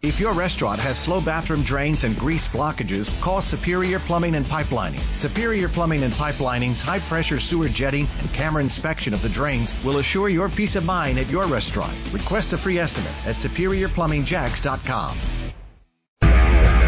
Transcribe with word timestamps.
If 0.00 0.20
your 0.20 0.32
restaurant 0.32 0.78
has 0.78 0.96
slow 0.96 1.20
bathroom 1.20 1.62
drains 1.62 2.04
and 2.04 2.16
grease 2.16 2.48
blockages, 2.48 3.20
call 3.20 3.42
Superior 3.42 3.98
Plumbing 3.98 4.36
and 4.36 4.46
Pipelining. 4.46 5.00
Superior 5.18 5.68
Plumbing 5.68 6.04
and 6.04 6.12
Pipelining's 6.12 6.80
high 6.80 7.00
pressure 7.00 7.40
sewer 7.40 7.68
jetting 7.68 8.06
and 8.20 8.32
camera 8.32 8.62
inspection 8.62 9.12
of 9.12 9.22
the 9.22 9.28
drains 9.28 9.74
will 9.82 9.98
assure 9.98 10.28
your 10.28 10.48
peace 10.48 10.76
of 10.76 10.84
mind 10.84 11.18
at 11.18 11.28
your 11.28 11.46
restaurant. 11.46 11.92
Request 12.12 12.52
a 12.52 12.58
free 12.58 12.78
estimate 12.78 13.10
at 13.26 13.34
superiorplumbingjacks.com. 13.34 15.18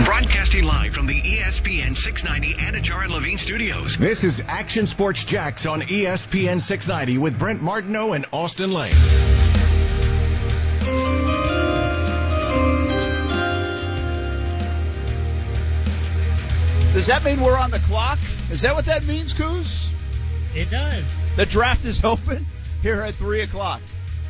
Broadcasting 0.05 0.63
live 0.63 0.95
from 0.95 1.09
the 1.09 1.21
ESPN 1.21 1.97
690 1.97 2.55
Anajar 2.63 3.03
and 3.03 3.13
Levine 3.13 3.39
studios. 3.39 3.97
This 3.97 4.23
is 4.23 4.41
Action 4.47 4.87
Sports 4.87 5.25
Jax 5.25 5.67
on 5.67 5.81
ESPN 5.81 6.61
690 6.61 7.19
with 7.19 7.37
Brent 7.37 7.61
Martineau 7.61 8.13
and 8.13 8.25
Austin 8.33 8.73
Lane. 8.73 8.95
Does 17.01 17.07
that 17.07 17.25
mean 17.25 17.41
we're 17.41 17.57
on 17.57 17.71
the 17.71 17.79
clock? 17.79 18.19
Is 18.51 18.61
that 18.61 18.75
what 18.75 18.85
that 18.85 19.07
means, 19.07 19.33
Coos? 19.33 19.89
It 20.55 20.69
does. 20.69 21.03
The 21.35 21.47
draft 21.47 21.87
is 21.87 22.05
open 22.05 22.45
here 22.83 23.01
at 23.01 23.15
3 23.15 23.41
o'clock 23.41 23.81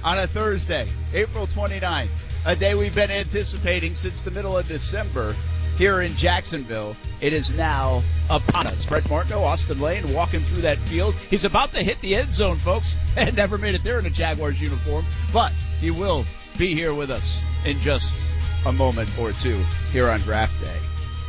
on 0.04 0.20
a 0.20 0.28
Thursday, 0.28 0.88
April 1.12 1.48
29th. 1.48 2.10
A 2.46 2.54
day 2.54 2.76
we've 2.76 2.94
been 2.94 3.10
anticipating 3.10 3.96
since 3.96 4.22
the 4.22 4.30
middle 4.30 4.56
of 4.56 4.68
December 4.68 5.34
here 5.78 6.02
in 6.02 6.14
Jacksonville. 6.14 6.94
It 7.20 7.32
is 7.32 7.50
now 7.50 8.04
upon 8.30 8.68
us. 8.68 8.86
Brent 8.86 9.10
Martineau, 9.10 9.42
Austin 9.42 9.80
Lane 9.80 10.14
walking 10.14 10.40
through 10.42 10.62
that 10.62 10.78
field. 10.78 11.16
He's 11.28 11.42
about 11.42 11.72
to 11.72 11.82
hit 11.82 12.00
the 12.00 12.14
end 12.14 12.32
zone, 12.32 12.60
folks, 12.60 12.94
and 13.16 13.34
never 13.34 13.58
made 13.58 13.74
it 13.74 13.82
there 13.82 13.98
in 13.98 14.06
a 14.06 14.10
Jaguars 14.10 14.60
uniform, 14.60 15.04
but 15.32 15.50
he 15.80 15.90
will 15.90 16.24
be 16.56 16.72
here 16.72 16.94
with 16.94 17.10
us 17.10 17.40
in 17.66 17.80
just 17.80 18.32
a 18.64 18.72
moment 18.72 19.10
or 19.18 19.32
two 19.32 19.58
here 19.90 20.08
on 20.08 20.20
draft 20.20 20.54
day. 20.60 20.78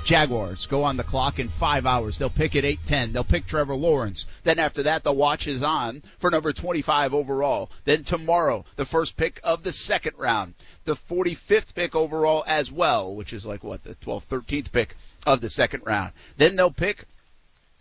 Jaguars 0.04 0.66
go 0.66 0.84
on 0.84 0.98
the 0.98 1.04
clock 1.04 1.38
in 1.38 1.48
five 1.48 1.86
hours. 1.86 2.18
They'll 2.18 2.30
pick 2.30 2.56
at 2.56 2.66
8:10. 2.66 3.14
They'll 3.14 3.24
pick 3.24 3.46
Trevor 3.46 3.76
Lawrence. 3.76 4.26
Then 4.44 4.58
after 4.58 4.84
that, 4.84 5.04
the 5.04 5.14
watch 5.14 5.48
is 5.48 5.62
on 5.62 6.02
for 6.18 6.32
number 6.32 6.52
25 6.52 7.14
overall. 7.14 7.70
Then 7.86 8.04
tomorrow, 8.04 8.66
the 8.76 8.86
first 8.86 9.16
pick 9.16 9.40
of 9.44 9.64
the 9.64 9.72
second 9.72 10.14
round, 10.18 10.56
the 10.86 10.96
45th 10.96 11.76
pick 11.76 11.96
overall 11.96 12.44
as 12.48 12.72
well, 12.72 13.14
which 13.14 13.32
is 13.32 13.46
like 13.46 13.64
what 13.64 13.84
the 13.84 13.96
12th, 13.96 14.26
13th 14.26 14.72
pick 14.72 14.96
of 15.28 15.40
the 15.40 15.50
second 15.50 15.84
round. 15.86 16.14
Then 16.36 16.56
they'll 16.56 16.72
pick 16.72 17.06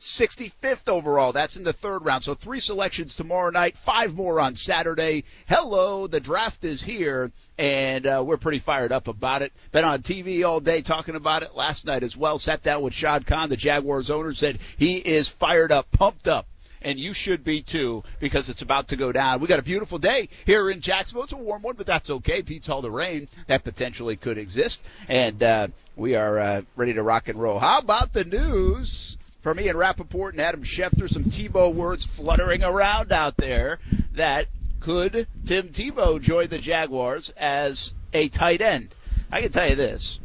65th 0.00 0.88
overall. 0.88 1.32
That's 1.32 1.56
in 1.56 1.62
the 1.62 1.74
third 1.74 2.04
round. 2.04 2.24
So 2.24 2.34
three 2.34 2.60
selections 2.60 3.14
tomorrow 3.14 3.50
night, 3.50 3.76
five 3.76 4.14
more 4.14 4.40
on 4.40 4.56
Saturday. 4.56 5.24
Hello, 5.46 6.06
the 6.06 6.20
draft 6.20 6.64
is 6.64 6.82
here, 6.82 7.30
and 7.58 8.06
uh, 8.06 8.24
we're 8.26 8.38
pretty 8.38 8.60
fired 8.60 8.92
up 8.92 9.08
about 9.08 9.42
it. 9.42 9.52
Been 9.72 9.84
on 9.84 10.02
TV 10.02 10.46
all 10.46 10.60
day 10.60 10.80
talking 10.80 11.16
about 11.16 11.42
it 11.42 11.54
last 11.54 11.84
night 11.84 12.02
as 12.02 12.16
well. 12.16 12.38
Sat 12.38 12.62
down 12.62 12.82
with 12.82 12.94
Shad 12.94 13.26
Khan, 13.26 13.50
the 13.50 13.56
Jaguars 13.56 14.10
owner, 14.10 14.32
said 14.32 14.58
he 14.78 14.96
is 14.96 15.28
fired 15.28 15.70
up, 15.70 15.90
pumped 15.92 16.26
up. 16.26 16.46
And 16.82 16.98
you 16.98 17.12
should 17.12 17.44
be 17.44 17.60
too, 17.60 18.02
because 18.20 18.48
it's 18.48 18.62
about 18.62 18.88
to 18.88 18.96
go 18.96 19.12
down. 19.12 19.40
We 19.40 19.48
got 19.48 19.58
a 19.58 19.62
beautiful 19.62 19.98
day 19.98 20.30
here 20.46 20.70
in 20.70 20.80
Jacksonville. 20.80 21.24
It's 21.24 21.32
a 21.32 21.36
warm 21.36 21.60
one, 21.60 21.74
but 21.76 21.84
that's 21.84 22.08
okay. 22.08 22.40
Pete's 22.40 22.70
all 22.70 22.80
the 22.80 22.90
rain 22.90 23.28
that 23.48 23.64
potentially 23.64 24.16
could 24.16 24.38
exist, 24.38 24.82
and 25.06 25.42
uh, 25.42 25.68
we 25.94 26.14
are 26.14 26.38
uh, 26.38 26.62
ready 26.76 26.94
to 26.94 27.02
rock 27.02 27.28
and 27.28 27.38
roll. 27.38 27.58
How 27.58 27.80
about 27.80 28.14
the 28.14 28.24
news? 28.24 29.18
From 29.42 29.58
Ian 29.58 29.78
Rapoport 29.78 30.34
and 30.34 30.42
Adam 30.42 30.64
Schefter, 30.64 31.08
some 31.08 31.24
Tebow 31.24 31.72
words 31.72 32.04
fluttering 32.04 32.62
around 32.62 33.10
out 33.10 33.38
there 33.38 33.78
that 34.12 34.48
could 34.80 35.26
Tim 35.46 35.68
Tebow 35.68 36.20
join 36.20 36.48
the 36.48 36.58
Jaguars 36.58 37.32
as 37.38 37.94
a 38.12 38.28
tight 38.28 38.60
end? 38.60 38.94
I 39.32 39.40
can 39.40 39.50
tell 39.50 39.70
you 39.70 39.76
this. 39.76 40.20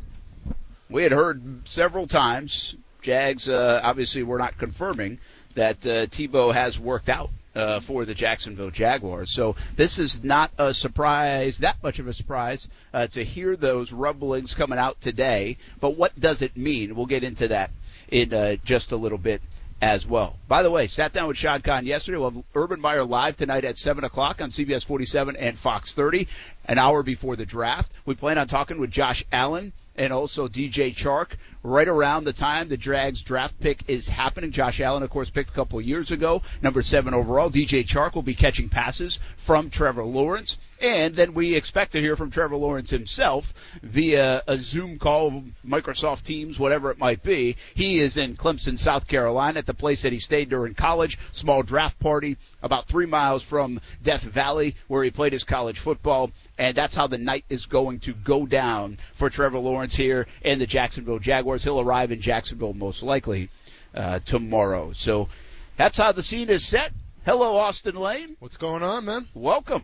We 0.90 1.04
had 1.04 1.14
heard 1.14 1.66
several 1.66 2.08
times, 2.08 2.76
Jags 3.02 3.48
uh, 3.48 3.80
obviously 3.82 4.24
were 4.24 4.38
not 4.38 4.58
confirming 4.58 5.20
that 5.56 5.86
uh, 5.86 6.08
Tebow 6.08 6.54
has 6.54 6.78
worked 6.78 7.08
out 7.08 7.30
uh, 7.56 7.80
for 7.80 8.04
the 8.04 8.14
Jacksonville 8.14 8.70
Jaguars. 8.70 9.32
So 9.32 9.56
this 9.78 9.98
is 9.98 10.26
not 10.26 10.52
a 10.58 10.74
surprise, 10.74 11.60
that 11.60 11.82
much 11.82 12.00
of 12.00 12.08
a 12.08 12.14
surprise 12.14 12.68
uh, 12.94 13.08
to 13.08 13.24
hear 13.24 13.56
those 13.56 13.94
rumblings 13.94 14.54
coming 14.54 14.78
out 14.78 15.00
today. 15.00 15.58
But 15.80 15.92
what 15.92 16.20
does 16.20 16.42
it 16.42 16.58
mean? 16.58 16.96
We'll 16.96 17.06
get 17.06 17.24
into 17.24 17.48
that 17.48 17.72
in 18.10 18.34
uh, 18.34 18.56
just 18.64 18.92
a 18.92 18.96
little 18.98 19.18
bit 19.18 19.42
as 19.82 20.08
well. 20.08 20.38
By 20.48 20.64
the 20.64 20.72
way, 20.72 20.88
sat 20.88 21.14
down 21.14 21.28
with 21.28 21.38
Shad 21.38 21.64
Khan 21.64 21.86
yesterday. 21.86 22.18
We'll 22.18 22.32
have 22.32 22.44
Urban 22.56 22.80
Meyer 22.80 23.04
live 23.04 23.36
tonight 23.36 23.66
at 23.66 23.78
7 23.78 24.04
o'clock 24.04 24.42
on 24.42 24.50
CBS 24.50 24.86
47 24.86 25.36
and 25.36 25.60
Fox 25.60 25.94
30, 25.94 26.28
an 26.68 26.78
hour 26.78 27.04
before 27.04 27.36
the 27.36 27.46
draft. 27.46 27.92
We 28.06 28.16
plan 28.16 28.38
on 28.38 28.48
talking 28.48 28.80
with 28.80 28.92
Josh 28.92 29.24
Allen 29.32 29.74
and 29.98 30.12
also 30.12 30.48
DJ 30.48 30.94
Chark 30.94 31.38
right 31.64 31.88
around 31.88 32.26
the 32.26 32.34
time 32.34 32.70
the 32.70 32.78
Drags 32.78 33.24
draft 33.24 33.60
pick 33.60 33.84
is 33.88 34.08
happening. 34.08 34.52
Josh 34.52 34.80
Allen, 34.80 35.04
of 35.04 35.10
course, 35.10 35.30
picked 35.30 35.50
a 35.50 35.54
couple 35.54 35.82
years 35.82 36.12
ago, 36.12 36.42
number 36.62 36.82
seven 36.82 37.14
overall. 37.14 37.50
DJ 37.50 37.86
Chark 37.86 38.14
will 38.14 38.22
be 38.22 38.36
catching 38.36 38.70
passes 38.70 39.20
from 39.38 39.70
Trevor 39.70 40.04
Lawrence. 40.04 40.58
And 40.82 41.16
then 41.16 41.34
we 41.34 41.56
expect 41.56 41.94
to 41.94 42.02
hear 42.02 42.16
from 42.16 42.30
Trevor 42.30 42.58
Lawrence 42.58 42.90
himself 42.90 43.54
via 43.82 44.44
a 44.46 44.58
Zoom 44.58 45.00
call, 45.00 45.44
Microsoft 45.66 46.24
Teams, 46.24 46.60
whatever 46.60 46.92
it 46.92 47.00
might 47.00 47.24
be. 47.24 47.56
He 47.74 48.00
is 48.00 48.18
in 48.18 48.36
Clemson, 48.36 48.78
South 48.78 49.08
Carolina 49.08 49.60
at 49.60 49.66
the 49.66 49.74
place 49.74 50.02
that 50.04 50.14
he 50.14 50.20
stayed 50.20 50.50
during 50.50 50.74
college. 50.74 51.18
Small 51.32 51.64
draft 51.64 51.98
party 52.00 52.38
about 52.62 52.88
three 52.88 53.06
miles 53.06 53.42
from 53.42 53.80
Death 54.04 54.24
Valley 54.24 54.76
where 54.88 55.04
he 55.04 55.12
played 55.12 55.34
his 55.34 55.46
college 55.46 55.80
football. 55.80 56.30
And 56.58 56.76
that's 56.76 56.96
how 56.96 57.08
the 57.08 57.18
night 57.18 57.46
is 57.50 57.66
going 57.66 58.00
to 58.02 58.14
go 58.14 58.46
down 58.46 58.98
for 59.14 59.30
Trevor 59.30 59.58
Lawrence 59.60 59.96
here 59.96 60.26
and 60.44 60.60
the 60.60 60.66
Jacksonville 60.66 61.20
Jaguars. 61.20 61.64
He'll 61.64 61.82
arrive 61.82 62.12
in 62.12 62.22
Jacksonville 62.22 62.74
most 62.74 63.04
likely 63.04 63.50
uh, 63.94 64.20
tomorrow. 64.20 64.94
So 64.94 65.28
that's 65.76 65.98
how 65.98 66.12
the 66.12 66.24
scene 66.24 66.50
is 66.50 66.66
set. 66.66 66.92
Hello, 67.26 67.58
Austin 67.58 67.96
Lane. 67.96 68.38
What's 68.40 68.58
going 68.58 68.84
on, 68.84 69.06
man? 69.06 69.28
Welcome. 69.34 69.84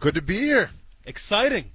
Good 0.00 0.14
to 0.14 0.22
be 0.22 0.38
here. 0.38 0.70
Exciting. 1.04 1.66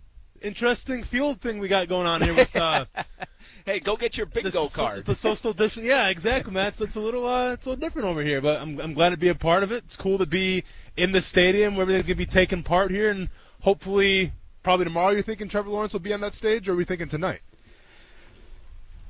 Interesting 0.42 1.04
field 1.04 1.40
thing 1.40 1.60
we 1.60 1.70
got 1.70 1.88
going 1.88 2.06
on 2.06 2.22
here 2.22 2.34
with 2.34 2.54
uh 2.56 2.86
Hey, 3.66 3.80
go 3.80 3.96
get 3.96 4.18
your 4.18 4.25
bingo 4.25 4.68
the, 4.68 4.75
card. 4.75 5.06
The 5.06 5.16
social 5.16 5.54
distance. 5.54 5.86
Yeah, 5.86 6.10
exactly, 6.10 6.52
man. 6.52 6.74
So 6.74 6.84
it's 6.84 6.98
a 6.98 7.00
little 7.00 7.25
uh 7.25 7.54
it's 7.54 7.66
a 7.66 7.70
little 7.70 7.80
different 7.80 8.10
over 8.10 8.22
here, 8.22 8.42
but 8.42 8.62
I'm 8.62 8.80
I'm 8.81 8.94
glad 8.94 9.12
to 9.12 9.18
be 9.18 9.30
a 9.30 9.36
part 9.36 9.64
of 9.64 9.72
it. 9.72 9.86
It's 9.86 9.96
cool 9.96 10.18
to 10.18 10.25
be 10.25 10.66
in 10.98 11.14
the 11.14 11.22
stadium 11.22 11.75
where 11.75 11.84
everything's 11.84 12.08
gonna 12.08 12.16
be 12.18 12.25
taking 12.25 12.64
part 12.64 12.92
here 12.92 13.10
and 13.10 13.30
hopefully 13.63 14.31
probably 14.62 14.85
tomorrow 14.85 15.12
you're 15.12 15.24
thinking 15.24 15.47
Trevor 15.47 15.69
Lawrence 15.69 15.94
will 15.94 16.01
be 16.01 16.13
on 16.13 16.22
that 16.22 16.34
stage 16.34 16.69
or 16.69 16.74
are 16.74 16.75
we 16.75 16.84
thinking 16.84 17.07
tonight? 17.07 17.40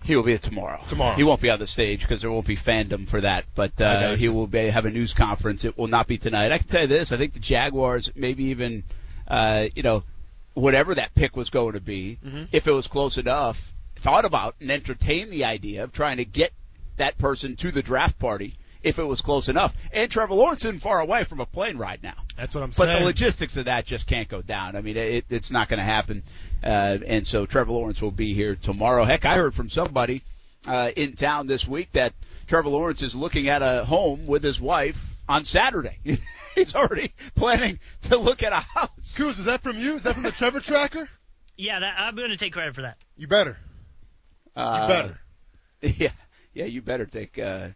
He 0.03 0.15
will 0.15 0.23
be 0.23 0.37
tomorrow. 0.37 0.81
Tomorrow. 0.87 1.15
He 1.15 1.23
won't 1.23 1.41
be 1.41 1.49
on 1.49 1.59
the 1.59 1.67
stage 1.67 2.01
because 2.01 2.21
there 2.21 2.29
won't 2.31 2.45
be 2.45 2.57
fandom 2.57 3.07
for 3.07 3.21
that. 3.21 3.45
But 3.55 3.79
uh, 3.79 4.15
he 4.15 4.27
will 4.27 4.47
be, 4.47 4.67
have 4.67 4.85
a 4.85 4.91
news 4.91 5.13
conference. 5.13 5.63
It 5.63 5.77
will 5.77 5.87
not 5.87 6.07
be 6.07 6.17
tonight. 6.17 6.51
I 6.51 6.57
can 6.57 6.67
tell 6.67 6.81
you 6.81 6.87
this: 6.87 7.13
I 7.13 7.17
think 7.17 7.33
the 7.33 7.39
Jaguars, 7.39 8.11
maybe 8.13 8.45
even, 8.45 8.83
uh, 9.29 9.67
you 9.75 9.81
know, 9.81 10.03
whatever 10.55 10.93
that 10.95 11.15
pick 11.15 11.37
was 11.37 11.49
going 11.49 11.73
to 11.73 11.79
be, 11.79 12.19
Mhm. 12.25 12.49
if 12.51 12.67
it 12.67 12.71
was 12.71 12.87
close 12.87 13.17
enough, 13.17 13.73
thought 13.95 14.25
about 14.25 14.55
and 14.59 14.69
entertained 14.69 15.31
the 15.31 15.45
idea 15.45 15.85
of 15.85 15.93
trying 15.93 16.17
to 16.17 16.25
get 16.25 16.51
that 16.97 17.17
person 17.17 17.55
to 17.55 17.71
the 17.71 17.81
draft 17.81 18.19
party 18.19 18.55
if 18.83 18.99
it 18.99 19.03
was 19.03 19.21
close 19.21 19.47
enough. 19.49 19.75
And 19.91 20.11
Trevor 20.11 20.33
Lawrence 20.35 20.65
isn't 20.65 20.81
far 20.81 20.99
away 20.99 21.23
from 21.23 21.39
a 21.39 21.45
plane 21.45 21.77
ride 21.77 22.03
now. 22.03 22.15
That's 22.37 22.53
what 22.53 22.63
I'm 22.63 22.69
But 22.69 22.75
saying. 22.75 22.95
But 22.95 22.99
the 22.99 23.05
logistics 23.05 23.57
of 23.57 23.65
that 23.65 23.85
just 23.85 24.05
can't 24.07 24.27
go 24.27 24.41
down. 24.41 24.75
I 24.75 24.81
mean, 24.81 24.97
it, 24.97 25.25
it's 25.29 25.51
not 25.51 25.69
going 25.69 25.79
to 25.79 25.83
happen. 25.85 26.23
Uh, 26.63 26.97
and 27.07 27.25
so 27.25 27.45
Trevor 27.45 27.71
Lawrence 27.71 28.01
will 28.01 28.11
be 28.11 28.33
here 28.33 28.55
tomorrow. 28.55 29.03
Heck, 29.05 29.25
I 29.25 29.35
heard 29.35 29.53
from 29.53 29.69
somebody 29.69 30.21
uh, 30.67 30.91
in 30.95 31.13
town 31.13 31.47
this 31.47 31.67
week 31.67 31.91
that 31.93 32.13
Trevor 32.47 32.69
Lawrence 32.69 33.01
is 33.01 33.15
looking 33.15 33.47
at 33.47 33.61
a 33.61 33.85
home 33.85 34.25
with 34.27 34.43
his 34.43 34.59
wife 34.59 35.01
on 35.27 35.45
Saturday. 35.45 35.97
He's 36.55 36.75
already 36.75 37.11
planning 37.35 37.79
to 38.03 38.17
look 38.17 38.43
at 38.43 38.51
a 38.51 38.59
house. 38.59 39.15
Coos, 39.17 39.39
is 39.39 39.45
that 39.45 39.61
from 39.63 39.77
you? 39.77 39.95
Is 39.95 40.03
that 40.03 40.13
from 40.13 40.23
the 40.23 40.31
Trevor 40.31 40.59
Tracker? 40.59 41.09
Yeah, 41.57 41.79
that, 41.79 41.95
I'm 41.97 42.15
going 42.15 42.29
to 42.29 42.37
take 42.37 42.53
credit 42.53 42.75
for 42.75 42.81
that. 42.83 42.97
You 43.17 43.27
better. 43.27 43.57
Uh, 44.55 44.79
You 44.81 44.87
better. 44.87 45.19
Yeah, 45.99 46.11
yeah, 46.53 46.65
you 46.65 46.81
better 46.81 47.05
take. 47.05 47.37
Uh, 47.37 47.69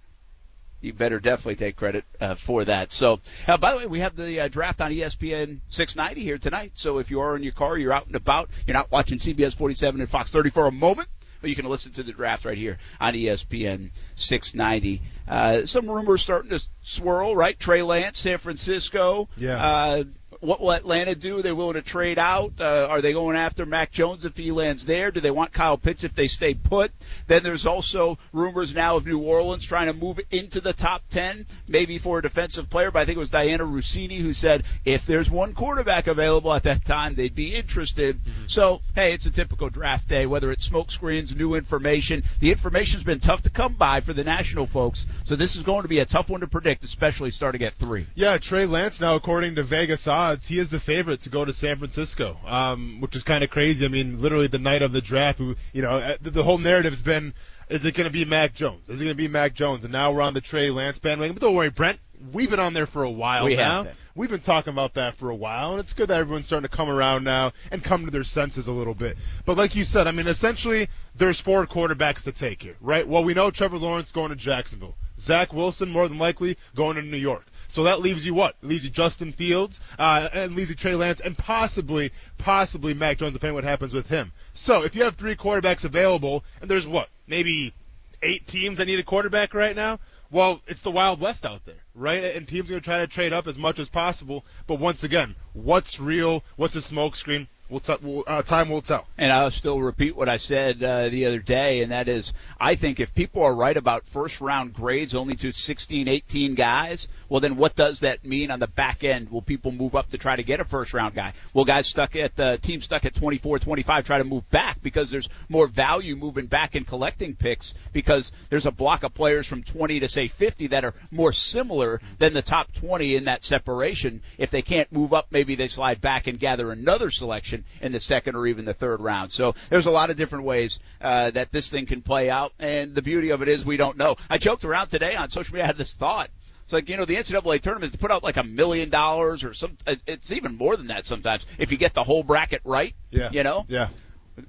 you 0.81 0.93
better 0.93 1.19
definitely 1.19 1.55
take 1.55 1.75
credit 1.75 2.05
uh, 2.21 2.35
for 2.35 2.65
that. 2.65 2.91
So, 2.91 3.19
uh, 3.47 3.57
by 3.57 3.71
the 3.71 3.77
way, 3.77 3.85
we 3.87 3.99
have 4.01 4.15
the 4.15 4.41
uh, 4.41 4.47
draft 4.47 4.81
on 4.81 4.91
ESPN 4.91 5.59
690 5.69 6.21
here 6.21 6.37
tonight. 6.37 6.71
So 6.75 6.99
if 6.99 7.09
you 7.09 7.21
are 7.21 7.35
in 7.35 7.43
your 7.43 7.53
car, 7.53 7.77
you're 7.77 7.93
out 7.93 8.07
and 8.07 8.15
about, 8.15 8.49
you're 8.65 8.75
not 8.75 8.91
watching 8.91 9.17
CBS 9.17 9.55
47 9.55 10.01
and 10.01 10.09
Fox 10.09 10.31
30 10.31 10.51
for 10.51 10.67
a 10.67 10.71
moment, 10.71 11.09
but 11.41 11.49
you 11.49 11.55
can 11.55 11.65
listen 11.65 11.91
to 11.93 12.03
the 12.03 12.11
draft 12.11 12.45
right 12.45 12.57
here 12.57 12.77
on 12.99 13.13
ESPN 13.13 13.91
690. 14.15 15.01
Uh, 15.27 15.65
some 15.65 15.89
rumors 15.89 16.21
starting 16.21 16.51
to 16.51 16.63
swirl, 16.81 17.35
right? 17.35 17.59
Trey 17.59 17.81
Lance, 17.81 18.19
San 18.19 18.37
Francisco. 18.37 19.29
Yeah. 19.37 20.03
What 20.39 20.61
will 20.61 20.71
Atlanta 20.71 21.15
do? 21.15 21.39
Are 21.39 21.41
they 21.41 21.51
willing 21.51 21.75
to 21.75 21.81
trade 21.81 22.19
out? 22.19 22.53
Uh, 22.59 22.87
are 22.89 23.01
they 23.01 23.13
going 23.13 23.35
after 23.35 23.65
Mac 23.65 23.91
Jones 23.91 24.25
if 24.25 24.37
he 24.37 24.51
lands 24.51 24.85
there? 24.85 25.11
Do 25.11 25.19
they 25.19 25.31
want 25.31 25.51
Kyle 25.51 25.77
Pitts 25.77 26.03
if 26.03 26.15
they 26.15 26.27
stay 26.27 26.53
put? 26.53 26.91
Then 27.27 27.43
there's 27.43 27.65
also 27.65 28.17
rumors 28.33 28.73
now 28.73 28.97
of 28.97 29.05
New 29.05 29.19
Orleans 29.19 29.65
trying 29.65 29.87
to 29.87 29.93
move 29.93 30.19
into 30.31 30.61
the 30.61 30.73
top 30.73 31.03
10, 31.09 31.45
maybe 31.67 31.97
for 31.97 32.19
a 32.19 32.21
defensive 32.21 32.69
player. 32.69 32.91
But 32.91 32.99
I 32.99 33.05
think 33.05 33.17
it 33.17 33.19
was 33.19 33.29
Dianna 33.29 33.59
Russini 33.59 34.19
who 34.19 34.33
said 34.33 34.63
if 34.85 35.05
there's 35.05 35.29
one 35.29 35.53
quarterback 35.53 36.07
available 36.07 36.53
at 36.53 36.63
that 36.63 36.85
time, 36.85 37.15
they'd 37.15 37.35
be 37.35 37.55
interested. 37.55 38.17
Mm-hmm. 38.17 38.47
So, 38.47 38.81
hey, 38.95 39.13
it's 39.13 39.25
a 39.25 39.31
typical 39.31 39.69
draft 39.69 40.07
day, 40.07 40.25
whether 40.25 40.51
it's 40.51 40.65
smoke 40.65 40.91
screens, 40.91 41.35
new 41.35 41.55
information. 41.55 42.23
The 42.39 42.51
information's 42.51 43.03
been 43.03 43.19
tough 43.19 43.43
to 43.43 43.49
come 43.49 43.73
by 43.73 44.01
for 44.01 44.13
the 44.13 44.23
national 44.23 44.67
folks. 44.67 45.05
So 45.23 45.35
this 45.35 45.55
is 45.55 45.63
going 45.63 45.83
to 45.83 45.87
be 45.87 45.99
a 45.99 46.05
tough 46.05 46.29
one 46.29 46.41
to 46.41 46.47
predict, 46.47 46.83
especially 46.83 47.31
starting 47.31 47.63
at 47.63 47.73
three. 47.73 48.07
Yeah, 48.15 48.37
Trey 48.37 48.65
Lance 48.65 49.01
now, 49.01 49.15
according 49.15 49.55
to 49.55 49.63
Vegas 49.63 50.07
odds, 50.07 50.26
he 50.35 50.59
is 50.59 50.69
the 50.69 50.79
favorite 50.79 51.21
to 51.21 51.29
go 51.29 51.45
to 51.45 51.53
San 51.53 51.77
Francisco, 51.77 52.37
um, 52.45 53.01
which 53.01 53.15
is 53.15 53.23
kind 53.23 53.43
of 53.43 53.49
crazy. 53.49 53.85
I 53.85 53.87
mean, 53.87 54.21
literally 54.21 54.47
the 54.47 54.59
night 54.59 54.81
of 54.81 54.91
the 54.91 55.01
draft, 55.01 55.39
you 55.39 55.55
know, 55.81 55.91
uh, 55.91 56.17
the, 56.21 56.31
the 56.31 56.43
whole 56.43 56.57
narrative 56.57 56.91
has 56.91 57.01
been, 57.01 57.33
is 57.69 57.85
it 57.85 57.95
going 57.95 58.07
to 58.07 58.13
be 58.13 58.25
Mac 58.25 58.53
Jones? 58.53 58.89
Is 58.89 59.01
it 59.01 59.05
going 59.05 59.15
to 59.15 59.23
be 59.23 59.27
Mac 59.27 59.53
Jones? 59.53 59.83
And 59.83 59.91
now 59.91 60.11
we're 60.11 60.21
on 60.21 60.33
the 60.33 60.41
Trey 60.41 60.69
Lance 60.69 60.99
bandwagon. 60.99 61.33
But 61.33 61.41
don't 61.41 61.55
worry, 61.55 61.69
Brent. 61.69 61.99
We've 62.33 62.49
been 62.49 62.59
on 62.59 62.73
there 62.73 62.87
for 62.87 63.03
a 63.03 63.11
while 63.11 63.45
we 63.45 63.55
now. 63.55 63.83
Have 63.83 63.95
We've 64.17 64.31
been 64.31 64.39
talking 64.39 64.73
about 64.73 64.95
that 64.95 65.15
for 65.17 65.29
a 65.29 65.35
while, 65.35 65.73
and 65.73 65.79
it's 65.79 65.93
good 65.93 66.07
that 66.07 66.19
everyone's 66.19 66.47
starting 66.47 66.67
to 66.67 66.75
come 66.75 66.89
around 66.89 67.23
now 67.23 67.51
and 67.71 67.83
come 67.83 68.05
to 68.05 68.09
their 68.09 68.23
senses 68.23 68.67
a 68.67 68.71
little 68.71 68.95
bit. 68.95 69.15
But 69.45 69.57
like 69.57 69.75
you 69.75 69.83
said, 69.83 70.07
I 70.07 70.11
mean, 70.11 70.25
essentially, 70.25 70.89
there's 71.13 71.39
four 71.39 71.67
quarterbacks 71.67 72.23
to 72.23 72.31
take 72.31 72.63
here, 72.63 72.75
right? 72.81 73.07
Well, 73.07 73.23
we 73.23 73.35
know 73.35 73.51
Trevor 73.51 73.77
Lawrence 73.77 74.11
going 74.11 74.29
to 74.29 74.35
Jacksonville. 74.35 74.95
Zach 75.19 75.53
Wilson, 75.53 75.89
more 75.89 76.07
than 76.07 76.17
likely, 76.17 76.57
going 76.73 76.95
to 76.95 77.03
New 77.03 77.17
York. 77.17 77.45
So 77.67 77.83
that 77.83 78.01
leaves 78.01 78.25
you 78.25 78.33
what? 78.33 78.55
It 78.61 78.67
leaves 78.67 78.83
you 78.83 78.89
Justin 78.89 79.31
Fields, 79.31 79.79
uh, 79.99 80.29
and 80.33 80.55
leaves 80.55 80.69
you 80.69 80.75
Trey 80.75 80.95
Lance, 80.95 81.19
and 81.19 81.37
possibly, 81.37 82.11
possibly 82.37 82.93
Mac 82.93 83.17
Jones, 83.17 83.33
depending 83.33 83.55
what 83.55 83.63
happens 83.63 83.93
with 83.93 84.07
him. 84.07 84.31
So 84.53 84.83
if 84.83 84.95
you 84.95 85.03
have 85.03 85.15
three 85.15 85.35
quarterbacks 85.35 85.85
available, 85.85 86.43
and 86.61 86.69
there's 86.69 86.87
what? 86.87 87.09
Maybe 87.27 87.73
eight 88.21 88.47
teams 88.47 88.77
that 88.77 88.85
need 88.85 88.99
a 88.99 89.03
quarterback 89.03 89.53
right 89.53 89.75
now? 89.75 89.99
Well, 90.29 90.61
it's 90.67 90.81
the 90.81 90.91
Wild 90.91 91.21
West 91.21 91.45
out 91.45 91.65
there, 91.65 91.75
right? 91.95 92.35
And 92.35 92.47
teams 92.47 92.67
are 92.67 92.73
going 92.73 92.81
to 92.81 92.85
try 92.85 92.99
to 92.99 93.07
trade 93.07 93.31
up 93.31 93.47
as 93.47 93.57
much 93.57 93.79
as 93.79 93.87
possible. 93.87 94.43
But 94.65 94.79
once 94.79 95.03
again, 95.03 95.35
what's 95.53 95.99
real? 95.99 96.43
What's 96.57 96.75
a 96.75 96.79
smokescreen? 96.79 97.47
We'll 97.69 97.81
t- 97.81 97.97
we'll, 98.01 98.23
uh, 98.25 98.43
time 98.43 98.69
will 98.69 98.81
tell. 98.81 99.07
And 99.17 99.31
I'll 99.31 99.51
still 99.51 99.81
repeat 99.81 100.15
what 100.15 100.29
I 100.29 100.37
said 100.37 100.81
uh, 100.81 101.09
the 101.09 101.25
other 101.25 101.39
day, 101.39 101.81
and 101.81 101.91
that 101.91 102.07
is, 102.07 102.31
I 102.59 102.75
think 102.75 103.01
if 103.01 103.13
people 103.13 103.43
are 103.43 103.53
right 103.53 103.75
about 103.75 104.05
first 104.05 104.39
round 104.39 104.73
grades 104.73 105.13
only 105.13 105.35
to 105.35 105.51
16, 105.51 106.07
18 106.07 106.55
guys, 106.55 107.09
well, 107.27 107.41
then 107.41 107.57
what 107.57 107.75
does 107.75 107.99
that 108.01 108.23
mean 108.23 108.51
on 108.51 108.59
the 108.59 108.67
back 108.67 109.03
end? 109.03 109.29
Will 109.29 109.41
people 109.41 109.73
move 109.73 109.95
up 109.95 110.09
to 110.11 110.17
try 110.17 110.37
to 110.37 110.43
get 110.43 110.61
a 110.61 110.65
first 110.65 110.93
round 110.93 111.13
guy? 111.13 111.33
Will 111.53 111.65
guys 111.65 111.87
stuck 111.87 112.15
at 112.15 112.39
uh, 112.39 112.55
team 112.57 112.81
stuck 112.81 113.03
at 113.03 113.13
24, 113.15 113.59
25 113.59 114.05
try 114.05 114.17
to 114.17 114.23
move 114.23 114.49
back 114.49 114.81
because 114.81 115.11
there's 115.11 115.27
more 115.49 115.67
value 115.67 116.15
moving 116.15 116.45
back 116.45 116.75
and 116.75 116.87
collecting 116.87 117.35
picks 117.35 117.73
because 117.91 118.31
there's 118.49 118.65
a 118.65 118.71
block 118.71 119.03
of 119.03 119.13
players 119.13 119.45
from 119.45 119.61
20 119.61 119.99
to 119.99 120.07
say 120.07 120.29
50 120.29 120.67
that 120.67 120.85
are 120.85 120.93
more 121.11 121.33
similar 121.33 121.99
than 122.17 122.33
the 122.33 122.41
top 122.41 122.71
20 122.73 123.15
in 123.15 123.25
that 123.25 123.43
separation. 123.43 124.21
If 124.37 124.51
they 124.51 124.61
can't 124.61 124.89
move 124.93 125.13
up, 125.13 125.27
maybe 125.31 125.55
they 125.55 125.67
slide 125.67 125.99
back 125.99 126.27
and 126.27 126.39
gather 126.39 126.71
another 126.71 127.11
selection 127.11 127.56
selection 127.57 127.85
in 127.85 127.91
the 127.91 127.99
second 127.99 128.35
or 128.35 128.47
even 128.47 128.65
the 128.65 128.73
third 128.73 129.01
round. 129.01 129.31
So 129.31 129.55
there's 129.69 129.85
a 129.85 129.91
lot 129.91 130.09
of 130.09 130.17
different 130.17 130.45
ways 130.45 130.79
uh, 131.01 131.31
that 131.31 131.51
this 131.51 131.69
thing 131.69 131.85
can 131.85 132.01
play 132.01 132.29
out, 132.29 132.53
and 132.59 132.95
the 132.95 133.01
beauty 133.01 133.31
of 133.31 133.41
it 133.41 133.47
is 133.47 133.65
we 133.65 133.77
don't 133.77 133.97
know. 133.97 134.15
I 134.29 134.37
joked 134.37 134.65
around 134.65 134.89
today 134.89 135.15
on 135.15 135.29
social 135.29 135.53
media. 135.53 135.65
I 135.65 135.67
had 135.67 135.77
this 135.77 135.93
thought. 135.93 136.29
It's 136.63 136.73
like, 136.73 136.89
you 136.89 136.97
know, 136.97 137.05
the 137.05 137.15
NCAA 137.15 137.61
tournament 137.61 137.93
to 137.93 137.99
put 137.99 138.11
out 138.11 138.23
like 138.23 138.35
a 138.35 138.43
million 138.43 138.89
dollars 138.89 139.45
or 139.45 139.53
some, 139.53 139.77
it's 139.87 140.33
even 140.33 140.57
more 140.57 140.75
than 140.75 140.87
that 140.87 141.05
sometimes 141.05 141.45
if 141.57 141.71
you 141.71 141.77
get 141.77 141.93
the 141.93 142.03
whole 142.03 142.23
bracket 142.23 142.59
right. 142.65 142.93
Yeah. 143.09 143.29
You 143.31 143.43
know? 143.43 143.65
Yeah. 143.69 143.87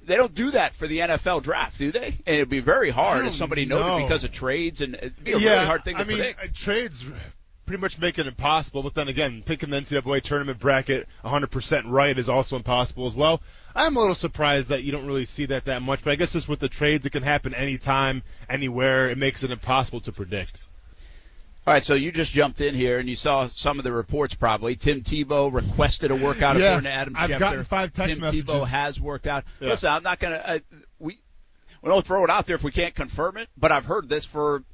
They 0.04 0.16
don't 0.16 0.34
do 0.34 0.50
that 0.50 0.74
for 0.74 0.88
the 0.88 0.98
NFL 0.98 1.44
draft, 1.44 1.78
do 1.78 1.92
they? 1.92 2.08
And 2.26 2.36
it'd 2.36 2.48
be 2.48 2.58
very 2.58 2.90
hard 2.90 3.24
if 3.24 3.34
somebody 3.34 3.66
know. 3.66 3.78
noted 3.78 4.06
because 4.06 4.24
of 4.24 4.32
trades 4.32 4.80
and 4.80 4.96
it'd 4.96 5.24
be 5.24 5.32
a 5.32 5.38
yeah, 5.38 5.52
really 5.52 5.66
hard 5.66 5.84
thing 5.84 5.94
to 5.94 6.02
I 6.02 6.04
mean, 6.04 6.18
predict. 6.18 6.40
Uh, 6.42 6.46
trades 6.52 7.06
pretty 7.68 7.80
much 7.80 7.98
make 7.98 8.18
it 8.18 8.26
impossible. 8.26 8.82
But 8.82 8.94
then 8.94 9.08
again, 9.08 9.42
picking 9.44 9.70
the 9.70 9.76
NCAA 9.76 10.22
tournament 10.22 10.58
bracket 10.58 11.06
100% 11.22 11.90
right 11.90 12.18
is 12.18 12.28
also 12.28 12.56
impossible 12.56 13.06
as 13.06 13.14
well. 13.14 13.42
I'm 13.76 13.94
a 13.96 14.00
little 14.00 14.14
surprised 14.14 14.70
that 14.70 14.82
you 14.82 14.90
don't 14.90 15.06
really 15.06 15.26
see 15.26 15.46
that 15.46 15.66
that 15.66 15.82
much. 15.82 16.02
But 16.02 16.12
I 16.12 16.16
guess 16.16 16.32
just 16.32 16.48
with 16.48 16.60
the 16.60 16.68
trades, 16.68 17.04
it 17.06 17.10
can 17.10 17.22
happen 17.22 17.54
anytime, 17.54 18.22
anywhere. 18.48 19.10
It 19.10 19.18
makes 19.18 19.44
it 19.44 19.50
impossible 19.50 20.00
to 20.00 20.12
predict. 20.12 20.60
All 21.66 21.74
right, 21.74 21.84
so 21.84 21.92
you 21.92 22.10
just 22.10 22.32
jumped 22.32 22.62
in 22.62 22.74
here 22.74 22.98
and 22.98 23.06
you 23.06 23.16
saw 23.16 23.46
some 23.48 23.78
of 23.78 23.84
the 23.84 23.92
reports. 23.92 24.34
Probably 24.34 24.74
Tim 24.74 25.02
Tebow 25.02 25.52
requested 25.52 26.10
a 26.10 26.16
workout 26.16 26.56
yeah, 26.56 26.78
according 26.78 26.84
to 26.84 26.90
Adam 26.90 27.14
I've 27.16 27.30
Schefter. 27.30 27.38
gotten 27.38 27.64
five 27.64 27.92
text 27.92 28.14
Tim 28.14 28.22
messages. 28.22 28.44
Tebow 28.46 28.66
has 28.66 28.98
worked 28.98 29.26
out. 29.26 29.44
Yeah. 29.60 29.68
Listen, 29.70 29.90
I'm 29.90 30.02
not 30.02 30.18
gonna. 30.18 30.42
Uh, 30.42 30.58
we 30.98 31.18
we 31.82 31.90
don't 31.90 32.06
throw 32.06 32.24
it 32.24 32.30
out 32.30 32.46
there 32.46 32.56
if 32.56 32.64
we 32.64 32.70
can't 32.70 32.94
confirm 32.94 33.36
it. 33.36 33.50
But 33.58 33.70
I've 33.70 33.84
heard 33.84 34.08
this 34.08 34.24
for 34.24 34.64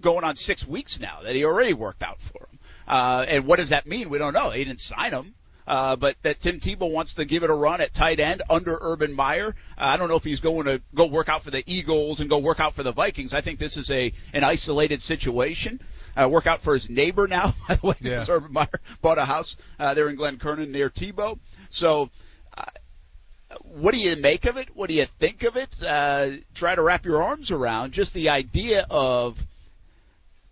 going 0.00 0.24
on 0.24 0.36
six 0.36 0.66
weeks 0.66 0.98
now 1.00 1.20
that 1.22 1.34
he 1.34 1.44
already 1.44 1.72
worked 1.74 2.02
out 2.02 2.20
for 2.20 2.46
him. 2.50 2.58
Uh, 2.88 3.24
and 3.28 3.46
what 3.46 3.58
does 3.58 3.68
that 3.70 3.86
mean? 3.86 4.10
We 4.10 4.18
don't 4.18 4.32
know. 4.34 4.50
He 4.50 4.64
didn't 4.64 4.80
sign 4.80 5.12
him. 5.12 5.34
Uh, 5.66 5.94
but 5.94 6.16
that 6.22 6.40
Tim 6.40 6.58
Tebow 6.58 6.90
wants 6.90 7.14
to 7.14 7.24
give 7.24 7.44
it 7.44 7.50
a 7.50 7.54
run 7.54 7.80
at 7.80 7.94
tight 7.94 8.18
end 8.18 8.42
under 8.50 8.76
Urban 8.80 9.12
Meyer. 9.12 9.54
Uh, 9.78 9.84
I 9.84 9.96
don't 9.98 10.08
know 10.08 10.16
if 10.16 10.24
he's 10.24 10.40
going 10.40 10.64
to 10.66 10.82
go 10.96 11.06
work 11.06 11.28
out 11.28 11.44
for 11.44 11.52
the 11.52 11.62
Eagles 11.64 12.18
and 12.18 12.28
go 12.28 12.38
work 12.38 12.58
out 12.58 12.74
for 12.74 12.82
the 12.82 12.90
Vikings. 12.92 13.32
I 13.32 13.40
think 13.40 13.60
this 13.60 13.76
is 13.76 13.88
a 13.92 14.12
an 14.32 14.42
isolated 14.42 15.00
situation. 15.00 15.80
Uh, 16.16 16.28
work 16.28 16.48
out 16.48 16.60
for 16.60 16.74
his 16.74 16.90
neighbor 16.90 17.28
now, 17.28 17.54
by 17.68 17.76
the 17.76 17.86
way, 17.86 17.94
Yeah. 18.00 18.10
because 18.14 18.30
Urban 18.30 18.52
Meyer 18.52 18.68
bought 19.00 19.18
a 19.18 19.24
house 19.24 19.56
uh, 19.78 19.94
there 19.94 20.08
in 20.08 20.16
Glen 20.16 20.38
Kernan 20.38 20.72
near 20.72 20.90
Tebow. 20.90 21.38
So, 21.68 22.10
uh, 22.58 22.64
what 23.62 23.94
do 23.94 24.00
you 24.00 24.16
make 24.16 24.46
of 24.46 24.56
it? 24.56 24.74
What 24.74 24.88
do 24.88 24.94
you 24.94 25.06
think 25.06 25.44
of 25.44 25.56
it? 25.56 25.68
Uh, 25.80 26.30
try 26.52 26.74
to 26.74 26.82
wrap 26.82 27.04
your 27.04 27.22
arms 27.22 27.52
around 27.52 27.92
just 27.92 28.12
the 28.12 28.30
idea 28.30 28.86
of 28.90 29.38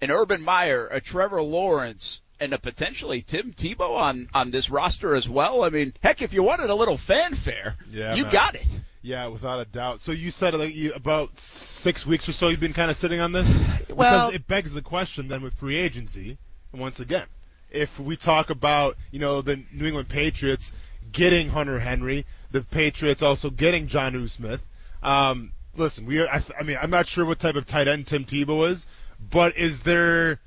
an 0.00 0.10
Urban 0.10 0.42
Meyer, 0.42 0.86
a 0.90 1.00
Trevor 1.00 1.42
Lawrence, 1.42 2.20
and 2.40 2.52
a 2.52 2.58
potentially 2.58 3.22
Tim 3.22 3.52
Tebow 3.52 3.96
on 3.98 4.28
on 4.32 4.50
this 4.50 4.70
roster 4.70 5.14
as 5.14 5.28
well. 5.28 5.64
I 5.64 5.70
mean, 5.70 5.92
heck, 6.02 6.22
if 6.22 6.32
you 6.32 6.42
wanted 6.42 6.70
a 6.70 6.74
little 6.74 6.96
fanfare, 6.98 7.76
Yeah, 7.90 8.14
you 8.14 8.22
man. 8.24 8.32
got 8.32 8.54
it. 8.54 8.66
Yeah, 9.02 9.28
without 9.28 9.60
a 9.60 9.64
doubt. 9.64 10.00
So 10.00 10.12
you 10.12 10.30
said 10.30 10.54
like 10.54 10.74
you, 10.74 10.92
about 10.92 11.38
six 11.38 12.04
weeks 12.06 12.28
or 12.28 12.32
so 12.32 12.48
you've 12.48 12.60
been 12.60 12.72
kind 12.74 12.90
of 12.90 12.96
sitting 12.96 13.20
on 13.20 13.32
this. 13.32 13.48
Well- 13.88 14.28
because 14.28 14.34
it 14.34 14.46
begs 14.46 14.74
the 14.74 14.82
question 14.82 15.28
then 15.28 15.42
with 15.42 15.54
free 15.54 15.76
agency. 15.76 16.36
Once 16.72 17.00
again, 17.00 17.26
if 17.70 17.98
we 17.98 18.16
talk 18.16 18.50
about 18.50 18.96
you 19.10 19.18
know 19.18 19.40
the 19.42 19.62
New 19.72 19.86
England 19.86 20.08
Patriots 20.08 20.72
getting 21.10 21.48
Hunter 21.48 21.80
Henry, 21.80 22.26
the 22.50 22.60
Patriots 22.60 23.22
also 23.22 23.50
getting 23.50 23.86
Jonnu 23.88 24.28
Smith. 24.28 24.68
Um, 25.02 25.52
listen, 25.74 26.04
we 26.06 26.22
I, 26.26 26.42
I 26.58 26.62
mean 26.62 26.76
I'm 26.80 26.90
not 26.90 27.06
sure 27.06 27.24
what 27.24 27.38
type 27.38 27.54
of 27.56 27.64
tight 27.66 27.88
end 27.88 28.06
Tim 28.06 28.24
Tebow 28.24 28.68
is, 28.70 28.86
but 29.18 29.56
is 29.56 29.80
there? 29.80 30.40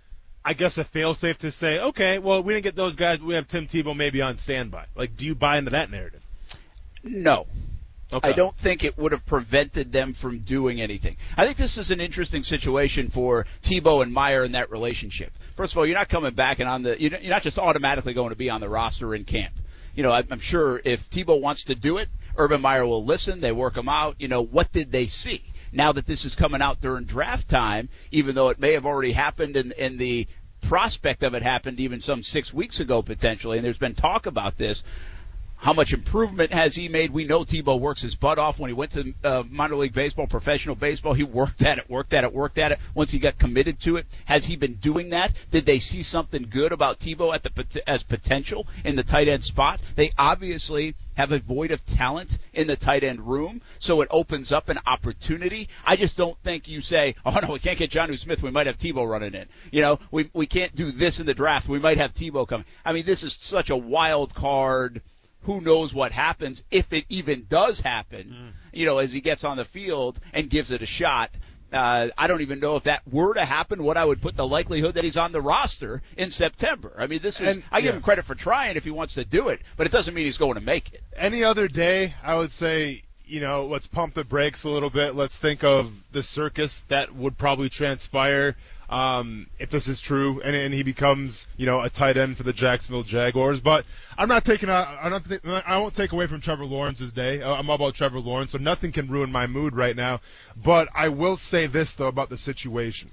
I 0.43 0.53
guess 0.53 0.79
a 0.79 0.83
failsafe 0.83 1.37
to 1.37 1.51
say, 1.51 1.79
okay, 1.79 2.17
well, 2.17 2.41
we 2.41 2.53
didn't 2.53 2.63
get 2.63 2.75
those 2.75 2.95
guys, 2.95 3.19
but 3.19 3.27
we 3.27 3.35
have 3.35 3.47
Tim 3.47 3.67
Tebow 3.67 3.95
maybe 3.95 4.23
on 4.23 4.37
standby. 4.37 4.87
Like, 4.95 5.15
do 5.15 5.27
you 5.27 5.35
buy 5.35 5.59
into 5.59 5.71
that 5.71 5.91
narrative? 5.91 6.25
No. 7.03 7.45
Okay. 8.13 8.29
I 8.29 8.33
don't 8.33 8.55
think 8.55 8.83
it 8.83 8.97
would 8.97 9.13
have 9.13 9.25
prevented 9.25 9.93
them 9.93 10.13
from 10.13 10.39
doing 10.39 10.81
anything. 10.81 11.15
I 11.37 11.45
think 11.45 11.57
this 11.57 11.77
is 11.77 11.91
an 11.91 12.01
interesting 12.01 12.43
situation 12.43 13.09
for 13.09 13.45
Tebow 13.61 14.03
and 14.03 14.11
Meyer 14.11 14.43
in 14.43 14.51
that 14.51 14.69
relationship. 14.69 15.31
First 15.55 15.73
of 15.73 15.77
all, 15.77 15.85
you're 15.85 15.97
not 15.97 16.09
coming 16.09 16.33
back 16.33 16.59
and 16.59 16.67
on 16.67 16.83
the 16.83 17.01
you're 17.01 17.19
not 17.21 17.41
just 17.41 17.57
automatically 17.57 18.13
going 18.13 18.31
to 18.31 18.35
be 18.35 18.49
on 18.49 18.59
the 18.59 18.67
roster 18.67 19.15
in 19.15 19.23
camp. 19.23 19.53
You 19.95 20.03
know, 20.03 20.11
I'm 20.11 20.27
I'm 20.29 20.39
sure 20.39 20.81
if 20.83 21.09
Tebow 21.09 21.39
wants 21.39 21.65
to 21.65 21.75
do 21.75 21.97
it, 21.97 22.09
Urban 22.35 22.59
Meyer 22.59 22.85
will 22.85 23.05
listen. 23.05 23.39
They 23.39 23.53
work 23.53 23.77
him 23.77 23.87
out. 23.87 24.15
You 24.19 24.27
know, 24.27 24.41
what 24.41 24.73
did 24.73 24.91
they 24.91 25.05
see? 25.05 25.43
Now 25.71 25.91
that 25.93 26.05
this 26.05 26.25
is 26.25 26.35
coming 26.35 26.61
out 26.61 26.81
during 26.81 27.05
draft 27.05 27.49
time, 27.49 27.89
even 28.11 28.35
though 28.35 28.49
it 28.49 28.59
may 28.59 28.73
have 28.73 28.85
already 28.85 29.13
happened 29.13 29.55
and, 29.55 29.73
and 29.73 29.97
the 29.97 30.27
prospect 30.61 31.23
of 31.23 31.33
it 31.33 31.43
happened 31.43 31.79
even 31.79 31.99
some 31.99 32.23
six 32.23 32.53
weeks 32.53 32.79
ago 32.79 33.01
potentially, 33.01 33.57
and 33.57 33.65
there's 33.65 33.77
been 33.77 33.95
talk 33.95 34.25
about 34.25 34.57
this. 34.57 34.83
How 35.61 35.73
much 35.73 35.93
improvement 35.93 36.51
has 36.51 36.73
he 36.73 36.89
made? 36.89 37.11
We 37.11 37.25
know 37.25 37.41
Tebow 37.41 37.79
works 37.79 38.01
his 38.01 38.15
butt 38.15 38.39
off 38.39 38.57
when 38.57 38.71
he 38.71 38.73
went 38.73 38.93
to 38.93 39.13
uh, 39.23 39.43
minor 39.47 39.75
league 39.75 39.93
baseball, 39.93 40.25
professional 40.25 40.73
baseball. 40.73 41.13
He 41.13 41.21
worked 41.21 41.61
at 41.61 41.77
it, 41.77 41.87
worked 41.87 42.15
at 42.15 42.23
it, 42.23 42.33
worked 42.33 42.57
at 42.57 42.71
it. 42.71 42.79
Once 42.95 43.11
he 43.11 43.19
got 43.19 43.37
committed 43.37 43.79
to 43.81 43.97
it, 43.97 44.07
has 44.25 44.43
he 44.43 44.55
been 44.55 44.73
doing 44.73 45.09
that? 45.09 45.31
Did 45.51 45.67
they 45.67 45.77
see 45.77 46.01
something 46.01 46.47
good 46.49 46.71
about 46.71 46.97
Tebow 46.99 47.35
at 47.35 47.43
the 47.43 47.83
as 47.87 48.01
potential 48.01 48.65
in 48.83 48.95
the 48.95 49.03
tight 49.03 49.27
end 49.27 49.43
spot? 49.43 49.79
They 49.95 50.09
obviously 50.17 50.95
have 51.15 51.31
a 51.31 51.37
void 51.37 51.69
of 51.69 51.85
talent 51.85 52.39
in 52.53 52.65
the 52.65 52.75
tight 52.75 53.03
end 53.03 53.19
room, 53.19 53.61
so 53.77 54.01
it 54.01 54.07
opens 54.09 54.51
up 54.51 54.67
an 54.69 54.79
opportunity. 54.87 55.69
I 55.85 55.95
just 55.95 56.17
don't 56.17 56.39
think 56.39 56.69
you 56.69 56.81
say, 56.81 57.13
"Oh 57.23 57.39
no, 57.39 57.53
we 57.53 57.59
can't 57.59 57.77
get 57.77 57.91
John 57.91 58.17
Smith. 58.17 58.41
We 58.41 58.49
might 58.49 58.65
have 58.65 58.77
Tebow 58.77 59.07
running 59.07 59.35
in." 59.35 59.45
You 59.71 59.81
know, 59.81 59.99
we 60.09 60.27
we 60.33 60.47
can't 60.47 60.73
do 60.73 60.91
this 60.91 61.19
in 61.19 61.27
the 61.27 61.35
draft. 61.35 61.69
We 61.69 61.77
might 61.77 61.99
have 61.99 62.13
Tebow 62.13 62.47
coming. 62.47 62.65
I 62.83 62.93
mean, 62.93 63.05
this 63.05 63.23
is 63.23 63.33
such 63.33 63.69
a 63.69 63.77
wild 63.77 64.33
card 64.33 65.03
who 65.43 65.61
knows 65.61 65.93
what 65.93 66.11
happens 66.11 66.63
if 66.71 66.93
it 66.93 67.05
even 67.09 67.45
does 67.49 67.79
happen, 67.79 68.53
you 68.71 68.85
know, 68.85 68.99
as 68.99 69.11
he 69.11 69.21
gets 69.21 69.43
on 69.43 69.57
the 69.57 69.65
field 69.65 70.19
and 70.33 70.49
gives 70.49 70.71
it 70.71 70.81
a 70.81 70.85
shot. 70.85 71.31
Uh, 71.73 72.09
I 72.17 72.27
don't 72.27 72.41
even 72.41 72.59
know 72.59 72.75
if 72.75 72.83
that 72.83 73.01
were 73.09 73.33
to 73.35 73.45
happen, 73.45 73.81
what 73.83 73.95
I 73.95 74.03
would 74.03 74.21
put 74.21 74.35
the 74.35 74.45
likelihood 74.45 74.95
that 74.95 75.05
he's 75.05 75.15
on 75.15 75.31
the 75.31 75.41
roster 75.41 76.01
in 76.17 76.29
September. 76.29 76.93
I 76.97 77.07
mean, 77.07 77.21
this 77.21 77.39
is, 77.39 77.55
And- 77.55 77.63
I 77.71 77.79
give 77.79 77.91
yeah. 77.93 77.97
him 77.97 78.01
credit 78.03 78.25
for 78.25 78.35
trying 78.35 78.75
if 78.75 78.83
he 78.83 78.91
wants 78.91 79.13
to 79.13 79.23
do 79.23 79.47
it, 79.47 79.61
but 79.77 79.87
it 79.87 79.91
doesn't 79.93 80.13
mean 80.13 80.25
he's 80.25 80.37
going 80.37 80.55
to 80.55 80.61
make 80.61 80.93
it. 80.93 81.01
any 81.15 81.45
other 81.45 81.69
day, 81.69 82.13
I 82.23 82.35
would 82.37 82.51
say, 82.51 83.03
you 83.25 83.39
know, 83.39 83.65
let's 83.65 83.87
pump 83.87 84.13
the 84.13 84.23
brakes 84.23 84.63
a 84.63 84.69
little 84.69 84.89
bit. 84.89 85.15
Let's 85.15 85.37
think 85.37 85.63
of 85.63 85.91
the 86.11 86.23
circus 86.23 86.81
that 86.89 87.15
would 87.15 87.37
probably 87.37 87.69
transpire 87.69 88.55
um, 88.89 89.47
if 89.57 89.69
this 89.69 89.87
is 89.87 90.01
true, 90.01 90.41
and, 90.41 90.53
and 90.53 90.73
he 90.73 90.83
becomes, 90.83 91.47
you 91.55 91.65
know, 91.65 91.79
a 91.79 91.89
tight 91.89 92.17
end 92.17 92.35
for 92.35 92.43
the 92.43 92.51
Jacksonville 92.51 93.03
Jaguars. 93.03 93.61
But 93.61 93.85
I'm 94.17 94.27
not 94.27 94.43
taking, 94.43 94.67
a, 94.67 94.99
I'm 95.01 95.11
not, 95.11 95.23
I 95.65 95.79
won't 95.79 95.95
take 95.95 96.11
away 96.11 96.27
from 96.27 96.41
Trevor 96.41 96.65
Lawrence's 96.65 97.13
day. 97.13 97.41
Uh, 97.41 97.53
I'm 97.53 97.69
all 97.69 97.77
about 97.77 97.95
Trevor 97.95 98.19
Lawrence, 98.19 98.51
so 98.51 98.57
nothing 98.57 98.91
can 98.91 99.07
ruin 99.07 99.31
my 99.31 99.47
mood 99.47 99.75
right 99.75 99.95
now. 99.95 100.19
But 100.61 100.89
I 100.93 101.07
will 101.07 101.37
say 101.37 101.67
this 101.67 101.93
though 101.93 102.09
about 102.09 102.29
the 102.29 102.37
situation 102.37 103.11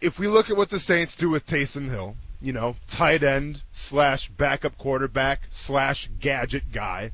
if 0.00 0.18
we 0.18 0.28
look 0.28 0.50
at 0.50 0.56
what 0.56 0.70
the 0.70 0.78
Saints 0.78 1.14
do 1.14 1.28
with 1.28 1.46
Taysom 1.46 1.88
Hill, 1.88 2.16
you 2.40 2.52
know, 2.52 2.76
tight 2.88 3.22
end 3.22 3.62
slash 3.70 4.28
backup 4.28 4.78
quarterback 4.78 5.46
slash 5.50 6.08
gadget 6.20 6.72
guy, 6.72 7.12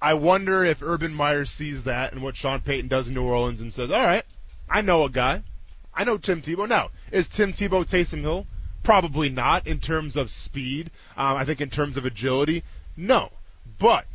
I 0.00 0.14
wonder 0.14 0.64
if 0.64 0.82
Urban 0.82 1.12
Meyer 1.12 1.44
sees 1.44 1.84
that 1.84 2.12
and 2.12 2.22
what 2.22 2.36
Sean 2.36 2.60
Payton 2.60 2.88
does 2.88 3.08
in 3.08 3.14
New 3.14 3.24
Orleans 3.24 3.60
and 3.60 3.72
says, 3.72 3.90
all 3.90 4.04
right, 4.04 4.24
I 4.68 4.82
know 4.82 5.04
a 5.04 5.10
guy. 5.10 5.42
I 5.92 6.04
know 6.04 6.18
Tim 6.18 6.40
Tebow. 6.40 6.68
Now, 6.68 6.90
is 7.10 7.28
Tim 7.28 7.52
Tebow 7.52 7.84
Taysom 7.84 8.20
Hill? 8.20 8.46
Probably 8.84 9.28
not 9.28 9.66
in 9.66 9.80
terms 9.80 10.16
of 10.16 10.30
speed. 10.30 10.90
Um, 11.16 11.36
I 11.36 11.44
think 11.44 11.60
in 11.60 11.70
terms 11.70 11.96
of 11.96 12.06
agility, 12.06 12.62
no. 12.96 13.30
But 13.78 14.06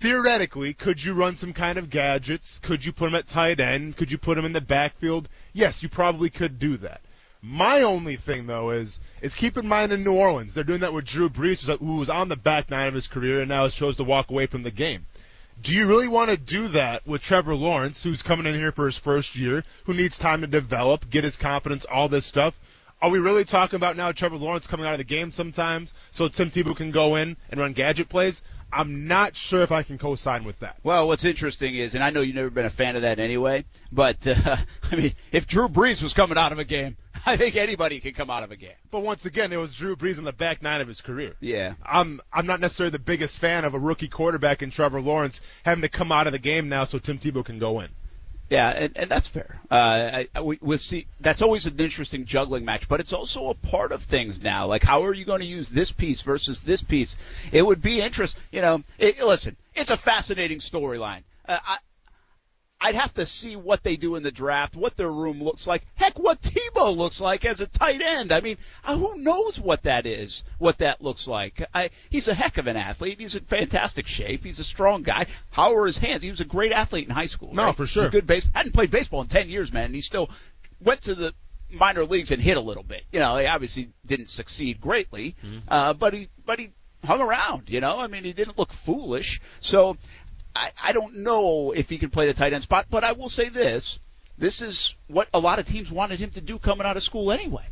theoretically, 0.00 0.74
could 0.74 1.02
you 1.02 1.14
run 1.14 1.36
some 1.36 1.52
kind 1.52 1.78
of 1.78 1.90
gadgets? 1.90 2.58
Could 2.58 2.84
you 2.84 2.92
put 2.92 3.08
him 3.08 3.14
at 3.14 3.28
tight 3.28 3.60
end? 3.60 3.96
Could 3.96 4.10
you 4.10 4.18
put 4.18 4.36
him 4.36 4.44
in 4.44 4.52
the 4.52 4.60
backfield? 4.60 5.28
Yes, 5.52 5.82
you 5.82 5.88
probably 5.88 6.30
could 6.30 6.58
do 6.58 6.76
that. 6.78 7.00
My 7.46 7.82
only 7.82 8.16
thing 8.16 8.46
though 8.46 8.70
is 8.70 8.98
is 9.20 9.34
keep 9.34 9.58
in 9.58 9.68
mind 9.68 9.92
in 9.92 10.02
New 10.02 10.14
Orleans 10.14 10.54
they're 10.54 10.64
doing 10.64 10.80
that 10.80 10.94
with 10.94 11.04
Drew 11.04 11.28
Brees, 11.28 11.66
who 11.78 11.96
was 11.96 12.08
on 12.08 12.30
the 12.30 12.36
back 12.36 12.70
nine 12.70 12.88
of 12.88 12.94
his 12.94 13.06
career 13.06 13.40
and 13.40 13.50
now 13.50 13.64
has 13.64 13.74
chose 13.74 13.98
to 13.98 14.04
walk 14.04 14.30
away 14.30 14.46
from 14.46 14.62
the 14.62 14.70
game. 14.70 15.04
Do 15.60 15.74
you 15.74 15.86
really 15.86 16.08
want 16.08 16.30
to 16.30 16.38
do 16.38 16.68
that 16.68 17.06
with 17.06 17.22
Trevor 17.22 17.54
Lawrence, 17.54 18.02
who's 18.02 18.22
coming 18.22 18.46
in 18.46 18.54
here 18.54 18.72
for 18.72 18.86
his 18.86 18.96
first 18.96 19.36
year, 19.36 19.62
who 19.84 19.92
needs 19.92 20.16
time 20.16 20.40
to 20.40 20.46
develop, 20.46 21.10
get 21.10 21.22
his 21.22 21.36
confidence, 21.36 21.84
all 21.84 22.08
this 22.08 22.24
stuff? 22.24 22.58
Are 23.02 23.10
we 23.10 23.18
really 23.18 23.44
talking 23.44 23.76
about 23.76 23.96
now 23.96 24.12
Trevor 24.12 24.36
Lawrence 24.36 24.66
coming 24.66 24.86
out 24.86 24.92
of 24.92 24.98
the 24.98 25.04
game 25.04 25.30
sometimes 25.30 25.92
so 26.10 26.28
Tim 26.28 26.50
Tebow 26.50 26.74
can 26.74 26.90
go 26.90 27.16
in 27.16 27.36
and 27.50 27.60
run 27.60 27.72
gadget 27.72 28.08
plays? 28.08 28.42
I'm 28.72 29.06
not 29.06 29.36
sure 29.36 29.62
if 29.62 29.70
I 29.70 29.84
can 29.84 29.98
co-sign 29.98 30.44
with 30.44 30.58
that. 30.60 30.78
Well, 30.82 31.06
what's 31.06 31.24
interesting 31.24 31.76
is, 31.76 31.94
and 31.94 32.02
I 32.02 32.10
know 32.10 32.22
you've 32.22 32.34
never 32.34 32.50
been 32.50 32.66
a 32.66 32.70
fan 32.70 32.96
of 32.96 33.02
that 33.02 33.20
anyway, 33.20 33.64
but 33.92 34.26
uh, 34.26 34.56
I 34.90 34.96
mean, 34.96 35.12
if 35.30 35.46
Drew 35.46 35.68
Brees 35.68 36.02
was 36.02 36.12
coming 36.12 36.36
out 36.36 36.50
of 36.50 36.58
a 36.58 36.64
game, 36.64 36.96
I 37.26 37.36
think 37.36 37.54
anybody 37.54 38.00
can 38.00 38.14
come 38.14 38.30
out 38.30 38.42
of 38.42 38.50
a 38.50 38.56
game. 38.56 38.74
But 38.90 39.02
once 39.02 39.26
again, 39.26 39.52
it 39.52 39.58
was 39.58 39.74
Drew 39.74 39.94
Brees 39.94 40.18
in 40.18 40.24
the 40.24 40.32
back 40.32 40.62
nine 40.62 40.80
of 40.80 40.88
his 40.88 41.00
career. 41.00 41.34
Yeah. 41.40 41.74
I'm 41.84 42.20
I'm 42.32 42.46
not 42.46 42.60
necessarily 42.60 42.90
the 42.90 42.98
biggest 42.98 43.38
fan 43.38 43.64
of 43.64 43.74
a 43.74 43.78
rookie 43.78 44.08
quarterback 44.08 44.62
in 44.62 44.70
Trevor 44.70 45.00
Lawrence 45.00 45.40
having 45.64 45.82
to 45.82 45.88
come 45.88 46.10
out 46.10 46.26
of 46.26 46.32
the 46.32 46.38
game 46.38 46.68
now 46.68 46.84
so 46.84 46.98
Tim 46.98 47.18
Tebow 47.18 47.44
can 47.44 47.58
go 47.58 47.80
in. 47.80 47.90
Yeah, 48.50 48.68
and, 48.68 48.96
and 48.96 49.10
that's 49.10 49.28
fair. 49.28 49.58
Uh, 49.70 50.24
we, 50.42 50.58
we'll 50.60 50.78
see. 50.78 51.06
That's 51.20 51.42
always 51.42 51.66
an 51.66 51.78
interesting 51.78 52.26
juggling 52.26 52.64
match, 52.64 52.88
but 52.88 53.00
it's 53.00 53.12
also 53.12 53.48
a 53.48 53.54
part 53.54 53.90
of 53.90 54.02
things 54.02 54.42
now. 54.42 54.66
Like, 54.66 54.82
how 54.82 55.02
are 55.04 55.14
you 55.14 55.24
going 55.24 55.40
to 55.40 55.46
use 55.46 55.68
this 55.68 55.92
piece 55.92 56.22
versus 56.22 56.60
this 56.60 56.82
piece? 56.82 57.16
It 57.52 57.62
would 57.62 57.80
be 57.80 58.00
interest. 58.00 58.38
You 58.52 58.60
know, 58.60 58.84
it, 58.98 59.20
listen, 59.20 59.56
it's 59.74 59.90
a 59.90 59.96
fascinating 59.96 60.58
storyline. 60.58 61.22
Uh, 61.46 61.58
I, 61.66 61.78
I'd 62.84 62.96
have 62.96 63.14
to 63.14 63.24
see 63.24 63.56
what 63.56 63.82
they 63.82 63.96
do 63.96 64.14
in 64.14 64.22
the 64.22 64.30
draft, 64.30 64.76
what 64.76 64.94
their 64.94 65.10
room 65.10 65.42
looks 65.42 65.66
like. 65.66 65.86
Heck, 65.94 66.18
what 66.18 66.42
Tebow 66.42 66.94
looks 66.94 67.18
like 67.18 67.46
as 67.46 67.62
a 67.62 67.66
tight 67.66 68.02
end. 68.02 68.30
I 68.30 68.42
mean, 68.42 68.58
uh, 68.84 68.98
who 68.98 69.16
knows 69.16 69.58
what 69.58 69.84
that 69.84 70.04
is, 70.04 70.44
what 70.58 70.76
that 70.78 71.00
looks 71.00 71.26
like. 71.26 71.64
I, 71.72 71.88
he's 72.10 72.28
a 72.28 72.34
heck 72.34 72.58
of 72.58 72.66
an 72.66 72.76
athlete. 72.76 73.20
He's 73.20 73.36
in 73.36 73.44
fantastic 73.44 74.06
shape. 74.06 74.44
He's 74.44 74.58
a 74.58 74.64
strong 74.64 75.02
guy. 75.02 75.28
How 75.50 75.74
are 75.74 75.86
his 75.86 75.96
hands? 75.96 76.22
He 76.22 76.28
was 76.28 76.42
a 76.42 76.44
great 76.44 76.72
athlete 76.72 77.08
in 77.08 77.14
high 77.14 77.24
school. 77.24 77.54
No, 77.54 77.64
right? 77.64 77.76
for 77.76 77.86
sure. 77.86 78.08
a 78.08 78.10
good 78.10 78.26
base. 78.26 78.46
Hadn't 78.54 78.72
played 78.72 78.90
baseball 78.90 79.22
in 79.22 79.28
10 79.28 79.48
years, 79.48 79.72
man. 79.72 79.86
And 79.86 79.94
he 79.94 80.02
still 80.02 80.28
went 80.78 81.00
to 81.04 81.14
the 81.14 81.32
minor 81.70 82.04
leagues 82.04 82.32
and 82.32 82.42
hit 82.42 82.58
a 82.58 82.60
little 82.60 82.82
bit. 82.82 83.04
You 83.12 83.20
know, 83.20 83.38
he 83.38 83.46
obviously 83.46 83.94
didn't 84.04 84.28
succeed 84.28 84.78
greatly, 84.82 85.36
uh, 85.68 85.94
but 85.94 86.12
he, 86.12 86.28
but 86.44 86.58
he 86.58 86.72
hung 87.04 87.20
around, 87.20 87.70
you 87.70 87.80
know? 87.80 87.98
I 87.98 88.08
mean, 88.08 88.24
he 88.24 88.32
didn't 88.32 88.58
look 88.58 88.72
foolish. 88.72 89.40
So, 89.60 89.96
I, 90.54 90.70
I 90.82 90.92
don't 90.92 91.16
know 91.18 91.72
if 91.72 91.90
he 91.90 91.98
can 91.98 92.10
play 92.10 92.26
the 92.26 92.34
tight 92.34 92.52
end 92.52 92.62
spot, 92.62 92.86
but 92.90 93.04
I 93.04 93.12
will 93.12 93.28
say 93.28 93.48
this. 93.48 93.98
This 94.36 94.62
is 94.62 94.94
what 95.06 95.28
a 95.32 95.38
lot 95.38 95.58
of 95.58 95.66
teams 95.66 95.90
wanted 95.90 96.18
him 96.18 96.30
to 96.30 96.40
do 96.40 96.58
coming 96.58 96.86
out 96.86 96.96
of 96.96 97.02
school 97.02 97.30
anyway. 97.30 97.64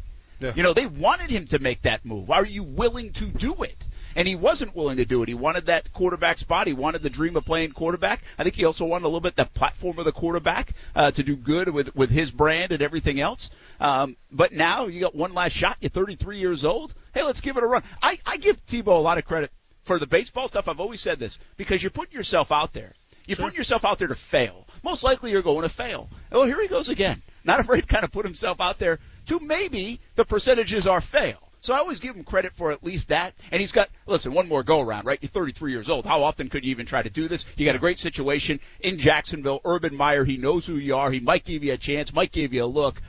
Yeah. 0.43 0.53
You 0.57 0.62
know, 0.65 0.75
they 0.75 0.87
wanted 0.87 1.31
him 1.31 1.47
to 1.49 1.61
make 1.61 1.83
that 1.83 2.05
move. 2.05 2.31
Are 2.31 2.45
you 2.45 2.65
willing 2.65 3.12
to 3.12 3.27
do 3.27 3.62
it? 3.62 3.87
And 4.15 4.29
he 4.29 4.35
wasn't 4.35 4.75
willing 4.75 4.97
to 4.97 5.05
do 5.05 5.23
it. 5.23 5.29
He 5.29 5.35
wanted 5.35 5.67
that 5.67 5.93
quarterback 5.93 6.37
spot. 6.39 6.67
He 6.67 6.73
wanted 6.73 7.03
the 7.03 7.11
dream 7.11 7.37
of 7.37 7.45
playing 7.45 7.73
quarterback. 7.73 8.23
I 8.39 8.43
think 8.43 8.57
he 8.57 8.65
also 8.65 8.85
wanted 8.85 9.05
a 9.05 9.09
little 9.09 9.21
bit 9.21 9.37
the 9.37 9.47
platform 9.47 9.99
of 9.99 10.05
the 10.05 10.12
quarterback 10.12 10.73
uh, 10.95 11.12
to 11.12 11.23
do 11.23 11.37
good 11.37 11.69
with 11.69 11.95
with 11.95 12.11
his 12.11 12.31
brand 12.31 12.73
and 12.73 12.83
everything 12.83 13.21
else. 13.21 13.51
Um, 13.81 14.17
but 14.31 14.53
now 14.53 14.87
you 14.87 15.01
got 15.01 15.15
one 15.15 15.33
last 15.33 15.53
shot. 15.53 15.77
You're 15.81 15.91
33 15.91 16.39
years 16.39 16.65
old. 16.65 16.93
Hey, 17.15 17.23
let's 17.23 17.41
give 17.41 17.57
it 17.57 17.62
a 17.62 17.67
run. 17.67 17.85
I, 18.03 18.19
I 18.27 18.37
give 18.37 18.65
Tebow 18.67 18.89
a 18.89 18.91
lot 18.95 19.19
of 19.19 19.25
credit 19.25 19.51
for 19.83 19.99
the 19.99 20.07
baseball 20.07 20.49
stuff. 20.49 20.69
I've 20.69 20.81
always 20.81 21.01
said 21.01 21.19
this 21.19 21.39
because 21.57 21.83
you're 21.83 21.91
putting 21.91 22.15
yourself 22.15 22.53
out 22.53 22.73
there. 22.73 22.93
You're 23.27 23.37
putting 23.37 23.57
yourself 23.57 23.85
out 23.85 23.99
there 23.99 24.09
to 24.09 24.17
fail. 24.17 24.67
Most 24.83 25.05
likely 25.05 25.31
you're 25.31 25.43
going 25.43 25.62
to 25.62 25.69
fail. 25.69 26.09
Oh, 26.33 26.45
here 26.45 26.61
he 26.61 26.69
goes 26.69 26.89
again. 26.89 27.23
Not 27.45 27.61
afraid 27.61 27.83
to 27.83 27.87
kind 27.87 28.05
of 28.05 28.12
put 28.12 28.25
himself 28.25 28.61
out 28.61 28.79
there 28.79 28.99
to 29.27 29.39
maybe 29.41 30.01
the 30.17 30.25
percentages 30.25 30.87
are 30.87 31.01
fail. 31.01 31.39
So 31.61 31.73
I 31.73 31.79
always 31.79 32.01
give 32.01 32.17
him 32.17 32.25
credit 32.25 32.53
for 32.55 32.73
at 32.73 32.83
least 32.83 33.09
that. 33.09 33.35
And 33.53 33.61
he's 33.61 33.71
got, 33.71 33.89
listen, 34.07 34.33
one 34.33 34.49
more 34.49 34.65
go 34.65 34.81
around, 34.81 35.07
right? 35.07 35.21
You're 35.23 35.29
33 35.29 35.71
years 35.71 35.89
old. 35.89 36.05
How 36.05 36.25
often 36.25 36.49
could 36.49 36.65
you 36.65 36.73
even 36.73 36.87
try 36.87 37.03
to 37.03 37.11
do 37.11 37.29
this? 37.29 37.47
You 37.57 37.65
got 37.65 37.77
a 37.77 37.79
great 37.79 38.01
situation 38.01 38.59
in 38.81 38.99
Jacksonville. 38.99 39.61
Urban 39.65 39.95
Meyer, 39.95 40.25
he 40.25 40.37
knows 40.37 40.67
who 40.67 40.75
you 40.75 40.97
are. 40.97 41.12
He 41.12 41.21
might 41.21 41.45
give 41.45 41.62
you 41.62 41.73
a 41.73 41.77
chance, 41.77 42.12
might 42.12 42.33
give 42.33 42.53
you 42.53 42.65
a 42.65 42.67
look. 42.67 43.01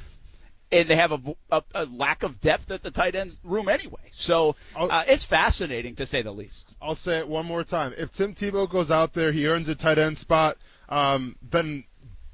And 0.73 0.89
they 0.89 0.95
have 0.95 1.11
a, 1.11 1.21
a, 1.51 1.63
a 1.75 1.85
lack 1.85 2.23
of 2.23 2.41
depth 2.41 2.71
at 2.71 2.81
the 2.81 2.89
tight 2.89 3.13
end 3.13 3.37
room 3.43 3.69
anyway. 3.69 4.09
So 4.11 4.55
uh, 4.75 5.03
it's 5.07 5.23
fascinating 5.23 5.95
to 5.97 6.07
say 6.07 6.23
the 6.23 6.31
least. 6.31 6.73
I'll 6.81 6.95
say 6.95 7.19
it 7.19 7.27
one 7.27 7.45
more 7.45 7.63
time. 7.63 7.93
If 7.95 8.11
Tim 8.11 8.33
Tebow 8.33 8.67
goes 8.67 8.89
out 8.89 9.13
there, 9.13 9.31
he 9.31 9.47
earns 9.47 9.69
a 9.69 9.75
tight 9.75 9.99
end 9.99 10.17
spot, 10.17 10.57
um, 10.89 11.35
then 11.47 11.83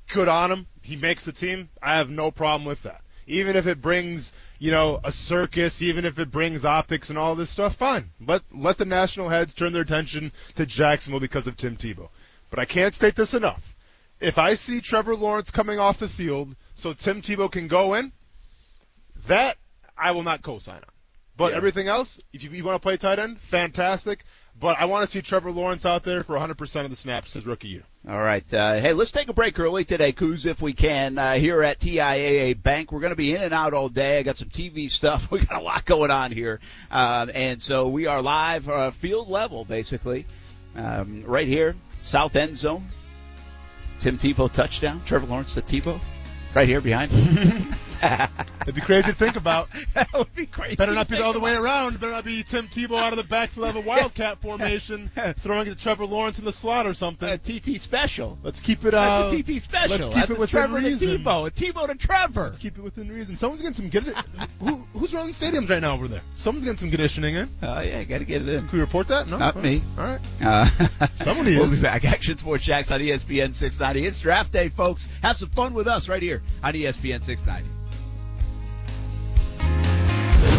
good 0.07 0.29
on 0.29 0.51
him. 0.51 0.67
He 0.81 0.95
makes 0.95 1.25
the 1.25 1.33
team. 1.33 1.69
I 1.83 1.97
have 1.97 2.09
no 2.09 2.31
problem 2.31 2.65
with 2.65 2.81
that. 2.83 3.01
Even 3.27 3.57
if 3.57 3.67
it 3.67 3.81
brings, 3.81 4.31
you 4.57 4.71
know, 4.71 4.99
a 5.03 5.11
circus, 5.11 5.81
even 5.81 6.05
if 6.05 6.17
it 6.17 6.31
brings 6.31 6.65
optics 6.65 7.09
and 7.09 7.19
all 7.19 7.35
this 7.35 7.49
stuff, 7.49 7.75
fine. 7.75 8.09
Let 8.25 8.41
let 8.51 8.77
the 8.77 8.85
national 8.85 9.29
heads 9.29 9.53
turn 9.53 9.73
their 9.73 9.83
attention 9.83 10.31
to 10.55 10.65
Jacksonville 10.65 11.19
because 11.19 11.45
of 11.45 11.57
Tim 11.57 11.75
Tebow. 11.75 12.09
But 12.49 12.59
I 12.59 12.65
can't 12.65 12.95
state 12.95 13.15
this 13.15 13.33
enough. 13.33 13.75
If 14.19 14.37
I 14.37 14.55
see 14.55 14.81
Trevor 14.81 15.15
Lawrence 15.15 15.51
coming 15.51 15.77
off 15.77 15.99
the 15.99 16.09
field 16.09 16.55
so 16.73 16.93
Tim 16.93 17.21
Tebow 17.21 17.51
can 17.51 17.67
go 17.67 17.93
in, 17.93 18.11
that 19.27 19.57
I 19.97 20.11
will 20.11 20.23
not 20.23 20.41
co-sign 20.41 20.77
on. 20.77 20.83
But 21.37 21.51
Yeah. 21.51 21.57
everything 21.57 21.87
else, 21.87 22.19
if 22.33 22.43
you, 22.43 22.49
you 22.49 22.63
want 22.63 22.75
to 22.75 22.79
play 22.85 22.97
tight 22.97 23.19
end, 23.19 23.39
fantastic. 23.39 24.25
But 24.59 24.77
I 24.77 24.85
want 24.85 25.05
to 25.05 25.11
see 25.11 25.21
Trevor 25.21 25.51
Lawrence 25.51 25.85
out 25.85 26.03
there 26.03 26.21
for 26.21 26.35
100% 26.35 26.83
of 26.83 26.89
the 26.89 26.95
snaps 26.97 27.33
his 27.33 27.45
rookie 27.45 27.69
year. 27.69 27.83
All 28.09 28.19
right. 28.19 28.53
Uh, 28.53 28.73
hey, 28.73 28.91
let's 28.91 29.11
take 29.11 29.29
a 29.29 29.33
break 29.33 29.57
early 29.57 29.85
today, 29.85 30.11
Coos, 30.11 30.45
if 30.45 30.61
we 30.61 30.73
can, 30.73 31.17
uh, 31.17 31.35
here 31.35 31.63
at 31.63 31.79
TIAA 31.79 32.61
Bank. 32.61 32.91
We're 32.91 32.99
going 32.99 33.11
to 33.11 33.15
be 33.15 33.33
in 33.33 33.41
and 33.41 33.53
out 33.53 33.73
all 33.73 33.87
day. 33.87 34.19
I 34.19 34.23
got 34.23 34.35
some 34.37 34.49
TV 34.49 34.91
stuff. 34.91 35.31
We 35.31 35.39
got 35.39 35.61
a 35.61 35.63
lot 35.63 35.85
going 35.85 36.11
on 36.11 36.33
here. 36.33 36.59
Um, 36.91 37.31
and 37.33 37.61
so 37.61 37.87
we 37.87 38.07
are 38.07 38.21
live, 38.21 38.67
uh, 38.67 38.91
field 38.91 39.29
level, 39.29 39.63
basically, 39.63 40.25
um, 40.75 41.23
right 41.25 41.47
here, 41.47 41.75
south 42.01 42.35
end 42.35 42.57
zone. 42.57 42.85
Tim 43.99 44.17
Tebow 44.17 44.51
touchdown. 44.51 45.01
Trevor 45.05 45.27
Lawrence 45.27 45.53
to 45.53 45.61
Tebow. 45.61 46.01
Right 46.55 46.67
here 46.67 46.81
behind 46.81 47.11
us. 47.13 47.75
It'd 48.61 48.75
be 48.75 48.81
crazy 48.81 49.11
to 49.11 49.17
think 49.17 49.35
about. 49.35 49.67
that 49.93 50.07
would 50.13 50.33
be 50.33 50.45
crazy. 50.45 50.75
Better 50.75 50.93
not 50.93 51.07
be 51.09 51.15
the 51.15 51.21
think 51.23 51.29
other 51.29 51.39
way 51.39 51.53
around. 51.55 51.99
Better 51.99 52.13
not 52.13 52.23
be 52.23 52.43
Tim 52.43 52.67
Tebow 52.67 52.97
out 52.97 53.11
of 53.13 53.17
the 53.17 53.23
backfield 53.25 53.69
of 53.69 53.75
a 53.75 53.81
wildcat 53.81 54.37
formation, 54.41 55.09
throwing 55.39 55.67
it 55.67 55.71
to 55.71 55.75
Trevor 55.75 56.05
Lawrence 56.05 56.39
in 56.39 56.45
the 56.45 56.51
slot 56.51 56.85
or 56.87 56.93
something. 56.93 57.27
A 57.27 57.37
TT 57.37 57.79
special. 57.79 58.37
Let's 58.43 58.61
keep 58.61 58.85
it. 58.85 58.93
Uh, 58.93 59.29
That's 59.29 59.33
a 59.33 59.43
TT 59.43 59.61
special. 59.61 59.97
Let's 59.97 60.09
keep 60.09 60.15
That's 60.17 60.31
it 60.31 60.39
within 60.39 60.47
Trevor 60.59 60.77
reason. 60.77 61.09
to 61.09 61.17
Tebow. 61.17 61.47
A 61.47 61.51
Tebow 61.51 61.87
to 61.87 61.95
Trevor. 61.95 62.43
Let's 62.43 62.57
keep 62.59 62.77
it 62.77 62.81
within 62.81 63.09
reason. 63.11 63.35
Someone's 63.35 63.61
getting 63.61 63.75
some 63.75 63.89
good. 63.89 64.03
Who, 64.59 64.75
who's 64.97 65.13
running 65.13 65.33
stadiums 65.33 65.69
right 65.69 65.81
now 65.81 65.93
over 65.93 66.07
there? 66.07 66.21
Someone's 66.35 66.63
getting 66.63 66.77
some 66.77 66.91
conditioning 66.91 67.35
in. 67.35 67.49
Oh 67.63 67.81
yeah, 67.81 68.03
got 68.05 68.19
to 68.19 68.25
get 68.25 68.43
it 68.43 68.49
in. 68.49 68.67
Can 68.67 68.77
we 68.77 68.79
report 68.79 69.07
that? 69.09 69.27
No, 69.27 69.37
Not 69.37 69.57
me. 69.57 69.81
All 69.97 70.05
right. 70.05 70.19
Uh, 70.41 70.65
Someone 71.21 71.45
We'll 71.47 71.71
is. 71.71 71.79
be 71.79 71.81
back. 71.83 72.05
Action 72.05 72.37
Sports 72.37 72.63
Jax 72.63 72.91
on 72.91 73.01
ESPN 73.01 73.53
690. 73.53 74.07
It's 74.07 74.21
draft 74.21 74.53
day, 74.53 74.69
folks. 74.69 75.07
Have 75.21 75.37
some 75.37 75.49
fun 75.49 75.73
with 75.73 75.87
us 75.87 76.07
right 76.07 76.21
here 76.21 76.38
on 76.63 76.75
E 76.75 76.83
ESPN 76.83 77.23
690. 77.23 77.69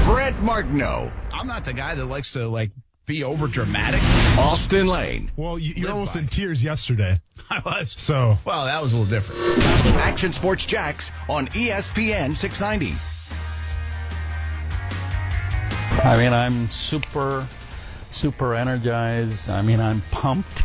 Brent 0.07 0.41
Martineau. 0.43 1.13
I'm 1.33 1.47
not 1.47 1.65
the 1.65 1.73
guy 1.73 1.95
that 1.95 2.05
likes 2.07 2.33
to 2.35 2.49
like 2.49 2.71
be 3.07 3.25
over 3.25 3.49
dramatic? 3.49 4.01
Austin 4.39 4.87
Lane. 4.87 5.31
Well, 5.37 5.59
you, 5.59 5.75
you're 5.75 5.87
Live 5.87 5.95
almost 5.95 6.15
by. 6.15 6.21
in 6.21 6.29
tears 6.29 6.63
yesterday. 6.63 7.21
I 7.51 7.61
was. 7.65 7.91
So 7.91 8.39
Well, 8.45 8.67
that 8.67 8.81
was 8.83 8.93
a 8.93 8.99
little 8.99 9.11
different. 9.11 9.97
Action 9.97 10.33
Sports 10.33 10.65
Jax 10.65 11.11
on 11.29 11.49
ESPN 11.49 12.37
690. 12.37 12.97
I 16.03 16.17
mean, 16.17 16.33
I'm 16.33 16.71
super, 16.71 17.47
super 18.11 18.55
energized. 18.55 19.51
I 19.51 19.63
mean, 19.63 19.81
I'm 19.81 20.03
pumped. 20.13 20.63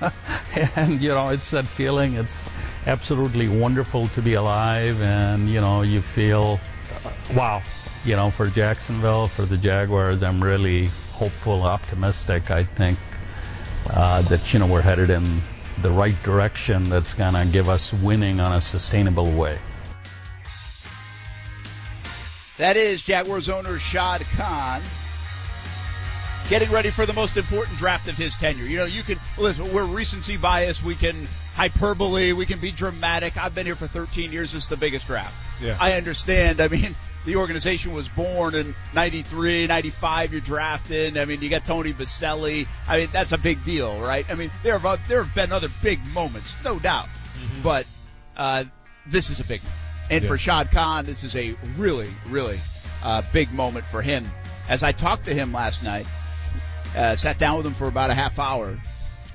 and, 0.76 1.00
you 1.02 1.10
know, 1.10 1.28
it's 1.28 1.50
that 1.50 1.66
feeling. 1.66 2.14
It's 2.14 2.48
absolutely 2.86 3.48
wonderful 3.48 4.08
to 4.08 4.22
be 4.22 4.34
alive. 4.34 5.00
And, 5.00 5.48
you 5.48 5.60
know, 5.60 5.82
you 5.82 6.02
feel, 6.02 6.60
wow, 7.34 7.62
you 8.04 8.16
know, 8.16 8.30
for 8.30 8.48
Jacksonville, 8.48 9.28
for 9.28 9.44
the 9.44 9.56
Jaguars, 9.56 10.22
I'm 10.22 10.42
really 10.42 10.86
hopeful, 11.12 11.62
optimistic. 11.62 12.50
I 12.50 12.64
think 12.64 12.98
uh, 13.88 14.22
that, 14.22 14.52
you 14.52 14.58
know, 14.58 14.66
we're 14.66 14.82
headed 14.82 15.10
in 15.10 15.40
the 15.82 15.90
right 15.90 16.20
direction 16.22 16.88
that's 16.88 17.14
going 17.14 17.34
to 17.34 17.46
give 17.50 17.68
us 17.68 17.92
winning 17.92 18.40
on 18.40 18.52
a 18.52 18.60
sustainable 18.60 19.30
way. 19.30 19.58
That 22.58 22.76
is 22.76 23.02
Jaguars 23.02 23.48
owner 23.48 23.78
Shad 23.80 24.22
Khan 24.36 24.80
getting 26.48 26.70
ready 26.70 26.90
for 26.90 27.04
the 27.04 27.12
most 27.12 27.36
important 27.36 27.76
draft 27.78 28.06
of 28.08 28.16
his 28.16 28.36
tenure. 28.36 28.64
You 28.64 28.76
know, 28.76 28.84
you 28.84 29.02
can 29.02 29.18
listen. 29.36 29.72
We're 29.72 29.86
recency 29.86 30.36
bias. 30.36 30.80
We 30.82 30.94
can 30.94 31.26
hyperbole. 31.54 32.32
We 32.32 32.46
can 32.46 32.60
be 32.60 32.70
dramatic. 32.72 33.36
I've 33.36 33.54
been 33.54 33.66
here 33.66 33.76
for 33.76 33.86
13 33.86 34.32
years. 34.32 34.54
It's 34.54 34.66
the 34.66 34.76
biggest 34.76 35.06
draft. 35.06 35.34
Yeah. 35.60 35.76
I 35.80 35.92
understand. 35.92 36.60
I 36.60 36.68
mean, 36.68 36.94
the 37.26 37.36
organization 37.36 37.94
was 37.94 38.08
born 38.08 38.54
in 38.54 38.74
93, 38.94 39.66
95. 39.66 40.32
You're 40.32 40.40
drafted. 40.40 41.16
I 41.16 41.24
mean, 41.24 41.40
you 41.40 41.48
got 41.48 41.64
Tony 41.64 41.92
Boselli. 41.92 42.66
I 42.88 42.98
mean, 42.98 43.08
that's 43.12 43.32
a 43.32 43.38
big 43.38 43.64
deal, 43.64 43.98
right? 44.00 44.28
I 44.28 44.34
mean, 44.34 44.50
there 44.62 44.78
have 44.78 45.00
there 45.08 45.22
have 45.22 45.34
been 45.34 45.52
other 45.52 45.68
big 45.82 46.04
moments, 46.12 46.54
no 46.64 46.78
doubt, 46.78 47.08
but 47.62 47.86
uh, 48.36 48.64
this 49.06 49.30
is 49.30 49.40
a 49.40 49.44
big 49.44 49.62
one. 49.62 49.72
And 50.10 50.22
Yeah. 50.22 50.28
for 50.28 50.36
Shad 50.38 50.70
Khan, 50.70 51.06
this 51.06 51.24
is 51.24 51.34
a 51.34 51.54
really, 51.78 52.10
really 52.28 52.60
uh, 53.02 53.22
big 53.32 53.52
moment 53.52 53.86
for 53.86 54.02
him. 54.02 54.30
As 54.68 54.82
I 54.82 54.92
talked 54.92 55.24
to 55.26 55.34
him 55.34 55.52
last 55.52 55.82
night, 55.82 56.06
uh, 56.96 57.16
sat 57.16 57.38
down 57.38 57.56
with 57.58 57.66
him 57.66 57.74
for 57.74 57.86
about 57.86 58.10
a 58.10 58.14
half 58.14 58.38
hour 58.38 58.78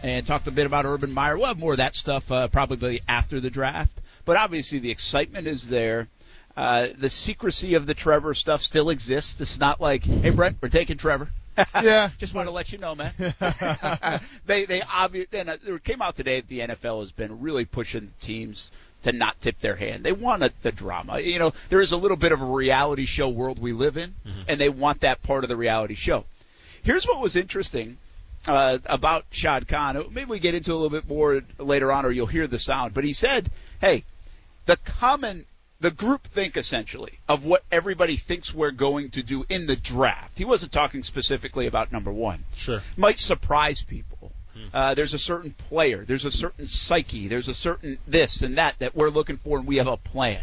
and 0.04 0.26
talked 0.26 0.48
a 0.48 0.52
bit 0.52 0.66
about 0.66 0.86
Urban 0.86 1.12
Meyer. 1.12 1.38
We'll 1.38 1.48
have 1.48 1.60
more 1.60 1.74
of 1.74 1.78
that 1.78 1.96
stuff 1.96 2.32
uh, 2.32 2.48
probably 2.48 3.02
after 3.08 3.40
the 3.40 3.50
draft. 3.50 4.02
But 4.26 4.38
obviously, 4.38 4.80
the 4.80 4.92
excitement 4.92 5.48
is 5.48 5.68
there. 5.68 6.08
Uh, 6.56 6.90
the 6.98 7.10
secrecy 7.10 7.76
of 7.76 7.86
the 7.86 7.94
Trevor 7.94 8.34
stuff 8.34 8.62
still 8.62 8.90
exists. 8.90 9.40
It's 9.40 9.60
not 9.60 9.80
like, 9.80 10.04
hey, 10.04 10.30
Brent, 10.32 10.58
we're 10.62 10.70
taking 10.70 10.98
Trevor. 10.98 11.30
Yeah. 11.82 12.12
Just 12.18 12.34
want 12.34 12.48
to 12.48 12.52
let 12.52 12.72
you 12.72 12.78
know, 12.78 12.96
man. 12.96 13.12
they 14.46 14.64
they 14.64 14.82
obviously 14.82 15.40
and 15.40 15.50
uh, 15.50 15.58
it 15.62 15.84
came 15.84 16.02
out 16.02 16.16
today 16.16 16.40
that 16.40 16.48
the 16.48 16.60
NFL 16.60 17.02
has 17.02 17.12
been 17.12 17.42
really 17.42 17.66
pushing 17.66 18.14
teams 18.22 18.72
to 19.02 19.12
not 19.12 19.40
tip 19.42 19.60
their 19.60 19.76
hand. 19.76 20.06
They 20.06 20.14
want 20.14 20.42
a, 20.42 20.54
the 20.62 20.72
drama. 20.72 21.20
You 21.20 21.38
know, 21.38 21.52
there 21.68 21.82
is 21.82 21.92
a 21.92 21.98
little 21.98 22.16
bit 22.16 22.32
of 22.32 22.42
a 22.42 22.46
reality 22.46 23.04
show 23.04 23.28
world 23.28 23.60
we 23.60 23.74
live 23.74 23.98
in, 23.98 24.16
and 24.48 24.60
they 24.60 24.70
want 24.70 25.02
that 25.02 25.22
part 25.22 25.44
of 25.44 25.50
the 25.50 25.58
reality 25.58 25.96
show. 25.96 26.24
Here's 26.84 27.06
what 27.06 27.20
was 27.20 27.36
interesting 27.36 27.98
uh, 28.50 28.78
about 28.86 29.26
Shad 29.32 29.68
Khan. 29.68 30.06
Maybe 30.12 30.30
we 30.30 30.40
get 30.40 30.56
into 30.56 30.72
a 30.74 30.76
little 30.76 30.90
bit 30.90 31.08
more 31.08 31.42
later 31.58 31.92
on, 31.92 32.06
or 32.06 32.12
you'll 32.12 32.28
hear 32.28 32.48
the 32.48 32.60
sound. 32.60 32.94
But 32.94 33.04
he 33.04 33.14
said, 33.14 33.50
"Hey, 33.80 34.04
the 34.66 34.78
common." 34.78 35.46
The 35.82 35.92
group 35.92 36.28
think 36.28 36.58
essentially 36.58 37.20
of 37.30 37.46
what 37.46 37.64
everybody 37.72 38.18
thinks 38.18 38.54
we're 38.54 38.72
going 38.72 39.12
to 39.12 39.24
do 39.24 39.46
in 39.48 39.66
the 39.66 39.78
draft. 39.78 40.38
He 40.38 40.44
wasn't 40.44 40.74
talking 40.74 41.04
specifically 41.04 41.68
about 41.68 41.94
number 41.94 42.12
one 42.12 42.44
Sure. 42.54 42.82
might 42.98 43.18
surprise 43.18 43.82
people. 43.82 44.34
Uh, 44.74 44.94
there's 44.94 45.14
a 45.14 45.18
certain 45.18 45.54
player, 45.70 46.04
there's 46.04 46.26
a 46.26 46.32
certain 46.32 46.68
psyche, 46.68 47.30
there's 47.30 47.48
a 47.48 47.54
certain 47.54 47.98
this 48.06 48.42
and 48.42 48.58
that 48.58 48.78
that 48.80 48.94
we're 48.94 49.10
looking 49.10 49.38
for, 49.38 49.58
and 49.58 49.66
we 49.66 49.78
have 49.78 49.88
a 49.88 49.96
plan 49.96 50.42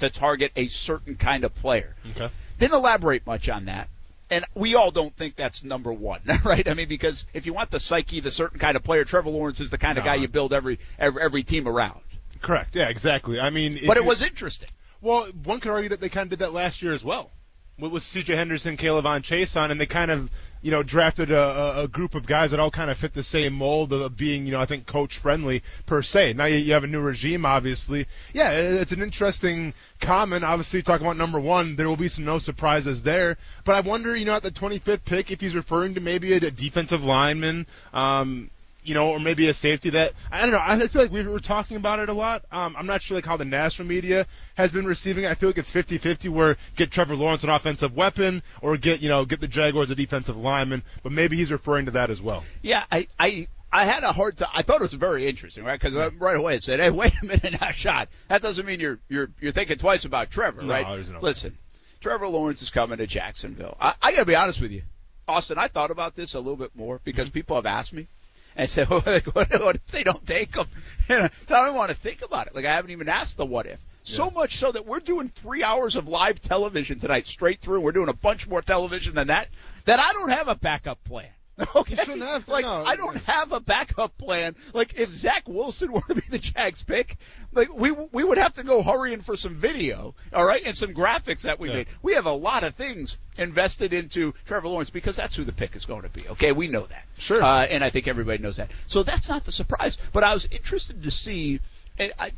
to 0.00 0.10
target 0.10 0.52
a 0.56 0.66
certain 0.66 1.16
kind 1.16 1.42
of 1.44 1.54
player. 1.54 1.96
Okay. 2.10 2.28
Didn't 2.58 2.74
elaborate 2.74 3.26
much 3.26 3.48
on 3.48 3.64
that. 3.64 3.88
And 4.28 4.44
we 4.54 4.74
all 4.74 4.90
don't 4.90 5.14
think 5.16 5.36
that's 5.36 5.62
number 5.62 5.92
one, 5.92 6.20
right? 6.44 6.66
I 6.68 6.74
mean, 6.74 6.88
because 6.88 7.26
if 7.32 7.46
you 7.46 7.52
want 7.54 7.70
the 7.70 7.78
psyche, 7.80 8.20
the 8.20 8.30
certain 8.30 8.58
kind 8.58 8.76
of 8.76 8.82
player, 8.82 9.04
Trevor 9.04 9.30
Lawrence 9.30 9.60
is 9.60 9.70
the 9.70 9.78
kind 9.78 9.98
of 9.98 10.04
No. 10.04 10.10
guy 10.10 10.16
you 10.16 10.26
build 10.28 10.52
every 10.52 10.78
every, 10.98 11.22
every 11.22 11.42
team 11.44 11.68
around. 11.68 12.00
correct. 12.42 12.74
Yeah, 12.74 12.88
exactly. 12.88 13.38
I 13.38 13.50
mean, 13.50 13.78
But 13.86 13.96
it 13.96 14.04
was 14.04 14.22
interesting. 14.22 14.68
Well, 15.00 15.26
one 15.44 15.60
could 15.60 15.70
argue 15.70 15.90
that 15.90 16.00
they 16.00 16.08
kind 16.08 16.24
of 16.24 16.30
did 16.30 16.38
that 16.40 16.52
last 16.52 16.82
year 16.82 16.92
as 16.92 17.04
well. 17.04 17.30
With 17.78 18.02
C.J. 18.02 18.34
Henderson, 18.34 18.78
K'Lavon 18.78 19.20
Chaisson, 19.22 19.70
and 19.70 19.78
they 19.78 19.84
kind 19.84 20.10
of, 20.10 20.30
you 20.62 20.70
know, 20.70 20.82
drafted 20.82 21.30
a, 21.30 21.80
a, 21.82 21.88
group 21.88 22.14
of 22.14 22.26
guys 22.26 22.52
that 22.52 22.58
all 22.60 22.70
kind 22.70 22.90
of 22.90 22.96
fit 22.96 23.12
the 23.12 23.22
same 23.22 23.52
mold 23.52 23.92
of 23.92 24.16
being, 24.16 24.46
you 24.46 24.52
know, 24.52 24.60
I 24.60 24.64
think 24.64 24.86
coach 24.86 25.18
friendly 25.18 25.62
per 25.84 26.00
se. 26.00 26.32
Now 26.32 26.46
you, 26.46 26.56
you 26.56 26.72
have 26.72 26.84
a 26.84 26.86
new 26.86 27.02
regime, 27.02 27.44
obviously. 27.44 28.06
Yeah, 28.32 28.52
it- 28.52 28.80
it's 28.80 28.92
an 28.92 29.02
interesting 29.02 29.74
comment. 30.00 30.42
Obviously, 30.42 30.80
talking 30.80 31.06
about 31.06 31.18
number 31.18 31.38
one, 31.38 31.76
there 31.76 31.86
will 31.86 31.98
be 31.98 32.08
some 32.08 32.24
no 32.24 32.38
surprises 32.38 33.02
there. 33.02 33.36
But 33.64 33.74
I 33.74 33.80
wonder, 33.86 34.16
you 34.16 34.24
know, 34.24 34.34
at 34.34 34.42
the 34.42 34.50
25th 34.50 35.04
pick, 35.04 35.30
if 35.30 35.42
he's 35.42 35.54
referring 35.54 35.94
to 35.94 36.00
maybe 36.00 36.32
a, 36.32 36.36
a 36.38 36.50
defensive 36.50 37.04
lineman, 37.04 37.66
um, 37.92 38.50
you 38.88 38.94
know, 38.94 39.10
or 39.10 39.18
maybe 39.20 39.48
a 39.48 39.54
safety 39.54 39.90
that 39.90 40.12
I 40.30 40.42
don't 40.42 40.50
know. 40.52 40.60
I 40.62 40.78
feel 40.88 41.02
like 41.02 41.10
we 41.12 41.22
were 41.26 41.40
talking 41.40 41.76
about 41.76 41.98
it 41.98 42.08
a 42.08 42.12
lot. 42.12 42.44
Um, 42.52 42.74
I'm 42.78 42.86
not 42.86 43.02
sure 43.02 43.16
like 43.16 43.26
how 43.26 43.36
the 43.36 43.44
national 43.44 43.88
media 43.88 44.26
has 44.54 44.70
been 44.72 44.86
receiving. 44.86 45.24
it. 45.24 45.30
I 45.30 45.34
feel 45.34 45.48
like 45.48 45.58
it's 45.58 45.70
50-50 45.70 46.28
where 46.30 46.56
get 46.76 46.90
Trevor 46.90 47.16
Lawrence 47.16 47.44
an 47.44 47.50
offensive 47.50 47.94
weapon 47.96 48.42
or 48.62 48.76
get 48.76 49.02
you 49.02 49.08
know 49.08 49.24
get 49.24 49.40
the 49.40 49.48
Jaguars 49.48 49.90
a 49.90 49.94
defensive 49.94 50.36
lineman. 50.36 50.82
But 51.02 51.12
maybe 51.12 51.36
he's 51.36 51.50
referring 51.52 51.86
to 51.86 51.92
that 51.92 52.10
as 52.10 52.20
well. 52.22 52.44
Yeah, 52.62 52.84
I, 52.90 53.08
I, 53.18 53.48
I 53.72 53.84
had 53.84 54.02
a 54.04 54.12
hard 54.12 54.36
time. 54.36 54.48
I 54.54 54.62
thought 54.62 54.76
it 54.76 54.82
was 54.82 54.94
very 54.94 55.26
interesting, 55.28 55.64
right? 55.64 55.78
Because 55.80 55.94
right 56.18 56.36
away 56.36 56.54
it 56.54 56.62
said, 56.62 56.80
"Hey, 56.80 56.90
wait 57.02 57.12
a 57.22 57.24
minute, 57.26 57.60
now, 57.60 57.70
shot." 57.72 58.08
That 58.28 58.40
doesn't 58.42 58.64
mean 58.64 58.80
you're 58.80 58.98
you're 59.08 59.28
you're 59.40 59.52
thinking 59.52 59.78
twice 59.78 60.04
about 60.04 60.30
Trevor, 60.30 60.62
No, 60.62 60.72
right? 60.72 61.08
no- 61.10 61.20
Listen, 61.20 61.58
Trevor 62.00 62.28
Lawrence 62.28 62.62
is 62.62 62.70
coming 62.70 62.98
to 62.98 63.06
Jacksonville. 63.06 63.76
I, 63.80 63.94
I 64.00 64.12
got 64.12 64.20
to 64.20 64.24
be 64.26 64.34
honest 64.36 64.60
with 64.60 64.70
you, 64.70 64.82
Austin. 65.28 65.58
I 65.58 65.68
thought 65.68 65.90
about 65.90 66.14
this 66.14 66.34
a 66.34 66.38
little 66.38 66.56
bit 66.56 66.70
more 66.76 67.00
because 67.04 67.28
people 67.30 67.56
have 67.56 67.66
asked 67.66 67.92
me 67.92 68.06
and 68.56 68.68
said, 68.70 68.88
"What, 68.90 69.04
what, 69.04 69.50
what 69.50 69.76
if 69.76 69.86
they 69.86 70.02
don't 70.02 70.26
take 70.26 70.56
him?" 70.56 70.66
And 71.08 71.30
I 71.48 71.66
don't 71.66 71.76
want 71.76 71.90
to 71.90 71.96
think 71.96 72.22
about 72.22 72.48
it. 72.48 72.54
Like 72.54 72.64
I 72.64 72.74
haven't 72.74 72.90
even 72.90 73.08
asked 73.08 73.36
the 73.36 73.46
what 73.46 73.66
if. 73.66 73.80
So 74.02 74.30
much 74.30 74.58
so 74.58 74.70
that 74.70 74.86
we're 74.86 75.00
doing 75.00 75.28
three 75.28 75.64
hours 75.64 75.96
of 75.96 76.06
live 76.06 76.40
television 76.40 77.00
tonight, 77.00 77.26
straight 77.26 77.60
through. 77.60 77.80
We're 77.80 77.90
doing 77.90 78.08
a 78.08 78.14
bunch 78.14 78.46
more 78.46 78.62
television 78.62 79.16
than 79.16 79.26
that. 79.28 79.48
That 79.84 79.98
I 79.98 80.12
don't 80.12 80.30
have 80.30 80.46
a 80.46 80.54
backup 80.54 81.02
plan. 81.02 81.30
Okay, 81.74 81.96
shouldn't 81.96 82.22
have 82.22 82.44
to, 82.44 82.50
like 82.50 82.64
no. 82.64 82.84
I 82.84 82.96
don't 82.96 83.16
have 83.24 83.52
a 83.52 83.60
backup 83.60 84.16
plan. 84.18 84.56
Like 84.74 84.98
if 84.98 85.10
Zach 85.12 85.48
Wilson 85.48 85.90
were 85.92 86.02
to 86.08 86.14
be 86.14 86.22
the 86.30 86.38
Jags 86.38 86.82
pick, 86.82 87.16
like 87.52 87.72
we 87.72 87.90
we 87.92 88.24
would 88.24 88.36
have 88.38 88.54
to 88.54 88.62
go 88.62 88.82
hurrying 88.82 89.22
for 89.22 89.36
some 89.36 89.54
video, 89.54 90.14
all 90.34 90.44
right, 90.44 90.62
and 90.66 90.76
some 90.76 90.92
graphics 90.92 91.42
that 91.42 91.58
we 91.58 91.68
Yeah. 91.68 91.76
made. 91.76 91.86
We 92.02 92.12
have 92.14 92.26
a 92.26 92.32
lot 92.32 92.62
of 92.62 92.74
things 92.74 93.16
invested 93.38 93.94
into 93.94 94.34
Trevor 94.46 94.68
Lawrence 94.68 94.90
because 94.90 95.16
that's 95.16 95.34
who 95.36 95.44
the 95.44 95.52
pick 95.52 95.76
is 95.76 95.86
going 95.86 96.02
to 96.02 96.10
be. 96.10 96.28
Okay, 96.28 96.52
we 96.52 96.68
know 96.68 96.84
that. 96.86 97.04
Sure. 97.16 97.42
Uh, 97.42 97.64
and 97.64 97.82
I 97.82 97.88
think 97.90 98.06
everybody 98.06 98.42
knows 98.42 98.56
that. 98.58 98.70
So 98.86 99.02
that's 99.02 99.28
not 99.28 99.44
the 99.46 99.52
surprise. 99.52 99.96
But 100.12 100.24
I 100.24 100.34
was 100.34 100.46
interested 100.50 101.02
to 101.04 101.10
see, 101.10 101.60
and 101.98 102.12
I, 102.18 102.32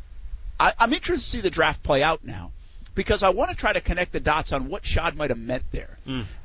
I 0.60 0.74
I'm 0.78 0.92
interested 0.92 1.24
to 1.24 1.30
see 1.38 1.40
the 1.40 1.50
draft 1.50 1.82
play 1.82 2.02
out 2.04 2.24
now. 2.24 2.52
Because 2.98 3.22
I 3.22 3.28
want 3.28 3.50
to 3.50 3.56
try 3.56 3.72
to 3.72 3.80
connect 3.80 4.10
the 4.10 4.18
dots 4.18 4.52
on 4.52 4.68
what 4.68 4.84
Shad 4.84 5.16
might 5.16 5.30
have 5.30 5.38
meant 5.38 5.62
there. 5.70 5.98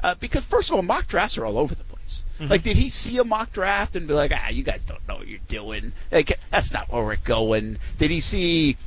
Uh, 0.03 0.13
because 0.19 0.45
first 0.45 0.69
of 0.69 0.75
all, 0.75 0.83
mock 0.83 1.07
drafts 1.07 1.35
are 1.39 1.45
all 1.45 1.57
over 1.57 1.73
the 1.73 1.83
place. 1.83 2.23
Like, 2.39 2.61
did 2.61 2.77
he 2.77 2.89
see 2.89 3.17
a 3.17 3.23
mock 3.23 3.51
draft 3.51 3.95
and 3.95 4.07
be 4.07 4.13
like, 4.13 4.31
ah, 4.35 4.49
you 4.49 4.61
guys 4.61 4.85
don't 4.85 5.05
know 5.07 5.15
what 5.15 5.27
you're 5.27 5.39
doing. 5.47 5.93
Like, 6.11 6.37
that's 6.51 6.71
not 6.71 6.91
where 6.91 7.03
we're 7.03 7.15
going. 7.15 7.79
Did 7.97 8.11
he 8.11 8.19
see 8.19 8.77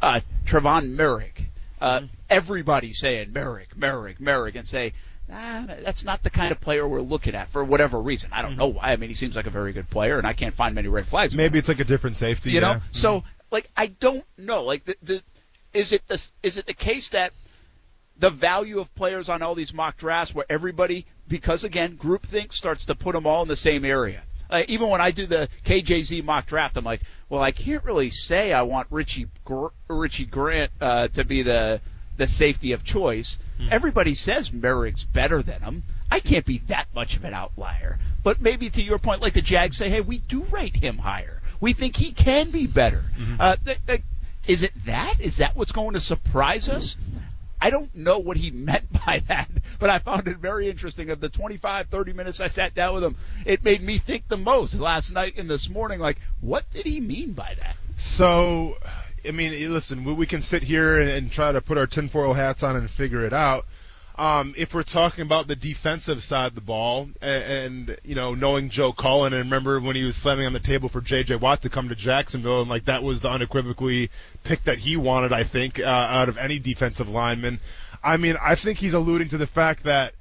uh, 0.00 0.20
Trevon 0.44 0.94
Moehrig? 0.94 1.46
Uh, 1.80 2.02
Everybody 2.28 2.92
saying 2.92 3.30
Moehrig, 3.32 3.74
Moehrig, 3.76 4.20
Moehrig, 4.20 4.54
and 4.54 4.68
say, 4.68 4.92
ah, 5.32 5.64
that's 5.82 6.04
not 6.04 6.22
the 6.22 6.30
kind 6.30 6.52
of 6.52 6.60
player 6.60 6.86
we're 6.86 7.00
looking 7.00 7.34
at 7.34 7.50
for 7.50 7.64
whatever 7.64 8.00
reason. 8.00 8.30
I 8.32 8.42
don't 8.42 8.56
know 8.56 8.68
why. 8.68 8.92
I 8.92 8.96
mean, 8.96 9.08
he 9.08 9.14
seems 9.16 9.34
like 9.34 9.48
a 9.48 9.50
very 9.50 9.72
good 9.72 9.90
player, 9.90 10.18
and 10.18 10.26
I 10.28 10.32
can't 10.34 10.54
find 10.54 10.76
many 10.76 10.86
red 10.86 11.06
flags. 11.06 11.34
Maybe 11.34 11.58
it's 11.58 11.68
like 11.68 11.80
a 11.80 11.84
different 11.84 12.14
safety. 12.14 12.50
You 12.52 12.60
know, 12.60 12.72
yeah. 12.72 12.80
so 12.92 13.24
like 13.50 13.68
I 13.76 13.86
don't 13.86 14.24
know. 14.38 14.62
Like, 14.62 14.84
the, 14.84 14.96
the 15.02 15.22
is 15.72 15.92
it 15.92 16.02
the 16.08 16.22
is 16.42 16.58
it 16.58 16.66
the 16.66 16.74
case 16.74 17.10
that 17.10 17.32
the 18.18 18.30
value 18.30 18.80
of 18.80 18.94
players 18.94 19.28
on 19.28 19.40
all 19.42 19.54
these 19.54 19.72
mock 19.72 19.96
drafts 19.96 20.34
where 20.34 20.44
everybody, 20.50 21.06
because 21.26 21.64
again, 21.64 21.96
groupthink 21.96 22.52
starts 22.52 22.84
to 22.86 22.94
put 22.94 23.14
them 23.14 23.26
all 23.26 23.42
in 23.42 23.48
the 23.48 23.56
same 23.56 23.84
area. 23.84 24.22
Uh, 24.50 24.62
even 24.68 24.88
when 24.90 25.00
I 25.00 25.10
do 25.12 25.26
the 25.26 25.48
KJZ 25.64 26.24
mock 26.24 26.46
draft, 26.46 26.76
I'm 26.76 26.84
like, 26.84 27.00
well, 27.28 27.40
I 27.40 27.52
can't 27.52 27.84
really 27.84 28.10
say 28.10 28.52
I 28.52 28.62
want 28.62 28.88
Richie 28.90 29.28
Gr- 29.44 29.68
Richie 29.88 30.26
Grant 30.26 30.70
uh, 30.80 31.08
to 31.08 31.24
be 31.24 31.42
the 31.42 31.80
the 32.16 32.26
safety 32.26 32.72
of 32.72 32.84
choice. 32.84 33.38
Everybody 33.70 34.14
says 34.14 34.50
Moehrig's 34.50 35.04
better 35.04 35.42
than 35.42 35.62
him. 35.62 35.82
I 36.10 36.20
can't 36.20 36.44
be 36.44 36.58
that 36.66 36.88
much 36.94 37.16
of 37.16 37.24
an 37.24 37.32
outlier. 37.32 37.98
But 38.22 38.42
maybe 38.42 38.68
to 38.70 38.82
your 38.82 38.98
point, 38.98 39.22
like 39.22 39.32
the 39.32 39.40
Jags 39.40 39.76
say, 39.78 39.88
hey, 39.88 40.00
we 40.02 40.18
do 40.18 40.42
rate 40.52 40.76
him 40.76 40.98
higher. 40.98 41.40
We 41.60 41.72
think 41.72 41.96
he 41.96 42.12
can 42.12 42.50
be 42.50 42.66
better. 42.66 43.04
Uh, 43.40 43.56
th- 43.64 43.78
th- 43.86 44.02
is 44.50 44.64
it 44.64 44.72
that? 44.84 45.20
Is 45.20 45.36
that 45.36 45.54
what's 45.54 45.70
going 45.70 45.92
to 45.94 46.00
surprise 46.00 46.68
us? 46.68 46.96
I 47.60 47.70
don't 47.70 47.94
know 47.94 48.18
what 48.18 48.36
he 48.36 48.50
meant 48.50 48.92
by 49.06 49.22
that, 49.28 49.48
but 49.78 49.90
I 49.90 50.00
found 50.00 50.26
it 50.26 50.38
very 50.38 50.68
interesting. 50.68 51.10
Of 51.10 51.20
the 51.20 51.28
25, 51.28 51.86
30 51.86 52.12
minutes 52.14 52.40
I 52.40 52.48
sat 52.48 52.74
down 52.74 52.94
with 52.94 53.04
him, 53.04 53.16
it 53.46 53.62
made 53.62 53.80
me 53.80 53.98
think 53.98 54.26
the 54.26 54.36
most 54.36 54.74
last 54.74 55.12
night 55.12 55.34
and 55.36 55.48
this 55.48 55.70
morning. 55.70 56.00
Like, 56.00 56.18
what 56.40 56.68
did 56.70 56.84
he 56.84 57.00
mean 57.00 57.32
by 57.32 57.54
that? 57.60 57.76
So, 57.94 58.76
I 59.24 59.30
mean, 59.30 59.52
listen, 59.72 60.16
we, 60.16 60.26
can 60.26 60.40
sit 60.40 60.64
here 60.64 60.98
and 60.98 61.30
try 61.30 61.52
to 61.52 61.60
put 61.60 61.78
our 61.78 61.86
tinfoil 61.86 62.32
hats 62.32 62.64
on 62.64 62.74
and 62.74 62.90
figure 62.90 63.24
it 63.24 63.32
out. 63.32 63.66
Um, 64.16 64.54
if 64.56 64.74
we're 64.74 64.82
talking 64.82 65.22
about 65.22 65.48
the 65.48 65.56
defensive 65.56 66.22
side 66.22 66.48
of 66.48 66.54
the 66.54 66.60
ball, 66.60 67.08
and, 67.22 67.88
and 67.90 67.96
you 68.04 68.14
know, 68.14 68.34
knowing 68.34 68.68
Joe 68.68 68.92
Cullen, 68.92 69.32
and 69.32 69.44
remember 69.44 69.80
when 69.80 69.96
he 69.96 70.04
was 70.04 70.16
slamming 70.16 70.46
on 70.46 70.52
the 70.52 70.60
table 70.60 70.88
for 70.88 71.00
J.J. 71.00 71.36
Watt 71.36 71.62
to 71.62 71.70
come 71.70 71.88
to 71.88 71.94
Jacksonville, 71.94 72.60
and 72.60 72.68
like 72.68 72.84
that 72.84 73.02
was 73.02 73.22
the 73.22 73.30
unequivocally 73.30 74.10
pick 74.44 74.64
that 74.64 74.78
he 74.78 74.96
wanted, 74.96 75.32
I 75.32 75.44
think, 75.44 75.80
uh, 75.80 75.84
out 75.84 76.28
of 76.28 76.36
any 76.36 76.58
defensive 76.58 77.08
lineman. 77.08 77.60
I 78.02 78.16
mean, 78.16 78.36
I 78.42 78.54
think 78.54 78.78
he's 78.78 78.94
alluding 78.94 79.28
to 79.28 79.38
the 79.38 79.46
fact 79.46 79.84
that 79.84 80.14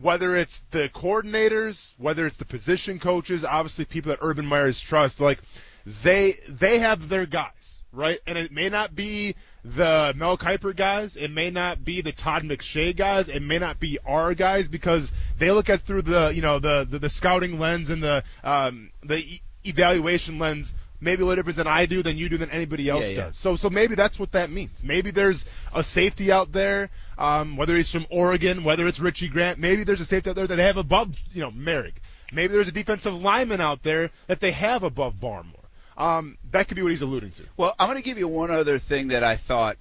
whether 0.00 0.36
it's 0.36 0.62
the 0.70 0.88
coordinators, 0.90 1.92
whether 1.98 2.26
it's 2.26 2.36
the 2.36 2.44
position 2.44 2.98
coaches, 2.98 3.44
obviously 3.44 3.84
people 3.84 4.10
that 4.10 4.18
Urban 4.20 4.46
Meyer's 4.46 4.80
trust, 4.80 5.20
like 5.20 5.38
they 5.86 6.34
they 6.48 6.78
have 6.78 7.08
their 7.08 7.26
guys, 7.26 7.75
right? 7.96 8.18
And 8.26 8.36
it 8.38 8.52
may 8.52 8.68
not 8.68 8.94
be 8.94 9.34
the 9.64 10.12
Mel 10.16 10.36
Kiper 10.38 10.76
guys, 10.76 11.16
it 11.16 11.30
may 11.30 11.50
not 11.50 11.84
be 11.84 12.02
the 12.02 12.12
Todd 12.12 12.42
McShay 12.44 12.94
guys, 12.96 13.28
it 13.28 13.40
may 13.42 13.58
not 13.58 13.80
be 13.80 13.98
our 14.06 14.34
guys 14.34 14.68
because 14.68 15.12
they 15.38 15.50
look 15.50 15.68
at 15.68 15.80
through 15.80 16.02
the 16.02 16.30
you 16.34 16.42
know 16.42 16.58
the 16.60 16.86
the, 16.88 16.98
the 17.00 17.08
scouting 17.08 17.58
lens 17.58 17.90
and 17.90 18.02
the 18.02 18.22
um, 18.44 18.90
the 19.02 19.18
e- 19.18 19.42
evaluation 19.64 20.38
lens 20.38 20.72
maybe 20.98 21.22
a 21.22 21.26
little 21.26 21.36
different 21.42 21.58
than 21.58 21.66
I 21.66 21.84
do, 21.84 22.02
than 22.02 22.16
you 22.16 22.28
do, 22.30 22.38
than 22.38 22.50
anybody 22.50 22.88
else 22.88 23.04
Yeah, 23.04 23.10
yeah. 23.10 23.24
does. 23.26 23.36
So 23.36 23.56
so 23.56 23.68
maybe 23.70 23.94
that's 23.96 24.18
what 24.18 24.32
that 24.32 24.50
means. 24.50 24.82
Maybe 24.84 25.10
there's 25.10 25.44
a 25.74 25.82
safety 25.82 26.30
out 26.32 26.52
there, 26.52 26.90
um, 27.18 27.56
whether 27.56 27.76
he's 27.76 27.90
from 27.90 28.06
Oregon, 28.10 28.62
whether 28.64 28.86
it's 28.86 29.00
Richie 29.00 29.28
Grant, 29.28 29.58
maybe 29.58 29.84
there's 29.84 30.00
a 30.00 30.04
safety 30.04 30.30
out 30.30 30.36
there 30.36 30.46
that 30.46 30.56
they 30.56 30.62
have 30.62 30.76
above 30.76 31.14
you 31.32 31.42
know 31.42 31.50
Moehrig. 31.50 31.94
Maybe 32.32 32.52
there's 32.52 32.68
a 32.68 32.72
defensive 32.72 33.14
lineman 33.14 33.60
out 33.60 33.82
there 33.82 34.10
that 34.26 34.40
they 34.40 34.50
have 34.52 34.82
above 34.82 35.14
Barmore. 35.20 35.65
Um, 35.96 36.36
that 36.52 36.68
could 36.68 36.76
be 36.76 36.82
what 36.82 36.90
he's 36.90 37.02
alluding 37.02 37.30
to. 37.32 37.42
Well, 37.56 37.74
I'm 37.78 37.88
going 37.88 37.98
to 37.98 38.04
give 38.04 38.18
you 38.18 38.28
one 38.28 38.50
other 38.50 38.78
thing 38.78 39.08
that 39.08 39.24
I 39.24 39.36
thought 39.36 39.76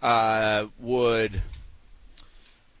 uh, 0.00 0.66
would 0.80 1.40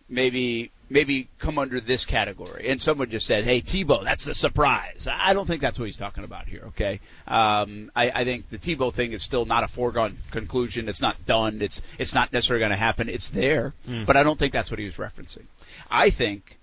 maybe 0.08 0.70
maybe 0.90 1.28
come 1.38 1.58
under 1.58 1.80
this 1.80 2.04
category. 2.04 2.68
And 2.68 2.80
someone 2.80 3.10
just 3.10 3.26
said, 3.26 3.44
"Hey, 3.44 3.60
Tebow, 3.62 4.04
that's 4.04 4.24
the 4.24 4.34
surprise." 4.34 5.06
I 5.10 5.32
don't 5.32 5.46
think 5.46 5.60
that's 5.62 5.78
what 5.78 5.86
he's 5.86 5.96
talking 5.96 6.24
about 6.24 6.46
here. 6.46 6.64
Okay, 6.68 7.00
um, 7.26 7.90
I, 7.96 8.10
I 8.10 8.24
think 8.24 8.50
the 8.50 8.58
Tebow 8.58 8.92
thing 8.92 9.12
is 9.12 9.22
still 9.22 9.44
not 9.44 9.64
a 9.64 9.68
foregone 9.68 10.18
conclusion. 10.30 10.88
It's 10.88 11.00
not 11.00 11.24
done. 11.26 11.62
It's 11.62 11.80
it's 11.98 12.14
not 12.14 12.32
necessarily 12.32 12.60
going 12.60 12.70
to 12.70 12.76
happen. 12.76 13.08
It's 13.08 13.30
there, 13.30 13.72
but 14.06 14.16
I 14.16 14.22
don't 14.22 14.38
think 14.38 14.52
that's 14.52 14.70
what 14.70 14.78
he 14.78 14.86
was 14.86 14.96
referencing. 14.96 15.44
I 15.90 16.10
think 16.10 16.58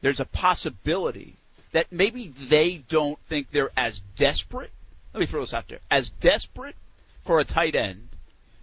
there's 0.00 0.20
a 0.20 0.26
possibility 0.26 1.34
that 1.72 1.92
maybe 1.92 2.32
they 2.48 2.82
don't 2.88 3.18
think 3.28 3.50
they're 3.50 3.70
as 3.76 4.02
desperate. 4.16 4.70
Let 5.12 5.20
me 5.20 5.26
throw 5.26 5.40
this 5.40 5.54
out 5.54 5.68
there: 5.68 5.80
as 5.90 6.10
desperate 6.10 6.76
for 7.22 7.40
a 7.40 7.44
tight 7.44 7.74
end 7.74 8.08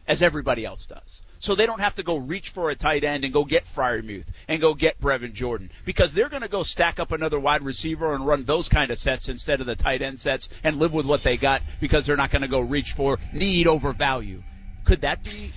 as 0.08 0.22
everybody 0.22 0.66
else 0.66 0.88
does. 0.88 1.22
So 1.40 1.54
they 1.54 1.66
don't 1.66 1.80
have 1.80 1.96
to 1.96 2.04
go 2.04 2.18
reach 2.18 2.50
for 2.50 2.70
a 2.70 2.76
tight 2.76 3.04
end 3.04 3.24
and 3.24 3.34
go 3.34 3.44
get 3.44 3.66
Freiermuth 3.66 4.26
and 4.48 4.62
go 4.62 4.74
get 4.74 5.00
Brevin 5.00 5.34
Jordan 5.34 5.70
because 5.84 6.14
they're 6.14 6.30
going 6.30 6.42
to 6.42 6.48
go 6.48 6.64
stack 6.64 7.00
up 7.00 7.12
another 7.12 7.40
wide 7.40 7.64
receiver 7.64 8.14
and 8.14 8.26
run 8.26 8.46
those 8.46 8.70
kind 8.70 8.90
of 8.90 8.98
sets 8.98 9.30
instead 9.30 9.62
of 9.62 9.68
the 9.68 9.76
tight 9.76 10.02
end 10.02 10.20
sets 10.20 10.50
and 10.64 10.78
live 10.78 10.94
with 10.94 11.06
what 11.06 11.24
they 11.24 11.38
got 11.38 11.62
because 11.80 12.06
they're 12.06 12.18
not 12.18 12.32
going 12.32 12.42
to 12.42 12.48
go 12.48 12.62
reach 12.62 12.94
for 12.94 13.20
need 13.34 13.68
over 13.68 13.94
value. 13.94 14.42
Could 14.86 15.02
that 15.02 15.24
be? 15.24 15.52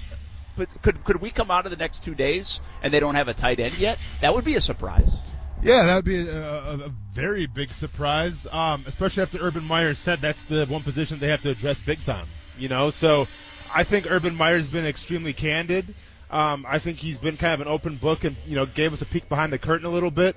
Could 0.82 1.04
could 1.04 1.20
we 1.20 1.30
come 1.30 1.50
out 1.50 1.66
of 1.66 1.70
the 1.70 1.76
next 1.76 2.02
two 2.02 2.14
days 2.14 2.60
and 2.82 2.92
they 2.92 3.00
don't 3.00 3.14
have 3.14 3.28
a 3.28 3.34
tight 3.34 3.60
end 3.60 3.78
yet? 3.78 3.98
That 4.20 4.34
would 4.34 4.44
be 4.44 4.56
a 4.56 4.60
surprise. 4.60 5.22
Yeah, 5.62 5.86
that 5.86 5.96
would 5.96 6.04
be 6.04 6.20
a, 6.20 6.84
a, 6.86 6.92
very 7.12 7.46
big 7.46 7.70
surprise, 7.70 8.46
um, 8.52 8.84
especially 8.86 9.24
after 9.24 9.38
Urban 9.38 9.64
Meyer 9.64 9.92
said 9.94 10.20
that's 10.20 10.44
the 10.44 10.66
one 10.66 10.84
position 10.84 11.18
they 11.18 11.28
have 11.28 11.42
to 11.42 11.50
address 11.50 11.80
big 11.80 12.02
time. 12.04 12.28
You 12.56 12.68
know, 12.68 12.90
so 12.90 13.26
I 13.72 13.82
think 13.82 14.06
Urban 14.08 14.36
Meyer's 14.36 14.68
been 14.68 14.86
extremely 14.86 15.32
candid. 15.32 15.94
Um, 16.30 16.64
I 16.68 16.78
think 16.78 16.98
he's 16.98 17.18
been 17.18 17.36
kind 17.36 17.54
of 17.54 17.60
an 17.60 17.72
open 17.72 17.96
book 17.96 18.22
and 18.22 18.36
you 18.46 18.54
know 18.54 18.66
gave 18.66 18.92
us 18.92 19.02
a 19.02 19.06
peek 19.06 19.28
behind 19.28 19.52
the 19.52 19.58
curtain 19.58 19.86
a 19.86 19.90
little 19.90 20.12
bit. 20.12 20.36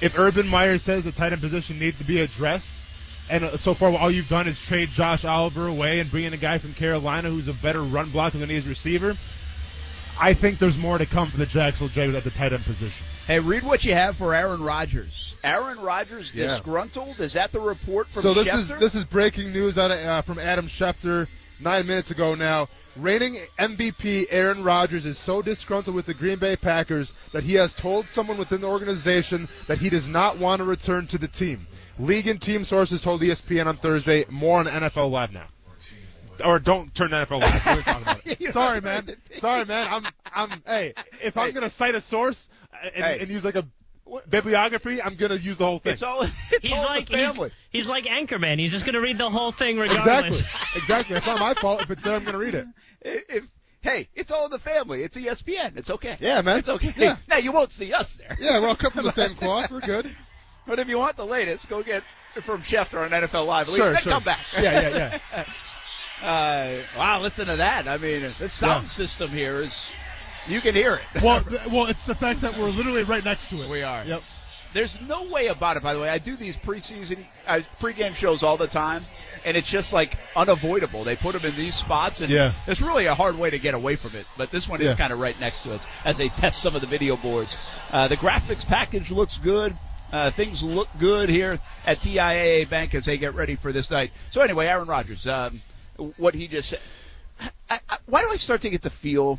If 0.00 0.18
Urban 0.18 0.48
Meyer 0.48 0.78
says 0.78 1.04
the 1.04 1.12
tight 1.12 1.32
end 1.32 1.40
position 1.40 1.78
needs 1.78 1.98
to 1.98 2.04
be 2.04 2.20
addressed, 2.20 2.72
and 3.30 3.44
uh, 3.44 3.56
so 3.56 3.72
far 3.72 3.92
all 3.92 4.10
you've 4.10 4.28
done 4.28 4.48
is 4.48 4.60
trade 4.60 4.88
Josh 4.88 5.24
Oliver 5.24 5.68
away 5.68 6.00
and 6.00 6.10
bring 6.10 6.24
in 6.24 6.32
a 6.32 6.38
guy 6.38 6.58
from 6.58 6.74
Carolina 6.74 7.30
who's 7.30 7.48
a 7.48 7.54
better 7.54 7.82
run 7.82 8.10
blocker 8.10 8.38
than 8.38 8.48
he 8.48 8.56
is 8.56 8.66
receiver, 8.66 9.14
I 10.18 10.34
think 10.34 10.58
there's 10.58 10.78
more 10.78 10.98
to 10.98 11.06
come 11.06 11.28
for 11.28 11.36
the 11.36 11.46
Jacksonville 11.46 11.94
Jaguars 11.94 12.16
at 12.16 12.24
the 12.24 12.30
tight 12.36 12.52
end 12.52 12.64
position. 12.64 13.04
Hey, 13.26 13.38
read 13.40 13.64
what 13.64 13.84
you 13.84 13.92
have 13.92 14.16
for 14.16 14.34
Aaron 14.34 14.62
Rodgers. 14.62 15.34
Aaron 15.44 15.78
Rodgers 15.78 16.32
Yeah. 16.34 16.46
disgruntled. 16.46 17.20
Is 17.20 17.34
that 17.34 17.52
the 17.52 17.60
report 17.60 18.08
from 18.08 18.22
so 18.22 18.34
this 18.34 18.48
Schefter? 18.48 18.58
is 18.58 18.68
this 18.78 18.94
is 18.94 19.04
breaking 19.04 19.52
news 19.52 19.78
out 19.78 19.90
of, 19.90 19.98
uh, 19.98 20.22
from 20.22 20.38
Adam 20.38 20.68
Schefter 20.68 21.26
nine 21.60 21.86
minutes 21.86 22.10
ago. 22.10 22.34
Now, 22.34 22.68
reigning 22.96 23.38
MVP 23.58 24.26
Aaron 24.30 24.62
Rodgers 24.64 25.04
is 25.06 25.18
so 25.18 25.42
disgruntled 25.42 25.94
with 25.94 26.06
the 26.06 26.14
Green 26.14 26.38
Bay 26.38 26.56
Packers 26.56 27.12
that 27.32 27.44
he 27.44 27.54
has 27.54 27.74
told 27.74 28.08
someone 28.08 28.38
within 28.38 28.60
the 28.60 28.68
organization 28.68 29.48
that 29.66 29.78
he 29.78 29.90
does 29.90 30.08
not 30.08 30.38
want 30.38 30.60
to 30.60 30.64
return 30.64 31.06
to 31.08 31.18
the 31.18 31.28
team. 31.28 31.66
League 31.98 32.26
and 32.26 32.40
team 32.40 32.64
sources 32.64 33.00
told 33.02 33.22
ESPN 33.22 33.66
on 33.66 33.76
Thursday. 33.76 34.24
More 34.30 34.58
on 34.60 34.66
NFL 34.66 35.10
Live 35.10 35.32
now. 35.32 35.46
Or 36.44 36.58
don't 36.58 36.94
turn 36.94 37.10
to 37.10 37.16
NFL 37.16 37.40
Live. 37.40 37.66
We're 37.86 38.02
about 38.02 38.26
it. 38.26 38.52
Sorry, 38.52 38.80
man. 38.80 39.16
Sorry, 39.36 39.64
man. 39.64 39.86
I'm, 39.90 40.04
I'm. 40.50 40.62
Hey, 40.66 40.94
if 41.22 41.36
I'm 41.36 41.52
gonna 41.52 41.70
cite 41.70 41.94
a 41.94 42.00
source 42.00 42.48
uh, 42.72 42.88
and, 42.94 43.04
Hey. 43.04 43.18
and 43.20 43.28
use 43.30 43.44
like 43.44 43.56
a 43.56 43.64
bibliography, 44.28 45.02
I'm 45.02 45.16
gonna 45.16 45.34
use 45.36 45.58
the 45.58 45.66
whole 45.66 45.78
thing. 45.78 45.94
It's 45.94 46.02
all. 46.02 46.22
It's 46.22 46.66
He's 46.66 46.78
all 46.78 46.84
like 46.86 47.06
the 47.08 47.16
he's, 47.18 47.32
family. 47.32 47.50
he's 47.70 47.88
like 47.88 48.04
Anchorman. 48.04 48.58
He's 48.58 48.72
just 48.72 48.84
gonna 48.86 49.00
read 49.00 49.18
the 49.18 49.30
whole 49.30 49.52
thing 49.52 49.78
regardless. 49.78 50.40
Exactly. 50.40 50.46
Exactly. 50.76 51.16
It's 51.16 51.26
not 51.26 51.38
my 51.40 51.54
fault. 51.54 51.82
If 51.82 51.90
it's 51.90 52.02
there, 52.02 52.14
I'm 52.14 52.22
going 52.22 52.34
to 52.34 52.38
read 52.38 52.54
it. 52.54 52.66
If, 53.00 53.44
hey, 53.80 54.08
it's 54.14 54.30
all 54.30 54.44
in 54.44 54.50
the 54.50 54.58
family. 54.58 55.02
It's 55.02 55.16
ESPN. 55.16 55.78
It's 55.78 55.88
okay. 55.90 56.18
Yeah, 56.20 56.42
man. 56.42 56.58
It's 56.58 56.68
okay. 56.68 56.92
Yeah. 56.96 57.16
Now 57.28 57.38
you 57.38 57.50
won't 57.50 57.72
see 57.72 57.94
us 57.94 58.16
there. 58.16 58.36
Yeah, 58.38 58.60
we're 58.60 58.68
all 58.68 58.76
cut 58.76 58.92
from 58.92 59.04
the 59.04 59.10
same 59.10 59.34
cloth. 59.36 59.70
We're 59.72 59.80
good. 59.80 60.14
But 60.66 60.78
if 60.78 60.88
you 60.88 60.98
want 60.98 61.16
the 61.16 61.24
latest, 61.24 61.70
go 61.70 61.82
get 61.82 62.02
it 62.36 62.42
from 62.42 62.60
Schefter 62.60 63.02
on 63.02 63.10
NFL 63.10 63.46
Live. 63.46 63.68
Sure, 63.68 63.92
then 63.92 64.02
sure. 64.02 64.12
come 64.12 64.22
back. 64.24 64.44
Yeah, 64.60 64.88
yeah, 64.88 65.18
yeah. 65.32 65.44
Uh, 66.22 66.76
wow, 66.96 67.20
listen 67.20 67.46
to 67.46 67.56
that. 67.56 67.86
I 67.88 67.98
mean, 67.98 68.22
the 68.22 68.30
sound 68.48 68.84
Yeah. 68.84 68.88
system 68.88 69.30
here 69.30 69.58
is. 69.60 69.90
You 70.48 70.60
can 70.60 70.74
hear 70.76 70.94
it. 70.94 71.22
Well, 71.22 71.42
well, 71.72 71.86
it's 71.86 72.04
the 72.04 72.14
fact 72.14 72.42
that 72.42 72.56
we're 72.56 72.68
literally 72.68 73.02
right 73.02 73.24
next 73.24 73.48
to 73.50 73.62
it. 73.62 73.68
We 73.68 73.82
are. 73.82 74.04
Yep. 74.04 74.22
There's 74.72 75.00
no 75.00 75.24
way 75.24 75.46
about 75.46 75.76
it. 75.76 75.82
By 75.82 75.94
the 75.94 76.00
way, 76.00 76.08
I 76.08 76.18
do 76.18 76.36
these 76.36 76.56
preseason, 76.56 77.18
uh, 77.48 77.60
pregame 77.80 78.14
shows 78.14 78.42
all 78.42 78.56
the 78.56 78.66
time, 78.66 79.00
and 79.44 79.56
it's 79.56 79.68
just 79.68 79.92
like 79.92 80.16
unavoidable. 80.36 81.02
They 81.02 81.16
put 81.16 81.32
them 81.32 81.44
in 81.44 81.56
these 81.56 81.74
spots, 81.74 82.20
and 82.20 82.30
Yeah. 82.30 82.52
it's 82.66 82.80
really 82.80 83.06
a 83.06 83.14
hard 83.14 83.38
way 83.38 83.50
to 83.50 83.58
get 83.58 83.74
away 83.74 83.96
from 83.96 84.18
it. 84.18 84.26
But 84.36 84.50
this 84.50 84.68
one 84.68 84.80
is 84.80 84.94
kind 84.94 85.12
of 85.12 85.18
right 85.18 85.38
next 85.40 85.62
to 85.64 85.74
us 85.74 85.86
as 86.04 86.18
they 86.18 86.28
test 86.28 86.60
some 86.62 86.74
of 86.74 86.80
the 86.80 86.86
video 86.86 87.16
boards. 87.16 87.56
Uh, 87.90 88.06
the 88.08 88.16
graphics 88.16 88.66
package 88.66 89.10
looks 89.10 89.38
good. 89.38 89.74
Uh, 90.12 90.30
things 90.30 90.62
look 90.62 90.88
good 91.00 91.28
here 91.28 91.58
at 91.86 91.98
TIAA 91.98 92.68
Bank 92.68 92.94
as 92.94 93.04
they 93.06 93.18
get 93.18 93.34
ready 93.34 93.56
for 93.56 93.72
this 93.72 93.90
night. 93.90 94.12
So 94.30 94.40
anyway, 94.42 94.66
Aaron 94.66 94.86
Rodgers, 94.86 95.26
um, 95.26 95.60
what 96.16 96.34
he 96.34 96.48
just 96.48 96.70
said. 96.70 96.80
I, 97.68 97.80
I, 97.88 97.96
why 98.06 98.20
do 98.22 98.28
I 98.30 98.36
start 98.36 98.62
to 98.62 98.70
get 98.70 98.82
the 98.82 98.90
feel? 98.90 99.38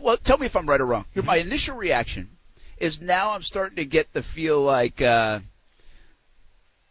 Well, 0.00 0.16
tell 0.16 0.38
me 0.38 0.46
if 0.46 0.56
I'm 0.56 0.66
right 0.66 0.80
or 0.80 0.86
wrong. 0.86 1.04
Here, 1.12 1.22
my 1.22 1.36
initial 1.36 1.76
reaction 1.76 2.28
is 2.78 3.00
now 3.00 3.32
I'm 3.32 3.42
starting 3.42 3.76
to 3.76 3.84
get 3.84 4.12
the 4.12 4.22
feel 4.22 4.60
like 4.60 5.02
uh, 5.02 5.40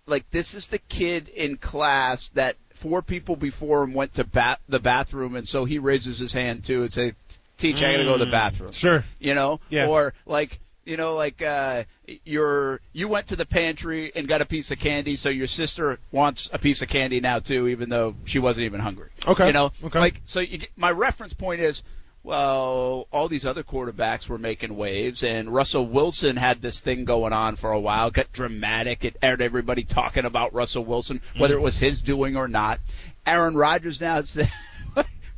like 0.05 0.29
this 0.31 0.53
is 0.53 0.67
the 0.67 0.79
kid 0.79 1.29
in 1.29 1.57
class 1.57 2.29
that 2.29 2.57
four 2.75 3.01
people 3.01 3.35
before 3.35 3.83
him 3.83 3.93
went 3.93 4.15
to 4.15 4.23
bat- 4.23 4.59
the 4.67 4.79
bathroom, 4.79 5.35
and 5.35 5.47
so 5.47 5.65
he 5.65 5.79
raises 5.79 6.19
his 6.19 6.33
hand 6.33 6.65
too 6.65 6.83
and 6.83 6.91
say, 6.91 7.13
"Teach, 7.57 7.81
I 7.81 7.93
got 7.93 7.97
to 7.99 8.03
go 8.03 8.17
to 8.17 8.25
the 8.25 8.31
bathroom." 8.31 8.71
Sure. 8.73 9.05
you 9.19 9.33
know, 9.33 9.59
Yeah. 9.69 9.87
or 9.87 10.13
like 10.25 10.59
you 10.87 10.95
know, 10.97 11.15
like 11.15 11.41
uh, 11.41 11.83
you're 12.23 12.79
you 12.93 13.07
went 13.07 13.27
to 13.27 13.35
the 13.35 13.45
pantry 13.45 14.11
and 14.15 14.27
got 14.27 14.41
a 14.41 14.45
piece 14.45 14.71
of 14.71 14.79
candy, 14.79 15.17
so 15.17 15.29
your 15.29 15.47
sister 15.47 15.99
wants 16.11 16.49
a 16.53 16.57
piece 16.59 16.81
of 16.81 16.87
candy 16.87 17.19
now 17.19 17.39
too, 17.39 17.67
even 17.67 17.89
though 17.89 18.15
she 18.25 18.39
wasn't 18.39 18.65
even 18.65 18.79
hungry. 18.79 19.09
Okay. 19.27 19.47
you 19.47 19.53
know, 19.53 19.71
Okay. 19.83 19.99
like 19.99 20.21
so. 20.25 20.39
You 20.39 20.61
my 20.75 20.91
reference 20.91 21.33
point 21.33 21.61
is. 21.61 21.83
Well, 22.23 23.07
all 23.09 23.29
these 23.29 23.45
other 23.45 23.63
quarterbacks 23.63 24.27
were 24.27 24.37
making 24.37 24.75
waves, 24.75 25.23
and 25.23 25.53
Russell 25.53 25.87
Wilson 25.87 26.35
had 26.35 26.61
this 26.61 26.81
thing 26.81 27.05
going 27.05 27.31
on 27.31 27.55
for 27.55 27.71
a 27.71 27.79
while. 27.79 28.11
Got 28.11 28.33
dramatic. 28.33 29.05
It 29.05 29.15
aired 29.21 29.41
everybody 29.41 29.85
talking 29.85 30.25
about 30.25 30.53
Russell 30.53 30.83
Wilson, 30.83 31.21
whether 31.37 31.53
it 31.55 31.61
was 31.61 31.77
his 31.77 32.01
doing 32.01 32.35
or 32.35 32.49
not. 32.49 32.79
Aaron 33.25 33.55
Rodgers 33.55 34.01
now 34.01 34.21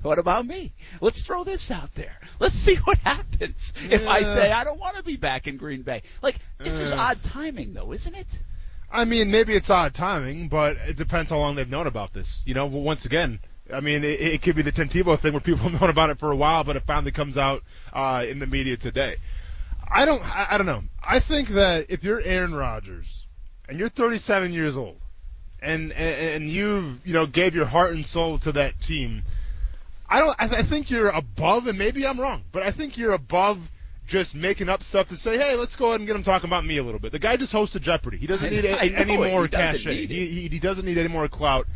What 0.02 0.20
about 0.20 0.46
me? 0.46 0.74
Let's 1.02 1.26
throw 1.26 1.44
this 1.44 1.72
out 1.72 1.94
there. 1.96 2.18
Let's 2.40 2.56
see 2.56 2.76
what 2.76 2.98
happens 3.04 3.74
if 3.90 4.08
I 4.08 4.22
say 4.22 4.52
I 4.52 4.64
don't 4.64 4.80
want 4.80 4.96
to 4.96 5.04
be 5.04 5.18
back 5.18 5.48
in 5.48 5.58
Green 5.58 5.82
Bay. 5.82 6.04
Like 6.22 6.36
this 6.58 6.80
is 6.80 6.92
odd 6.92 7.22
timing, 7.22 7.74
though, 7.74 7.92
isn't 7.92 8.16
it? 8.16 8.44
I 8.92 9.06
mean, 9.06 9.30
maybe 9.30 9.54
it's 9.54 9.70
odd 9.70 9.94
timing, 9.94 10.48
but 10.48 10.78
it 10.88 10.98
depends 10.98 11.30
how 11.30 11.38
long 11.38 11.56
they've 11.56 11.70
known 11.70 11.86
about 11.86 12.14
this. 12.14 12.42
You 12.46 12.54
know, 12.54 12.66
once 12.66 13.06
again, 13.06 13.40
I 13.72 13.82
mean, 13.82 14.04
it, 14.04 14.20
it 14.20 14.42
could 14.42 14.56
be 14.56 14.62
the 14.62 14.72
Tim 14.72 14.90
Tebow 14.90 15.20
thing 15.20 15.34
where 15.34 15.42
people 15.42 15.64
have 15.70 15.80
known 15.80 15.90
about 15.90 16.10
it 16.10 16.20
for 16.20 16.32
a 16.32 16.36
while, 16.36 16.64
but 16.64 16.76
it 16.76 16.84
finally 16.88 17.12
comes 17.12 17.38
out 17.38 17.62
uh, 17.94 18.26
in 18.28 18.40
the 18.40 18.48
media 18.48 18.78
today. 18.78 19.16
I 19.92 20.06
don't, 20.06 20.24
I, 20.24 20.48
I 20.52 20.58
don't 20.58 20.66
know. 20.66 20.84
I 21.04 21.20
think 21.20 21.50
that 21.50 21.88
if 21.90 22.04
you're 22.04 22.22
Aaron 22.22 22.54
Rodgers 22.54 23.26
and 23.68 23.78
you're 23.78 23.90
37 23.90 24.54
years 24.54 24.78
old, 24.78 24.98
and 25.62 25.92
and, 25.92 26.36
and 26.36 26.50
you 26.50 27.00
you 27.04 27.14
know 27.14 27.26
gave 27.26 27.54
your 27.54 27.66
heart 27.66 27.92
and 27.92 28.06
soul 28.06 28.38
to 28.40 28.54
that 28.54 28.80
team, 28.82 29.24
I 30.10 30.20
don't. 30.20 30.36
I, 30.40 30.48
th- 30.48 30.60
I 30.60 30.64
think 30.64 30.90
you're 30.90 31.10
above, 31.10 31.68
and 31.68 31.78
maybe 31.78 32.06
I'm 32.06 32.20
wrong, 32.20 32.44
but 32.52 32.64
I 32.64 32.72
think 32.72 32.98
you're 32.98 33.14
above 33.14 33.72
just 34.08 34.36
making 34.36 34.68
up 34.68 34.82
stuff 34.84 35.10
to 35.10 35.16
say, 35.16 35.38
hey, 35.38 35.56
let's 35.56 35.76
go 35.76 35.90
ahead 35.90 36.00
and 36.00 36.08
get 36.08 36.16
him 36.16 36.24
talking 36.24 36.50
about 36.50 36.66
me 36.66 36.78
a 36.78 36.84
little 36.84 37.00
bit. 37.00 37.12
The 37.12 37.20
guy 37.20 37.38
just 37.38 37.54
hosted 37.54 37.82
Jeopardy. 37.82 38.18
He 38.18 38.26
doesn't 38.26 38.50
need 38.50 38.66
a, 38.66 38.82
any 38.82 39.16
more 39.16 39.44
He 39.44 39.50
cachet. 39.50 40.08
He, 40.08 40.26
he, 40.26 40.48
he 40.48 40.60
doesn't 40.60 40.84
need 40.84 40.98
any 40.98 41.10
more 41.10 41.28
clout. 41.28 41.68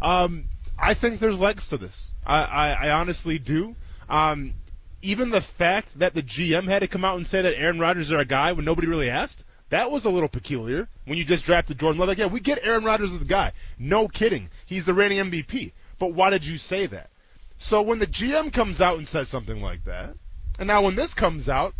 Um, 0.00 0.46
I 0.78 0.94
think 0.94 1.20
there's 1.20 1.38
legs 1.38 1.68
to 1.68 1.76
this. 1.76 2.12
I, 2.26 2.42
I, 2.42 2.70
I 2.70 2.90
honestly 2.92 3.38
do. 3.38 3.76
Um, 4.08 4.54
even 5.02 5.30
the 5.30 5.42
fact 5.42 5.98
that 5.98 6.14
the 6.14 6.22
GM 6.22 6.66
had 6.66 6.80
to 6.80 6.88
come 6.88 7.04
out 7.04 7.16
and 7.16 7.26
say 7.26 7.42
that 7.42 7.58
Aaron 7.58 7.78
Rodgers 7.78 8.06
is 8.06 8.12
our 8.12 8.24
guy 8.24 8.52
when 8.52 8.64
nobody 8.64 8.88
really 8.88 9.10
asked, 9.10 9.44
that 9.68 9.90
was 9.90 10.04
a 10.04 10.10
little 10.10 10.28
peculiar. 10.28 10.88
When 11.04 11.18
you 11.18 11.24
just 11.24 11.44
drafted 11.44 11.78
Jordan 11.78 11.98
Love, 11.98 12.08
like, 12.08 12.18
yeah, 12.18 12.26
we 12.26 12.40
get 12.40 12.60
Aaron 12.62 12.84
Rodgers 12.84 13.12
as 13.12 13.18
the 13.18 13.24
guy. 13.24 13.52
No 13.78 14.08
kidding. 14.08 14.48
He's 14.64 14.86
the 14.86 14.94
reigning 14.94 15.18
MVP. 15.18 15.72
But 15.98 16.14
why 16.14 16.30
did 16.30 16.46
you 16.46 16.56
say 16.56 16.86
that? 16.86 17.10
So 17.62 17.80
when 17.80 18.00
the 18.00 18.08
GM 18.08 18.52
comes 18.52 18.80
out 18.80 18.98
and 18.98 19.06
says 19.06 19.28
something 19.28 19.62
like 19.62 19.84
that, 19.84 20.16
and 20.58 20.66
now 20.66 20.82
when 20.82 20.96
this 20.96 21.14
comes 21.14 21.48
out, 21.48 21.74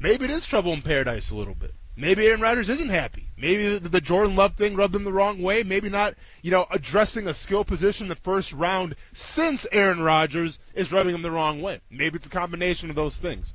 maybe 0.00 0.24
it 0.24 0.32
is 0.32 0.44
trouble 0.44 0.72
in 0.72 0.82
paradise 0.82 1.30
a 1.30 1.36
little 1.36 1.54
bit. 1.54 1.72
Maybe 1.96 2.26
Aaron 2.26 2.40
Rodgers 2.40 2.68
isn't 2.68 2.88
happy. 2.88 3.28
Maybe 3.38 3.78
the, 3.78 3.88
the 3.88 4.00
Jordan 4.00 4.34
Love 4.34 4.56
thing 4.56 4.74
rubbed 4.74 4.96
him 4.96 5.04
the 5.04 5.12
wrong 5.12 5.40
way. 5.40 5.62
Maybe 5.62 5.88
not, 5.88 6.14
you 6.42 6.50
know, 6.50 6.66
addressing 6.72 7.28
a 7.28 7.34
skill 7.34 7.64
position 7.64 8.06
in 8.06 8.08
the 8.08 8.16
first 8.16 8.52
round 8.52 8.96
since 9.12 9.64
Aaron 9.70 10.02
Rodgers 10.02 10.58
is 10.74 10.90
rubbing 10.90 11.14
him 11.14 11.22
the 11.22 11.30
wrong 11.30 11.62
way. 11.62 11.80
Maybe 11.88 12.16
it's 12.16 12.26
a 12.26 12.30
combination 12.30 12.90
of 12.90 12.96
those 12.96 13.16
things. 13.16 13.54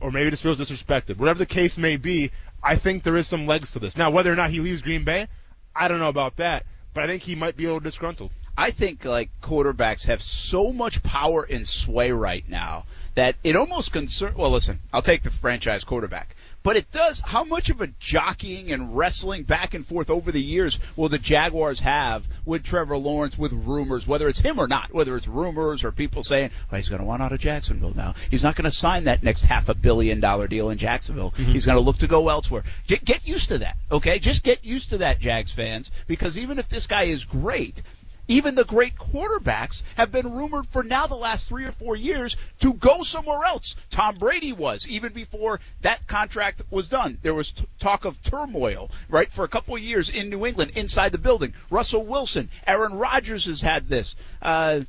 Or 0.00 0.12
maybe 0.12 0.26
it 0.26 0.32
just 0.32 0.42
feels 0.42 0.58
disrespected. 0.58 1.16
Whatever 1.16 1.38
the 1.38 1.46
case 1.46 1.78
may 1.78 1.96
be, 1.96 2.32
I 2.62 2.76
think 2.76 3.02
there 3.02 3.16
is 3.16 3.26
some 3.26 3.46
legs 3.46 3.72
to 3.72 3.78
this. 3.78 3.96
Now, 3.96 4.10
whether 4.10 4.30
or 4.30 4.36
not 4.36 4.50
he 4.50 4.60
leaves 4.60 4.82
Green 4.82 5.04
Bay, 5.04 5.26
I 5.74 5.88
don't 5.88 6.00
know 6.00 6.10
about 6.10 6.36
that. 6.36 6.64
But 6.92 7.04
I 7.04 7.06
think 7.06 7.22
he 7.22 7.34
might 7.34 7.56
be 7.56 7.64
a 7.64 7.68
little 7.68 7.80
disgruntled. 7.80 8.30
I 8.58 8.72
think 8.72 9.04
like 9.04 9.30
quarterbacks 9.40 10.06
have 10.06 10.20
so 10.20 10.72
much 10.72 11.00
power 11.04 11.44
and 11.44 11.66
sway 11.66 12.10
right 12.10 12.42
now 12.48 12.86
that 13.14 13.36
it 13.44 13.54
almost 13.54 13.92
concern. 13.92 14.34
Well, 14.36 14.50
listen, 14.50 14.80
I'll 14.92 15.00
take 15.00 15.22
the 15.22 15.30
franchise 15.30 15.84
quarterback, 15.84 16.34
but 16.64 16.76
it 16.76 16.90
does. 16.90 17.20
How 17.20 17.44
much 17.44 17.70
of 17.70 17.80
a 17.80 17.86
jockeying 17.86 18.72
and 18.72 18.96
wrestling 18.96 19.44
back 19.44 19.74
and 19.74 19.86
forth 19.86 20.10
over 20.10 20.32
the 20.32 20.42
years 20.42 20.80
will 20.96 21.08
the 21.08 21.18
Jaguars 21.18 21.78
have 21.80 22.26
with 22.44 22.64
Trevor 22.64 22.96
Lawrence 22.96 23.38
with 23.38 23.52
rumors, 23.52 24.08
whether 24.08 24.28
it's 24.28 24.40
him 24.40 24.58
or 24.58 24.66
not, 24.66 24.92
whether 24.92 25.16
it's 25.16 25.28
rumors 25.28 25.84
or 25.84 25.92
people 25.92 26.24
saying, 26.24 26.50
well, 26.68 26.80
he's 26.80 26.88
going 26.88 27.00
to 27.00 27.06
want 27.06 27.22
out 27.22 27.32
of 27.32 27.38
Jacksonville 27.38 27.94
now. 27.94 28.14
He's 28.28 28.42
not 28.42 28.56
going 28.56 28.68
to 28.68 28.76
sign 28.76 29.04
that 29.04 29.22
next 29.22 29.44
half 29.44 29.68
a 29.68 29.74
billion 29.74 30.18
dollar 30.18 30.48
deal 30.48 30.70
in 30.70 30.78
Jacksonville. 30.78 31.30
Mm-hmm. 31.30 31.52
He's 31.52 31.66
going 31.66 31.78
to 31.78 31.82
look 31.82 31.98
to 31.98 32.08
go 32.08 32.28
elsewhere. 32.28 32.64
Get, 32.88 33.04
get 33.04 33.26
used 33.26 33.50
to 33.50 33.58
that, 33.58 33.76
okay? 33.92 34.18
Just 34.18 34.42
get 34.42 34.64
used 34.64 34.90
to 34.90 34.98
that, 34.98 35.20
Jags 35.20 35.52
fans, 35.52 35.92
because 36.08 36.36
even 36.36 36.58
if 36.58 36.68
this 36.68 36.88
guy 36.88 37.04
is 37.04 37.24
great, 37.24 37.82
even 38.28 38.54
the 38.54 38.64
great 38.64 38.94
quarterbacks 38.96 39.82
have 39.96 40.12
been 40.12 40.32
rumored 40.32 40.66
for 40.68 40.82
now 40.82 41.06
the 41.06 41.16
last 41.16 41.48
three 41.48 41.64
or 41.64 41.72
four 41.72 41.96
years 41.96 42.36
to 42.60 42.74
go 42.74 43.02
somewhere 43.02 43.44
else. 43.44 43.74
Tom 43.90 44.16
Brady 44.18 44.52
was 44.52 44.86
even 44.86 45.12
before 45.12 45.60
that 45.80 46.06
contract 46.06 46.62
was 46.70 46.88
done. 46.88 47.18
There 47.22 47.34
was 47.34 47.52
t- 47.52 47.64
talk 47.80 48.04
of 48.04 48.22
turmoil, 48.22 48.90
right, 49.08 49.30
for 49.30 49.44
a 49.44 49.48
couple 49.48 49.74
of 49.74 49.82
years 49.82 50.10
in 50.10 50.28
New 50.28 50.46
England 50.46 50.72
inside 50.76 51.12
the 51.12 51.18
building. 51.18 51.54
Russell 51.70 52.06
Wilson, 52.06 52.48
Aaron 52.66 52.94
Rodgers 52.94 53.46
has 53.46 53.60
had 53.60 53.88
this. 53.88 54.14
Uh, 54.42 54.80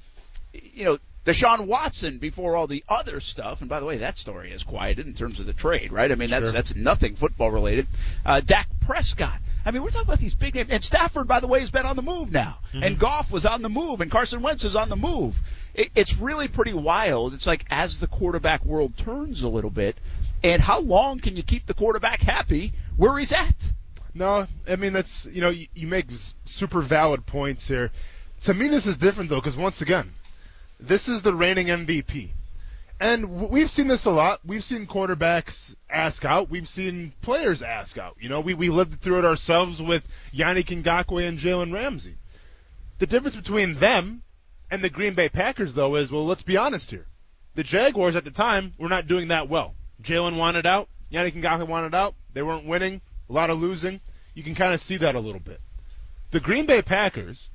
you 0.53 0.83
know, 0.83 0.97
Deshaun 1.25 1.67
Watson 1.67 2.17
before 2.17 2.55
all 2.55 2.65
the 2.65 2.83
other 2.89 3.19
stuff. 3.19 3.61
And 3.61 3.69
by 3.69 3.79
the 3.79 3.85
way, 3.85 3.97
that 3.97 4.17
story 4.17 4.51
is 4.51 4.63
quieted 4.63 5.05
in 5.05 5.13
terms 5.13 5.39
of 5.39 5.45
the 5.45 5.53
trade, 5.53 5.91
right? 5.91 6.11
I 6.11 6.15
mean, 6.15 6.29
that's 6.29 6.45
Sure. 6.45 6.53
that's 6.53 6.75
nothing 6.75 7.15
football 7.15 7.51
related. 7.51 7.87
Uh, 8.25 8.41
Dak 8.41 8.67
Prescott. 8.81 9.39
I 9.65 9.71
mean, 9.71 9.83
we're 9.83 9.89
talking 9.89 10.07
about 10.07 10.19
these 10.19 10.35
big 10.35 10.55
names. 10.55 10.69
And 10.71 10.83
Stafford, 10.83 11.27
by 11.27 11.39
the 11.39 11.47
way, 11.47 11.59
has 11.59 11.71
been 11.71 11.85
on 11.85 11.95
the 11.95 12.01
move 12.01 12.31
now. 12.31 12.59
Mm-hmm. 12.73 12.83
And 12.83 12.99
Goff 12.99 13.31
was 13.31 13.45
on 13.45 13.61
the 13.61 13.69
move, 13.69 14.01
and 14.01 14.09
Carson 14.09 14.41
Wentz 14.41 14.63
is 14.63 14.75
on 14.75 14.89
the 14.89 14.95
move. 14.95 15.39
It, 15.73 15.91
it's 15.95 16.17
really 16.17 16.47
pretty 16.47 16.73
wild. 16.73 17.33
It's 17.33 17.47
like 17.47 17.65
as 17.69 17.99
the 17.99 18.07
quarterback 18.07 18.65
world 18.65 18.97
turns 18.97 19.43
a 19.43 19.49
little 19.49 19.69
bit, 19.69 19.97
and 20.43 20.61
how 20.61 20.79
long 20.79 21.19
can 21.19 21.35
you 21.35 21.43
keep 21.43 21.65
the 21.65 21.73
quarterback 21.73 22.21
happy 22.21 22.73
where 22.97 23.17
he's 23.17 23.33
at? 23.33 23.73
No, 24.13 24.47
I 24.67 24.75
mean 24.75 24.93
that's 24.93 25.27
you 25.27 25.41
know 25.41 25.49
you, 25.49 25.67
you 25.75 25.87
make 25.87 26.07
super 26.45 26.81
valid 26.81 27.25
points 27.25 27.67
here. 27.67 27.91
To 28.41 28.53
me, 28.53 28.67
this 28.67 28.87
is 28.87 28.97
different 28.97 29.29
though 29.29 29.39
because 29.39 29.57
once 29.57 29.81
again, 29.81 30.11
this 30.79 31.09
is 31.09 31.21
the 31.21 31.33
reigning 31.33 31.67
MVP, 31.67 32.29
and 32.99 33.49
we've 33.49 33.69
seen 33.69 33.87
this 33.87 34.05
a 34.05 34.11
lot. 34.11 34.39
We've 34.45 34.63
seen 34.63 34.85
quarterbacks 34.85 35.75
ask 35.89 36.25
out. 36.25 36.49
We've 36.49 36.67
seen 36.67 37.13
players 37.21 37.61
ask 37.61 37.97
out. 37.97 38.17
You 38.19 38.29
know, 38.29 38.41
we 38.41 38.53
we 38.53 38.69
lived 38.69 38.99
through 38.99 39.19
it 39.19 39.25
ourselves 39.25 39.81
with 39.81 40.07
Yannick 40.33 40.83
Ngakoue 40.83 41.27
and 41.27 41.39
Jalen 41.39 41.73
Ramsey. 41.73 42.15
The 42.97 43.07
difference 43.07 43.37
between 43.37 43.75
them 43.75 44.23
and 44.69 44.83
the 44.83 44.89
Green 44.89 45.13
Bay 45.13 45.29
Packers 45.29 45.73
though 45.73 45.95
is 45.95 46.11
well, 46.11 46.25
let's 46.25 46.41
be 46.41 46.57
honest 46.57 46.91
here. 46.91 47.05
The 47.55 47.63
Jaguars 47.63 48.15
at 48.15 48.25
the 48.25 48.31
time 48.31 48.73
were 48.77 48.89
not 48.89 49.07
doing 49.07 49.29
that 49.29 49.49
well. 49.49 49.75
Jalen 50.03 50.37
wanted 50.37 50.65
out. 50.65 50.89
Yannick 51.11 51.41
Ngakoue 51.41 51.67
wanted 51.67 51.95
out. 51.95 52.15
They 52.33 52.43
weren't 52.43 52.65
winning. 52.65 53.01
A 53.29 53.33
lot 53.33 53.49
of 53.49 53.59
losing. 53.59 54.01
You 54.33 54.43
can 54.43 54.55
kind 54.55 54.73
of 54.73 54.81
see 54.81 54.97
that 54.97 55.15
a 55.15 55.19
little 55.19 55.39
bit. 55.39 55.61
The 56.31 56.39
Green 56.39 56.65
Bay 56.65 56.81
Packers 56.81 57.49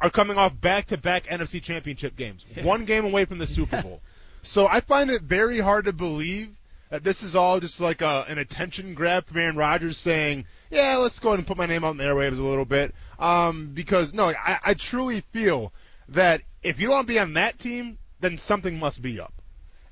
are 0.00 0.10
coming 0.10 0.38
off 0.38 0.58
back-to-back 0.58 1.26
NFC 1.26 1.62
Championship 1.62 2.16
games, 2.16 2.44
one 2.62 2.84
game 2.84 3.04
away 3.04 3.24
from 3.24 3.38
the 3.38 3.46
Super 3.46 3.82
Bowl. 3.82 4.00
So 4.46 4.68
I 4.68 4.80
find 4.80 5.10
it 5.10 5.22
very 5.22 5.58
hard 5.58 5.86
to 5.86 5.92
believe 5.92 6.48
that 6.88 7.02
this 7.02 7.24
is 7.24 7.34
all 7.34 7.58
just 7.58 7.80
like 7.80 8.00
a, 8.00 8.24
an 8.28 8.38
attention 8.38 8.94
grab 8.94 9.26
from 9.26 9.38
Aaron 9.38 9.56
Rodgers 9.56 9.98
saying, 9.98 10.46
"Yeah, 10.70 10.98
let's 10.98 11.18
go 11.18 11.30
ahead 11.30 11.40
and 11.40 11.46
put 11.48 11.56
my 11.56 11.66
name 11.66 11.82
in 11.82 11.96
the 11.96 12.04
airwaves 12.04 12.38
a 12.38 12.42
little 12.42 12.64
bit." 12.64 12.94
Um, 13.18 13.72
because 13.74 14.14
no, 14.14 14.26
I, 14.26 14.58
I 14.64 14.74
truly 14.74 15.22
feel 15.32 15.72
that 16.10 16.42
if 16.62 16.80
you 16.80 16.88
don't 16.88 17.08
be 17.08 17.18
on 17.18 17.34
that 17.34 17.58
team, 17.58 17.98
then 18.20 18.36
something 18.36 18.78
must 18.78 19.02
be 19.02 19.20
up. 19.20 19.34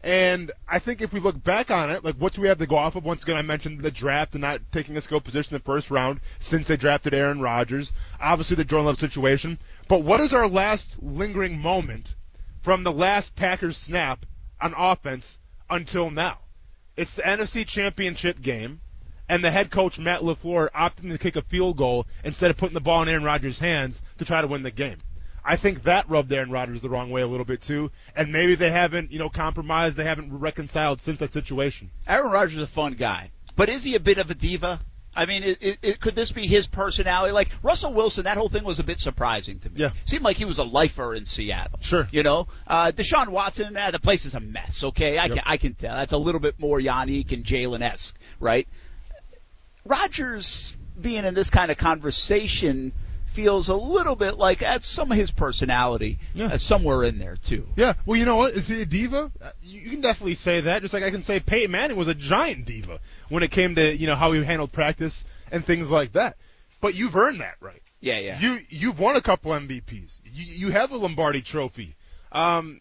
And 0.04 0.52
I 0.68 0.78
think 0.78 1.02
if 1.02 1.12
we 1.12 1.18
look 1.18 1.42
back 1.42 1.72
on 1.72 1.90
it, 1.90 2.04
like 2.04 2.14
what 2.14 2.34
do 2.34 2.40
we 2.40 2.48
have 2.48 2.58
to 2.58 2.66
go 2.66 2.76
off 2.76 2.94
of? 2.94 3.04
Once 3.04 3.24
again, 3.24 3.36
I 3.36 3.42
mentioned 3.42 3.80
the 3.80 3.90
draft 3.90 4.34
and 4.34 4.42
not 4.42 4.60
taking 4.70 4.96
a 4.96 5.00
skill 5.00 5.20
position 5.20 5.56
in 5.56 5.58
the 5.58 5.64
first 5.64 5.90
round 5.90 6.20
since 6.38 6.68
they 6.68 6.76
drafted 6.76 7.12
Aaron 7.12 7.40
Rodgers. 7.40 7.92
Obviously, 8.20 8.54
the 8.54 8.64
Jordan 8.64 8.86
Love 8.86 9.00
situation. 9.00 9.58
But 9.88 10.04
what 10.04 10.20
is 10.20 10.32
our 10.32 10.46
last 10.46 11.02
lingering 11.02 11.58
moment 11.58 12.14
from 12.62 12.84
the 12.84 12.92
last 12.92 13.34
Packers 13.34 13.76
snap 13.76 14.24
on 14.60 14.74
offense 14.76 15.38
until 15.68 16.10
now? 16.10 16.38
It's 16.96 17.14
the 17.14 17.22
NFC 17.22 17.66
Championship 17.66 18.40
game, 18.40 18.80
and 19.28 19.42
the 19.42 19.50
head 19.50 19.70
coach 19.70 19.98
Matt 19.98 20.20
LaFleur 20.20 20.70
opting 20.70 21.10
to 21.10 21.18
kick 21.18 21.36
a 21.36 21.42
field 21.42 21.76
goal 21.76 22.06
instead 22.22 22.50
of 22.50 22.56
putting 22.56 22.74
the 22.74 22.80
ball 22.80 23.02
in 23.02 23.08
Aaron 23.08 23.24
Rodgers' 23.24 23.58
hands 23.58 24.02
to 24.18 24.24
try 24.24 24.40
to 24.40 24.46
win 24.46 24.62
the 24.62 24.70
game. 24.70 24.98
I 25.44 25.56
think 25.56 25.82
that 25.82 26.08
rubbed 26.08 26.32
Aaron 26.32 26.50
Rodgers 26.50 26.80
the 26.80 26.88
wrong 26.88 27.10
way 27.10 27.20
a 27.20 27.26
little 27.26 27.44
bit 27.44 27.60
too, 27.60 27.90
and 28.16 28.32
maybe 28.32 28.54
they 28.54 28.70
haven't, 28.70 29.12
you 29.12 29.18
know, 29.18 29.28
compromised, 29.28 29.96
they 29.96 30.04
haven't 30.04 30.32
reconciled 30.38 31.00
since 31.00 31.18
that 31.18 31.32
situation. 31.32 31.90
Aaron 32.06 32.30
Rodgers 32.30 32.56
is 32.56 32.62
a 32.62 32.66
fun 32.66 32.94
guy, 32.94 33.30
but 33.56 33.68
is 33.68 33.84
he 33.84 33.94
a 33.94 34.00
bit 34.00 34.18
of 34.18 34.30
a 34.30 34.34
diva? 34.34 34.80
I 35.16 35.26
mean, 35.26 35.42
it, 35.42 35.58
it, 35.60 35.78
it, 35.82 36.00
could 36.00 36.14
this 36.14 36.32
be 36.32 36.46
his 36.46 36.66
personality? 36.66 37.32
Like 37.32 37.50
Russell 37.62 37.94
Wilson, 37.94 38.24
that 38.24 38.36
whole 38.36 38.48
thing 38.48 38.64
was 38.64 38.78
a 38.78 38.84
bit 38.84 38.98
surprising 38.98 39.58
to 39.60 39.70
me. 39.70 39.80
Yeah. 39.80 39.90
Seemed 40.04 40.24
like 40.24 40.36
he 40.36 40.44
was 40.44 40.58
a 40.58 40.64
lifer 40.64 41.14
in 41.14 41.24
Seattle. 41.24 41.78
Sure. 41.80 42.08
You 42.10 42.22
know, 42.22 42.48
uh, 42.66 42.92
Deshaun 42.94 43.28
Watson, 43.28 43.76
uh, 43.76 43.90
the 43.90 44.00
place 44.00 44.24
is 44.24 44.34
a 44.34 44.40
mess. 44.40 44.82
Okay, 44.84 45.18
I 45.18 45.26
Yep. 45.26 45.34
can 45.34 45.42
I 45.46 45.56
can 45.56 45.74
tell. 45.74 45.94
That's 45.96 46.12
a 46.12 46.18
little 46.18 46.40
bit 46.40 46.58
more 46.58 46.78
Yannick 46.80 47.32
and 47.32 47.44
Jalen 47.44 47.82
esque, 47.82 48.16
right? 48.40 48.66
Rodgers 49.84 50.76
being 51.00 51.24
in 51.24 51.34
this 51.34 51.50
kind 51.50 51.70
of 51.70 51.76
conversation 51.76 52.92
feels 53.34 53.68
a 53.68 53.74
little 53.76 54.14
bit 54.16 54.36
like 54.36 54.60
that's 54.60 54.86
some 54.86 55.10
of 55.10 55.16
his 55.18 55.30
personality 55.30 56.18
Yeah. 56.34 56.46
uh, 56.54 56.58
somewhere 56.58 57.02
in 57.04 57.18
there 57.18 57.36
too. 57.36 57.66
Yeah, 57.76 57.94
well, 58.06 58.16
you 58.18 58.24
know 58.24 58.36
what? 58.36 58.54
Is 58.54 58.68
he 58.68 58.82
a 58.82 58.86
diva? 58.86 59.30
Uh, 59.42 59.50
You 59.62 59.80
you 59.80 59.90
can 59.90 60.00
definitely 60.00 60.36
say 60.36 60.60
that, 60.62 60.82
just 60.82 60.94
like 60.94 61.02
I 61.02 61.10
can 61.10 61.22
say 61.22 61.40
Peyton 61.40 61.70
Manning 61.70 61.96
was 61.96 62.08
a 62.08 62.14
giant 62.14 62.64
diva 62.64 63.00
when 63.28 63.42
it 63.42 63.50
came 63.50 63.74
to, 63.74 63.94
you 63.96 64.06
know, 64.06 64.14
how 64.16 64.32
he 64.32 64.42
handled 64.44 64.72
practice 64.72 65.24
and 65.52 65.64
things 65.64 65.90
like 65.90 66.12
that. 66.12 66.36
But 66.80 66.94
you've 66.94 67.16
earned 67.16 67.40
that 67.40 67.56
right. 67.60 67.82
Yeah, 68.00 68.18
yeah. 68.18 68.38
You 68.38 68.58
you've 68.68 69.00
won 69.00 69.16
a 69.16 69.22
couple 69.22 69.50
MVPs. 69.52 70.20
You 70.24 70.66
you 70.66 70.72
have 70.72 70.92
a 70.92 70.96
Lombardi 70.96 71.42
trophy. 71.42 71.96
Um 72.32 72.80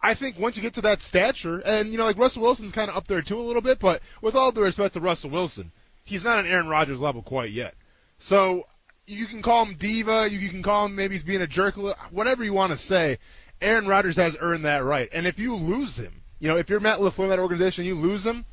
I 0.00 0.14
think 0.14 0.38
once 0.38 0.56
you 0.56 0.62
get 0.62 0.74
to 0.74 0.82
that 0.82 1.00
stature, 1.00 1.58
and 1.58 1.90
you 1.90 1.98
know, 1.98 2.04
like 2.04 2.18
Russell 2.18 2.42
Wilson's 2.42 2.72
kind 2.72 2.88
of 2.90 2.96
up 2.96 3.06
there 3.08 3.20
too 3.22 3.38
a 3.38 3.42
little 3.42 3.62
bit, 3.62 3.78
but 3.80 4.00
with 4.22 4.34
all 4.36 4.52
due 4.52 4.62
respect 4.62 4.94
to 4.94 5.00
Russell 5.00 5.30
Wilson, 5.30 5.72
he's 6.04 6.24
not 6.24 6.38
an 6.38 6.46
Aaron 6.46 6.68
Rodgers 6.68 7.00
level 7.00 7.20
quite 7.22 7.50
yet. 7.50 7.74
So 8.18 8.64
you 9.08 9.26
can 9.26 9.42
call 9.42 9.64
him 9.64 9.74
diva, 9.74 10.28
you 10.30 10.48
can 10.48 10.62
call 10.62 10.86
him 10.86 10.94
maybe 10.96 11.14
he's 11.14 11.24
being 11.24 11.42
a 11.42 11.46
jerk, 11.46 11.76
whatever 12.10 12.44
you 12.44 12.52
want 12.52 12.72
to 12.72 12.78
say. 12.78 13.18
Aaron 13.60 13.86
Rodgers 13.88 14.16
has 14.16 14.36
earned 14.40 14.64
that 14.66 14.84
right, 14.84 15.08
and 15.12 15.26
if 15.26 15.38
you 15.40 15.56
lose 15.56 15.98
him, 15.98 16.12
you 16.38 16.46
know, 16.48 16.56
if 16.56 16.70
you're 16.70 16.78
Matt 16.78 17.00
LaFleur 17.00 17.24
in 17.24 17.30
that 17.30 17.40
organization, 17.40 17.84
you 17.84 17.96
lose 17.96 18.24
him, 18.24 18.44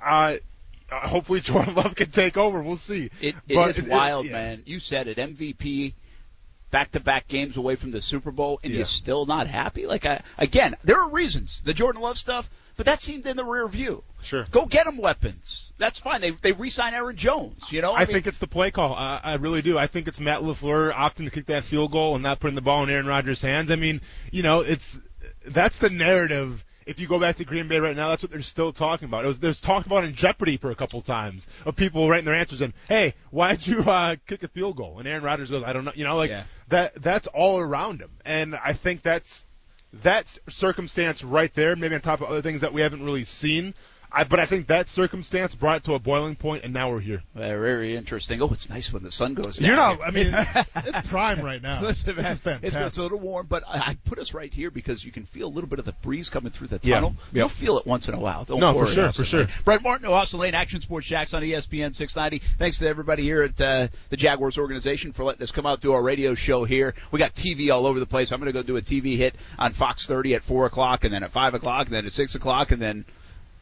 uh, 0.00 0.36
hopefully 0.92 1.40
Jordan 1.42 1.74
Love 1.74 1.96
can 1.96 2.10
take 2.10 2.36
over. 2.36 2.62
We'll 2.62 2.76
see. 2.76 3.10
It, 3.20 3.34
it 3.48 3.54
But 3.56 3.70
is 3.70 3.78
it- 3.78 3.86
it- 3.86 3.90
wild, 3.90 4.26
yeah. 4.26 4.32
man. 4.32 4.62
You 4.66 4.78
said 4.78 5.08
it. 5.08 5.18
MVP, 5.18 5.94
back-to-back 6.70 7.28
games 7.28 7.56
away 7.56 7.76
from 7.76 7.90
the 7.90 8.00
Super 8.00 8.30
Bowl, 8.30 8.58
and 8.62 8.72
Yeah. 8.72 8.78
you're 8.78 8.86
still 8.86 9.26
not 9.26 9.46
happy. 9.46 9.86
Like 9.86 10.04
I, 10.04 10.22
again, 10.38 10.76
there 10.84 11.00
are 11.00 11.10
reasons 11.10 11.62
the 11.64 11.74
Jordan 11.74 12.02
Love 12.02 12.18
stuff, 12.18 12.50
but 12.76 12.86
that 12.86 13.00
seemed 13.00 13.26
in 13.26 13.36
the 13.36 13.44
rear 13.44 13.66
view. 13.68 14.02
Sure. 14.22 14.46
Go 14.50 14.66
get 14.66 14.86
him 14.86 14.98
weapons. 14.98 15.72
That's 15.78 15.98
fine. 15.98 16.20
They 16.20 16.30
they 16.30 16.52
re-sign 16.52 16.94
Aaron 16.94 17.16
Jones. 17.16 17.72
You 17.72 17.82
know. 17.82 17.94
I, 17.94 18.00
mean, 18.00 18.08
think 18.08 18.26
it's 18.26 18.38
the 18.38 18.46
play 18.48 18.70
call. 18.70 18.94
I, 18.94 19.20
I 19.22 19.34
really 19.36 19.62
do. 19.62 19.78
I 19.78 19.86
think 19.86 20.08
it's 20.08 20.20
Matt 20.20 20.40
LaFleur 20.42 20.92
opting 20.92 21.24
to 21.24 21.30
kick 21.30 21.46
that 21.46 21.64
field 21.64 21.92
goal 21.92 22.14
and 22.14 22.22
not 22.22 22.40
putting 22.40 22.56
the 22.56 22.62
ball 22.62 22.82
in 22.82 22.90
Aaron 22.90 23.06
Rodgers' 23.06 23.40
hands. 23.40 23.70
I 23.70 23.76
mean, 23.76 24.00
you 24.32 24.42
know, 24.42 24.60
it's 24.60 24.98
that's 25.46 25.78
the 25.78 25.90
narrative. 25.90 26.64
If 26.86 27.00
you 27.00 27.08
go 27.08 27.18
back 27.18 27.36
to 27.36 27.44
Green 27.44 27.66
Bay 27.68 27.78
right 27.80 27.96
now, 27.96 28.08
that's 28.10 28.22
what 28.22 28.30
they're 28.30 28.42
still 28.42 28.72
talking 28.72 29.06
about. 29.06 29.24
It 29.24 29.28
was 29.28 29.38
there's 29.40 29.60
talked 29.60 29.86
about 29.86 30.04
in 30.04 30.14
Jeopardy 30.14 30.56
for 30.56 30.70
a 30.70 30.74
couple 30.76 31.02
times 31.02 31.48
of 31.64 31.74
people 31.76 32.08
writing 32.08 32.24
their 32.26 32.34
answers 32.36 32.62
in. 32.62 32.72
Hey, 32.88 33.14
why'd 33.30 33.66
you 33.66 33.80
uh, 33.80 34.16
kick 34.26 34.42
a 34.44 34.48
field 34.48 34.76
goal? 34.76 34.98
And 35.00 35.08
Aaron 35.08 35.22
Rodgers 35.24 35.50
goes, 35.50 35.64
I 35.64 35.72
don't 35.72 35.84
know. 35.84 35.92
You 35.94 36.04
know, 36.04 36.16
like 36.16 36.30
Yeah. 36.30 36.44
that. 36.68 36.94
That's 37.02 37.26
all 37.26 37.58
around 37.58 38.00
him, 38.00 38.10
and 38.24 38.54
I 38.54 38.72
think 38.72 39.02
that's 39.02 39.46
that 40.02 40.38
circumstance 40.48 41.24
right 41.24 41.52
there. 41.54 41.74
Maybe 41.76 41.94
on 41.94 42.00
top 42.00 42.20
of 42.20 42.28
other 42.28 42.42
things 42.42 42.60
that 42.60 42.72
we 42.72 42.80
haven't 42.82 43.04
really 43.04 43.24
seen. 43.24 43.74
I, 44.10 44.24
but 44.24 44.40
I 44.40 44.46
think 44.46 44.68
that 44.68 44.88
circumstance 44.88 45.54
brought 45.54 45.78
it 45.78 45.84
to 45.84 45.94
a 45.94 45.98
boiling 45.98 46.36
point, 46.36 46.64
and 46.64 46.72
now 46.72 46.90
we're 46.90 47.00
here. 47.00 47.22
very, 47.34 47.96
interesting. 47.96 48.40
Oh, 48.42 48.48
it's 48.52 48.68
nice 48.68 48.92
when 48.92 49.02
the 49.02 49.10
sun 49.10 49.34
goes 49.34 49.58
down. 49.58 49.66
You're 49.68 49.76
not. 49.76 50.00
I 50.00 50.10
mean, 50.10 50.28
it's 50.30 51.08
prime 51.08 51.40
right 51.42 51.60
now. 51.62 51.80
Listen, 51.82 52.14
this 52.16 52.22
man, 52.22 52.32
is 52.32 52.40
fantastic. 52.40 52.68
It's, 52.68 52.86
it's 52.88 52.96
a 52.98 53.02
little 53.02 53.18
warm, 53.18 53.46
but 53.46 53.64
I, 53.66 53.78
I 53.78 53.98
put 54.04 54.18
us 54.18 54.32
right 54.34 54.52
here 54.52 54.70
because 54.70 55.04
you 55.04 55.12
can 55.12 55.24
feel 55.24 55.48
a 55.48 55.52
little 55.52 55.68
bit 55.68 55.78
of 55.78 55.84
the 55.84 55.92
breeze 56.02 56.30
coming 56.30 56.52
through 56.52 56.68
the 56.68 56.80
Yeah. 56.82 56.96
tunnel. 56.96 57.10
Yep. 57.32 57.34
You'll 57.34 57.48
feel 57.48 57.78
it 57.78 57.86
once 57.86 58.08
in 58.08 58.14
a 58.14 58.20
while. 58.20 58.44
Don't 58.44 58.60
No, 58.60 58.72
for 58.72 58.86
sure, 58.86 59.08
Austin 59.08 59.24
for 59.24 59.28
sure. 59.28 59.40
Lane. 59.40 59.48
Brett 59.64 59.82
Martin, 59.82 60.06
Austin 60.08 60.40
Lane, 60.40 60.54
Action 60.54 60.80
Sports 60.80 61.06
Jax 61.06 61.34
on 61.34 61.42
ESPN 61.42 61.94
690. 61.94 62.44
Thanks 62.58 62.78
to 62.78 62.88
everybody 62.88 63.22
here 63.22 63.42
at 63.42 63.60
uh, 63.60 63.88
the 64.10 64.16
Jaguars 64.16 64.58
organization 64.58 65.12
for 65.12 65.24
letting 65.24 65.42
us 65.42 65.50
come 65.50 65.66
out 65.66 65.80
do 65.80 65.92
our 65.92 66.02
radio 66.02 66.34
show 66.34 66.64
here. 66.64 66.94
We 67.10 67.18
got 67.18 67.34
TV 67.34 67.72
all 67.72 67.86
over 67.86 68.00
the 68.00 68.06
place. 68.06 68.32
I'm 68.32 68.40
going 68.40 68.52
to 68.52 68.58
go 68.58 68.62
do 68.62 68.76
a 68.76 68.82
TV 68.82 69.16
hit 69.16 69.34
on 69.58 69.72
Fox 69.72 70.06
30 70.06 70.36
at 70.36 70.44
4 70.44 70.66
o'clock, 70.66 71.04
and 71.04 71.12
then 71.12 71.22
at 71.22 71.32
5 71.32 71.54
o'clock, 71.54 71.86
and 71.86 71.94
then 71.94 72.06
at 72.06 72.12
6 72.12 72.34
o'clock, 72.34 72.72
and 72.72 72.80
then 72.80 73.04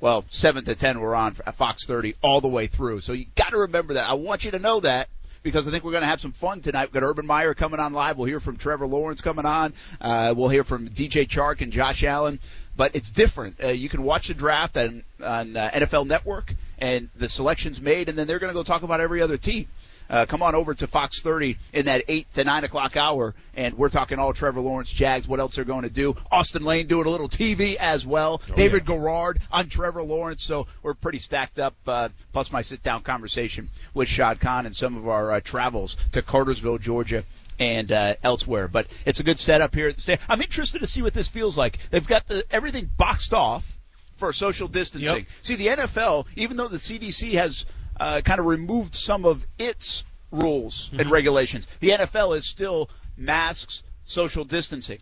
well, 0.04 0.26
7 0.28 0.66
to 0.66 0.74
10 0.74 1.00
we're 1.00 1.14
on 1.14 1.32
Fox 1.32 1.86
30 1.86 2.16
all 2.20 2.42
the 2.42 2.48
way 2.48 2.66
through. 2.66 3.00
So 3.00 3.14
you 3.14 3.24
got 3.36 3.52
to 3.52 3.60
remember 3.60 3.94
that. 3.94 4.06
I 4.06 4.12
want 4.12 4.44
you 4.44 4.50
to 4.50 4.58
know 4.58 4.80
that 4.80 5.08
because 5.42 5.66
I 5.66 5.70
think 5.70 5.82
we're 5.82 5.92
going 5.92 6.02
to 6.02 6.08
have 6.08 6.20
some 6.20 6.32
fun 6.32 6.60
tonight. 6.60 6.88
We've 6.88 7.00
got 7.00 7.08
Urban 7.08 7.24
Meyer 7.24 7.54
coming 7.54 7.80
on 7.80 7.94
live. 7.94 8.18
We'll 8.18 8.26
hear 8.26 8.38
from 8.38 8.58
Trevor 8.58 8.86
Lawrence 8.86 9.22
coming 9.22 9.46
on. 9.46 9.72
Uh, 10.02 10.34
we'll 10.36 10.50
hear 10.50 10.62
from 10.62 10.90
DJ 10.90 11.26
Chark 11.26 11.62
and 11.62 11.72
Josh 11.72 12.04
Allen. 12.04 12.38
But 12.76 12.94
it's 12.94 13.10
different. 13.10 13.64
Uh, 13.64 13.68
you 13.68 13.88
can 13.88 14.02
watch 14.02 14.28
the 14.28 14.34
draft 14.34 14.76
on, 14.76 15.04
on 15.24 15.56
uh, 15.56 15.70
NFL 15.72 16.06
Network 16.06 16.52
and 16.76 17.08
the 17.16 17.30
selections 17.30 17.80
made, 17.80 18.10
and 18.10 18.18
then 18.18 18.26
they're 18.26 18.40
going 18.40 18.52
to 18.52 18.54
go 18.54 18.62
talk 18.62 18.82
about 18.82 19.00
every 19.00 19.22
other 19.22 19.38
team. 19.38 19.68
Uh, 20.08 20.26
come 20.26 20.42
on 20.42 20.54
over 20.54 20.74
to 20.74 20.86
Fox 20.86 21.22
30 21.22 21.56
in 21.72 21.86
that 21.86 22.04
8 22.08 22.32
to 22.34 22.44
9 22.44 22.64
o'clock 22.64 22.96
hour, 22.96 23.34
and 23.54 23.76
we're 23.76 23.88
talking 23.88 24.18
all 24.18 24.32
Trevor 24.32 24.60
Lawrence, 24.60 24.92
Jags, 24.92 25.26
what 25.26 25.40
else 25.40 25.56
they're 25.56 25.64
going 25.64 25.82
to 25.82 25.90
do. 25.90 26.14
Austin 26.30 26.62
Lane 26.62 26.86
doing 26.86 27.06
a 27.06 27.10
little 27.10 27.28
TV 27.28 27.76
as 27.76 28.06
well. 28.06 28.42
David 28.54 28.84
Garrard 28.84 29.40
on 29.50 29.68
Trevor 29.68 30.02
Lawrence, 30.02 30.42
so 30.42 30.66
we're 30.82 30.94
pretty 30.94 31.18
stacked 31.18 31.58
up, 31.58 31.74
uh, 31.86 32.10
plus 32.32 32.52
my 32.52 32.62
sit 32.62 32.82
down 32.82 33.02
conversation 33.02 33.70
with 33.94 34.08
Shad 34.08 34.40
Khan 34.40 34.66
and 34.66 34.76
some 34.76 34.96
of 34.96 35.08
our 35.08 35.32
uh, 35.32 35.40
travels 35.40 35.96
to 36.12 36.22
Cartersville, 36.22 36.78
Georgia. 36.78 37.24
And 37.56 37.92
uh, 37.92 38.16
elsewhere, 38.24 38.66
but 38.66 38.88
it's 39.06 39.20
a 39.20 39.22
good 39.22 39.38
setup 39.38 39.76
here 39.76 39.86
at 39.86 39.96
the. 39.96 40.18
I'm 40.28 40.42
interested 40.42 40.80
to 40.80 40.88
see 40.88 41.02
what 41.02 41.14
this 41.14 41.28
feels 41.28 41.56
like. 41.56 41.78
They've 41.90 42.04
got 42.04 42.26
the 42.26 42.44
everything 42.50 42.90
boxed 42.98 43.32
off 43.32 43.78
for 44.16 44.32
social 44.32 44.66
distancing. 44.66 45.18
Yep. 45.18 45.26
See, 45.42 45.54
the 45.54 45.68
NFL, 45.68 46.26
even 46.34 46.56
though 46.56 46.66
the 46.66 46.78
CDC 46.78 47.34
has 47.34 47.64
uh, 47.98 48.20
kind 48.24 48.40
of 48.40 48.46
removed 48.46 48.94
some 48.94 49.24
of 49.24 49.46
its 49.58 50.04
rules 50.30 50.90
and 50.98 51.10
regulations, 51.10 51.66
the 51.80 51.90
NFL 51.90 52.36
is 52.36 52.44
still 52.46 52.90
masks, 53.16 53.82
social 54.04 54.44
distancing. 54.44 54.98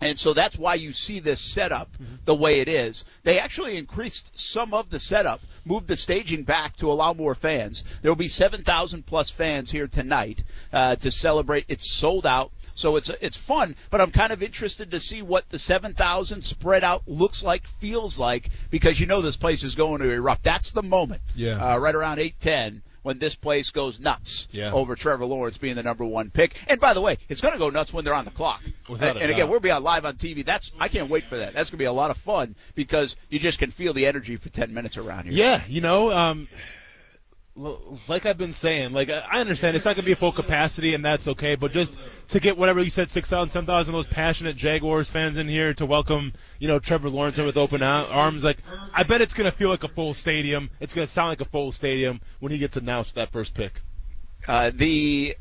And 0.00 0.18
so 0.18 0.32
that's 0.32 0.56
why 0.56 0.74
you 0.74 0.92
see 0.92 1.18
this 1.18 1.40
setup 1.40 1.90
the 2.24 2.34
way 2.34 2.60
it 2.60 2.68
is. 2.68 3.04
They 3.24 3.40
actually 3.40 3.76
increased 3.76 4.38
some 4.38 4.72
of 4.72 4.90
the 4.90 5.00
setup, 5.00 5.40
moved 5.64 5.88
the 5.88 5.96
staging 5.96 6.44
back 6.44 6.76
to 6.76 6.90
allow 6.90 7.14
more 7.14 7.34
fans. 7.34 7.82
There 8.02 8.10
will 8.10 8.16
be 8.16 8.28
7,000 8.28 9.04
plus 9.06 9.28
fans 9.28 9.72
here 9.72 9.88
tonight 9.88 10.44
uh, 10.72 10.96
to 10.96 11.10
celebrate. 11.10 11.64
It's 11.68 11.92
sold 11.92 12.26
out. 12.26 12.52
So 12.78 12.94
it's 12.94 13.10
it's 13.20 13.36
fun, 13.36 13.74
but 13.90 14.00
I'm 14.00 14.12
kind 14.12 14.32
of 14.32 14.40
interested 14.40 14.92
to 14.92 15.00
see 15.00 15.20
what 15.20 15.48
the 15.50 15.58
7,000 15.58 16.42
spread 16.42 16.84
out 16.84 17.02
looks 17.08 17.42
like, 17.42 17.66
feels 17.66 18.20
like, 18.20 18.50
because 18.70 19.00
you 19.00 19.06
know 19.06 19.20
this 19.20 19.36
place 19.36 19.64
is 19.64 19.74
going 19.74 20.00
to 20.00 20.08
erupt. 20.12 20.44
That's 20.44 20.70
the 20.70 20.84
moment, 20.84 21.20
Yeah. 21.34 21.74
uh, 21.74 21.78
right 21.78 21.94
around 21.94 22.18
8:10 22.18 22.82
when 23.02 23.18
this 23.18 23.34
place 23.34 23.70
goes 23.70 23.98
nuts 23.98 24.46
Yeah. 24.52 24.72
over 24.72 24.94
Trevor 24.94 25.24
Lawrence 25.24 25.58
being 25.58 25.74
the 25.74 25.82
number 25.82 26.04
one 26.04 26.30
pick. 26.30 26.56
And 26.68 26.78
by 26.78 26.94
the 26.94 27.00
way, 27.00 27.18
it's 27.28 27.40
going 27.40 27.52
to 27.54 27.58
go 27.58 27.70
nuts 27.70 27.92
when 27.92 28.04
they're 28.04 28.14
on 28.14 28.24
the 28.24 28.30
clock. 28.30 28.62
Without 28.88 29.10
and 29.16 29.18
and 29.22 29.30
again, 29.32 29.48
we'll 29.48 29.58
be 29.60 29.70
on 29.72 29.82
live 29.82 30.04
on 30.04 30.14
TV. 30.14 30.44
That's 30.44 30.70
I 30.78 30.86
can't 30.86 31.10
wait 31.10 31.24
for 31.24 31.36
that. 31.38 31.54
That's 31.54 31.70
going 31.70 31.78
to 31.78 31.82
be 31.82 31.86
a 31.86 31.92
lot 31.92 32.12
of 32.12 32.16
fun 32.18 32.54
because 32.76 33.16
you 33.28 33.40
just 33.40 33.58
can 33.58 33.72
feel 33.72 33.92
the 33.92 34.06
energy 34.06 34.36
for 34.36 34.50
10 34.50 34.72
minutes 34.72 34.96
around 34.98 35.24
here. 35.24 35.32
Yeah, 35.32 35.62
you 35.68 35.80
know, 35.80 36.10
um, 36.12 36.46
like 37.58 38.24
I've 38.24 38.38
been 38.38 38.52
saying, 38.52 38.92
like 38.92 39.10
I 39.10 39.40
understand 39.40 39.74
it's 39.74 39.84
not 39.84 39.96
going 39.96 40.02
to 40.02 40.06
be 40.06 40.12
a 40.12 40.16
full 40.16 40.32
capacity, 40.32 40.94
and 40.94 41.04
that's 41.04 41.26
okay. 41.28 41.56
But 41.56 41.72
just 41.72 41.96
to 42.28 42.40
get 42.40 42.56
whatever 42.56 42.80
you 42.80 42.90
said, 42.90 43.10
six 43.10 43.28
thousand, 43.28 43.50
seven 43.50 43.66
thousand, 43.66 43.94
those 43.94 44.06
passionate 44.06 44.56
Jaguars 44.56 45.10
fans 45.10 45.36
in 45.36 45.48
here 45.48 45.74
to 45.74 45.86
welcome, 45.86 46.32
you 46.58 46.68
know, 46.68 46.78
Trevor 46.78 47.08
Lawrence 47.08 47.38
with 47.38 47.56
open 47.56 47.82
arms, 47.82 48.44
like 48.44 48.58
I 48.94 49.02
bet 49.02 49.20
it's 49.20 49.34
going 49.34 49.50
to 49.50 49.56
feel 49.56 49.70
like 49.70 49.84
a 49.84 49.88
full 49.88 50.14
stadium. 50.14 50.70
It's 50.80 50.94
going 50.94 51.06
to 51.06 51.12
sound 51.12 51.30
like 51.30 51.40
a 51.40 51.46
full 51.46 51.72
stadium 51.72 52.20
when 52.38 52.52
he 52.52 52.58
gets 52.58 52.76
announced 52.76 53.16
that 53.16 53.32
first 53.32 53.54
pick. 53.54 53.80
Uh, 54.46 54.70
the 54.72 55.36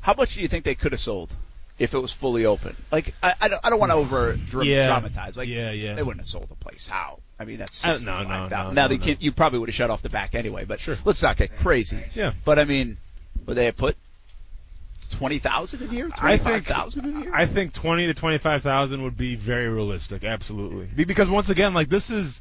how 0.00 0.14
much 0.14 0.34
do 0.34 0.42
you 0.42 0.48
think 0.48 0.64
they 0.64 0.74
could 0.74 0.92
have 0.92 1.00
sold 1.00 1.32
if 1.78 1.94
it 1.94 1.98
was 1.98 2.12
fully 2.12 2.46
open? 2.46 2.76
Like 2.92 3.14
I, 3.22 3.34
I 3.40 3.48
don't, 3.48 3.60
I 3.64 3.70
don't 3.70 3.80
want 3.80 3.90
to 3.90 3.96
over 3.96 4.36
yeah. 4.62 4.86
dramatize. 4.88 5.36
Like 5.36 5.48
Yeah, 5.48 5.70
yeah. 5.72 5.94
they 5.94 6.02
wouldn't 6.02 6.20
have 6.20 6.28
sold 6.28 6.48
the 6.48 6.54
place. 6.54 6.86
How? 6.86 7.20
I 7.38 7.44
mean 7.44 7.58
that's 7.58 7.82
don't- 7.82 8.04
no, 8.04 8.22
no, 8.22 8.28
no, 8.28 8.48
Now 8.48 8.70
no, 8.70 8.88
they 8.88 8.98
can't. 8.98 9.20
You 9.20 9.32
probably 9.32 9.58
would 9.58 9.68
have 9.68 9.74
shut 9.74 9.90
off 9.90 10.02
the 10.02 10.08
back 10.08 10.34
anyway. 10.34 10.64
But 10.64 10.80
Sure. 10.80 10.96
let's 11.04 11.22
not 11.22 11.36
get 11.36 11.56
crazy. 11.58 12.02
Yeah. 12.14 12.32
But 12.44 12.58
I 12.58 12.64
mean, 12.64 12.96
would 13.46 13.56
they 13.56 13.64
have 13.66 13.76
put 13.76 13.96
twenty 15.10 15.38
thousand 15.38 15.82
in 15.82 15.90
here? 15.90 16.10
I 16.14 16.36
Twenty 16.36 16.38
think 16.38 16.66
five 16.66 16.76
thousand 16.76 17.04
in 17.06 17.22
here? 17.22 17.32
I 17.34 17.46
think 17.46 17.72
twenty 17.72 18.06
to 18.06 18.14
twenty 18.14 18.38
five 18.38 18.62
thousand 18.62 19.02
would 19.02 19.16
be 19.16 19.34
very 19.36 19.68
realistic. 19.68 20.24
Absolutely, 20.24 21.04
because 21.04 21.28
once 21.28 21.50
again, 21.50 21.74
like 21.74 21.88
this 21.88 22.10
is 22.10 22.40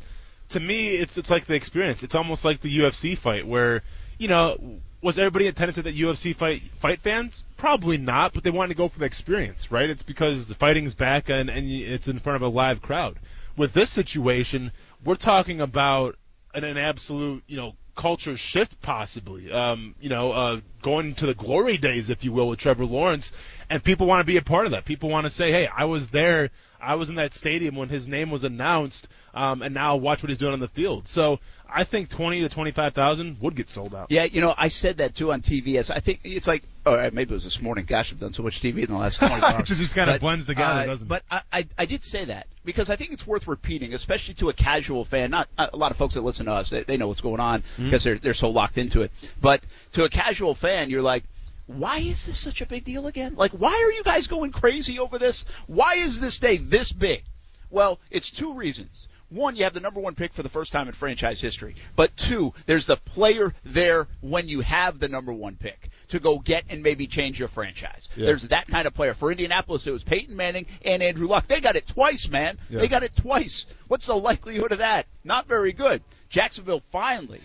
to 0.49 0.59
me, 0.59 0.89
it's 0.95 1.17
it's 1.17 1.29
like 1.31 1.45
the 1.45 1.55
experience. 1.55 2.03
It's 2.03 2.15
almost 2.15 2.45
like 2.45 2.59
the 2.59 2.79
UFC 2.79 3.17
fight 3.17 3.47
where 3.47 3.81
you 4.17 4.27
know 4.27 4.57
was 5.03 5.19
everybody 5.19 5.45
in 5.45 5.51
attendance 5.51 5.77
at 5.77 5.83
that 5.83 5.95
UFC 5.95 6.33
fight 6.35 6.63
fight 6.79 7.01
fans? 7.01 7.43
Probably 7.57 7.97
not, 7.97 8.33
but 8.33 8.43
they 8.43 8.49
wanted 8.49 8.69
to 8.69 8.77
go 8.77 8.87
for 8.87 8.99
the 8.99 9.05
experience, 9.05 9.71
right? 9.71 9.89
It's 9.89 10.03
because 10.03 10.47
the 10.47 10.55
fighting's 10.55 10.95
back 10.95 11.29
and 11.29 11.49
and 11.49 11.69
it's 11.69 12.07
in 12.07 12.19
front 12.19 12.37
of 12.37 12.41
a 12.41 12.47
live 12.47 12.81
crowd. 12.81 13.19
With 13.57 13.73
this 13.73 13.91
situation, 13.91 14.71
we're 15.03 15.15
talking 15.15 15.61
about 15.61 16.15
an, 16.55 16.63
an 16.63 16.77
absolute, 16.77 17.43
you 17.45 17.57
know, 17.57 17.75
culture 17.95 18.37
shift 18.37 18.81
possibly. 18.81 19.51
Um, 19.51 19.95
you 19.99 20.09
know, 20.09 20.31
uh, 20.31 20.61
going 20.81 21.15
to 21.15 21.25
the 21.25 21.35
glory 21.35 21.77
days, 21.77 22.09
if 22.09 22.23
you 22.23 22.31
will, 22.31 22.47
with 22.47 22.59
Trevor 22.59 22.85
Lawrence, 22.85 23.31
and 23.69 23.83
people 23.83 24.07
want 24.07 24.21
to 24.21 24.25
be 24.25 24.37
a 24.37 24.41
part 24.41 24.65
of 24.65 24.71
that. 24.71 24.85
People 24.85 25.09
want 25.09 25.25
to 25.25 25.29
say, 25.29 25.51
"Hey, 25.51 25.67
I 25.67 25.85
was 25.85 26.07
there. 26.07 26.49
I 26.81 26.95
was 26.95 27.09
in 27.09 27.15
that 27.15 27.33
stadium 27.33 27.75
when 27.75 27.89
his 27.89 28.07
name 28.07 28.31
was 28.31 28.43
announced, 28.43 29.07
um, 29.33 29.61
and 29.61 29.73
now 29.73 29.97
watch 29.97 30.23
what 30.23 30.29
he's 30.29 30.37
doing 30.37 30.53
on 30.53 30.59
the 30.59 30.67
field." 30.67 31.07
So 31.07 31.39
I 31.73 31.83
think 31.85 32.09
twenty 32.09 32.41
to 32.41 32.49
twenty-five 32.49 32.93
thousand 32.93 33.37
would 33.41 33.55
get 33.55 33.69
sold 33.69 33.95
out. 33.95 34.07
Yeah, 34.11 34.25
you 34.25 34.41
know, 34.41 34.53
I 34.57 34.67
said 34.67 34.97
that 34.97 35.15
too 35.15 35.33
on 35.33 35.41
TV. 35.41 35.75
As 35.75 35.89
I 35.89 35.99
think 35.99 36.19
it's 36.23 36.47
like, 36.47 36.63
oh, 36.85 36.95
maybe 37.11 37.31
it 37.31 37.35
was 37.35 37.43
this 37.43 37.61
morning. 37.61 37.85
Gosh, 37.85 38.11
I've 38.13 38.19
done 38.19 38.33
so 38.33 38.43
much 38.43 38.61
TV 38.61 38.79
in 38.83 38.85
the 38.91 38.95
last 38.97 39.17
24 39.19 39.43
hours. 39.49 39.59
It 39.61 39.65
just- 39.65 39.81
just 39.81 39.95
kinda 39.95 40.19
blends 40.19 40.45
together, 40.45 40.81
uh, 40.81 40.85
doesn't 40.85 41.07
it? 41.07 41.09
But 41.09 41.23
I, 41.31 41.41
I, 41.51 41.67
I 41.79 41.85
did 41.85 42.03
say 42.03 42.25
that 42.25 42.47
because 42.63 42.89
I 42.89 42.95
think 42.95 43.11
it's 43.11 43.25
worth 43.25 43.47
repeating, 43.47 43.93
especially 43.93 44.35
to 44.35 44.49
a 44.49 44.53
casual 44.53 45.03
fan. 45.05 45.31
Not 45.31 45.47
a 45.57 45.75
lot 45.75 45.91
of 45.91 45.97
folks 45.97 46.13
that 46.15 46.21
listen 46.21 46.45
to 46.45 46.51
us, 46.53 46.69
they, 46.69 46.83
they 46.83 46.97
know 46.97 47.07
what's 47.07 47.21
going 47.21 47.39
on 47.39 47.61
Mm-hmm. 47.61 47.85
because 47.85 48.03
they're 48.03 48.17
they're 48.19 48.33
so 48.33 48.49
locked 48.49 48.77
into 48.77 49.01
it. 49.01 49.11
But 49.41 49.61
to 49.93 50.03
a 50.03 50.09
casual 50.09 50.55
fan, 50.55 50.89
you're 50.89 51.01
like. 51.01 51.23
Why 51.65 51.99
is 51.99 52.25
this 52.25 52.37
such 52.37 52.59
a 52.61 52.65
big 52.65 52.83
deal 52.83 53.07
again? 53.07 53.35
Like, 53.35 53.51
why 53.51 53.69
are 53.71 53.91
you 53.93 54.03
guys 54.03 54.27
going 54.27 54.51
crazy 54.51 54.99
over 54.99 55.17
this? 55.17 55.45
Why 55.65 55.93
is 55.95 56.19
this 56.19 56.37
day 56.37 56.57
this 56.57 56.91
big? 56.91 57.23
Well, 57.69 57.99
it's 58.11 58.29
two 58.31 58.53
reasons. 58.55 59.07
One, 59.33 59.55
you 59.55 59.63
have 59.63 59.73
the 59.73 59.79
number 59.79 59.99
one 59.99 60.15
pick 60.15 60.33
for 60.33 60.43
the 60.43 60.49
first 60.49 60.71
time 60.71 60.87
in 60.87 60.93
franchise 60.93 61.41
history. 61.41 61.75
But 61.95 62.15
two, 62.15 62.53
there's 62.67 62.85
the 62.85 62.97
player 62.97 63.53
there 63.63 64.07
when 64.21 64.47
you 64.47 64.61
have 64.61 64.99
the 64.99 65.07
number 65.07 65.33
one 65.33 65.55
pick 65.55 65.89
to 66.09 66.19
go 66.19 66.37
get 66.37 66.65
and 66.69 66.83
maybe 66.83 67.07
change 67.07 67.39
your 67.39 67.47
franchise. 67.47 68.07
Yeah. 68.15 68.27
There's 68.27 68.43
that 68.49 68.67
kind 68.67 68.85
of 68.85 68.93
player. 68.93 69.13
For 69.15 69.31
Indianapolis, 69.31 69.87
it 69.87 69.91
was 69.91 70.03
Peyton 70.03 70.35
Manning 70.35 70.67
and 70.85 71.01
Andrew 71.01 71.27
Luck. 71.27 71.47
They 71.47 71.61
got 71.61 71.75
it 71.75 71.87
twice, 71.87 72.29
man. 72.29 72.59
Yeah. 72.69 72.79
They 72.79 72.87
got 72.87 73.01
it 73.03 73.15
twice. 73.15 73.65
What's 73.87 74.05
the 74.05 74.15
likelihood 74.15 74.71
of 74.71 74.77
that? 74.77 75.07
Not 75.23 75.47
very 75.47 75.73
good. 75.73 76.03
Jacksonville 76.29 76.83
finally, 76.91 77.41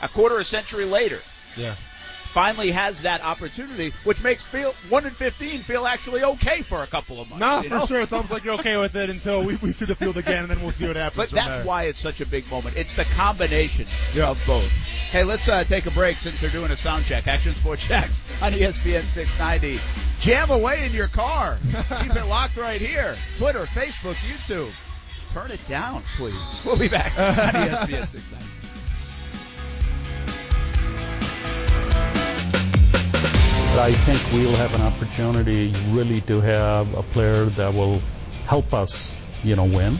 a 0.00 0.08
quarter 0.08 0.36
of 0.36 0.40
a 0.42 0.44
century 0.44 0.84
later, 0.84 1.18
Yeah. 1.56 1.74
Finally 2.32 2.70
has 2.70 3.02
that 3.02 3.22
opportunity, 3.22 3.92
which 4.04 4.22
makes 4.22 4.42
feel 4.42 4.72
one 4.88 5.04
in 5.04 5.10
fifteen 5.10 5.60
feel 5.60 5.86
actually 5.86 6.22
okay 6.24 6.62
for 6.62 6.82
a 6.82 6.86
couple 6.86 7.20
of 7.20 7.28
months. 7.28 7.40
Nah, 7.40 7.62
for 7.62 7.68
know? 7.68 7.86
sure. 7.86 8.00
It's 8.00 8.12
almost 8.12 8.32
like 8.32 8.44
you're 8.44 8.54
okay 8.54 8.76
with 8.78 8.94
it 8.96 9.10
until 9.10 9.44
we, 9.44 9.56
we 9.56 9.70
see 9.72 9.84
the 9.84 9.94
field 9.94 10.16
again, 10.16 10.38
and 10.38 10.48
then 10.50 10.62
we'll 10.62 10.70
see 10.70 10.86
what 10.86 10.96
happens. 10.96 11.16
But 11.16 11.30
that's 11.30 11.56
there. 11.58 11.64
why 11.66 11.84
it's 11.84 11.98
such 11.98 12.20
a 12.22 12.26
big 12.26 12.50
moment. 12.50 12.76
It's 12.76 12.94
the 12.96 13.04
combination 13.04 13.86
Yeah. 14.14 14.30
of 14.30 14.42
both. 14.46 14.66
Hey, 15.10 15.24
let's 15.24 15.46
uh, 15.46 15.64
take 15.64 15.84
a 15.84 15.90
break 15.90 16.16
since 16.16 16.40
they're 16.40 16.48
doing 16.48 16.70
a 16.70 16.76
sound 16.76 17.04
check. 17.04 17.28
Action 17.28 17.52
Sports 17.52 17.86
Jax 17.86 18.22
on 18.42 18.52
ESPN 18.52 19.02
690. 19.02 19.78
Jam 20.20 20.50
away 20.50 20.86
in 20.86 20.92
your 20.92 21.08
car. 21.08 21.58
Keep 22.02 22.16
it 22.16 22.24
locked 22.26 22.56
right 22.56 22.80
here. 22.80 23.14
Twitter, 23.36 23.64
Facebook, 23.66 24.14
YouTube. 24.14 24.70
Turn 25.34 25.50
it 25.50 25.60
down, 25.68 26.02
please. 26.16 26.62
We'll 26.64 26.78
be 26.78 26.88
back 26.88 27.12
on 27.18 27.34
ESPN 27.52 28.06
690. 28.08 28.61
I 33.78 33.92
think 33.92 34.20
we'll 34.32 34.54
have 34.56 34.74
an 34.74 34.82
opportunity 34.82 35.72
really 35.88 36.20
to 36.22 36.40
have 36.40 36.94
a 36.96 37.02
player 37.02 37.46
that 37.46 37.72
will 37.72 38.00
help 38.46 38.74
us, 38.74 39.16
you 39.42 39.56
know, 39.56 39.64
win. 39.64 39.96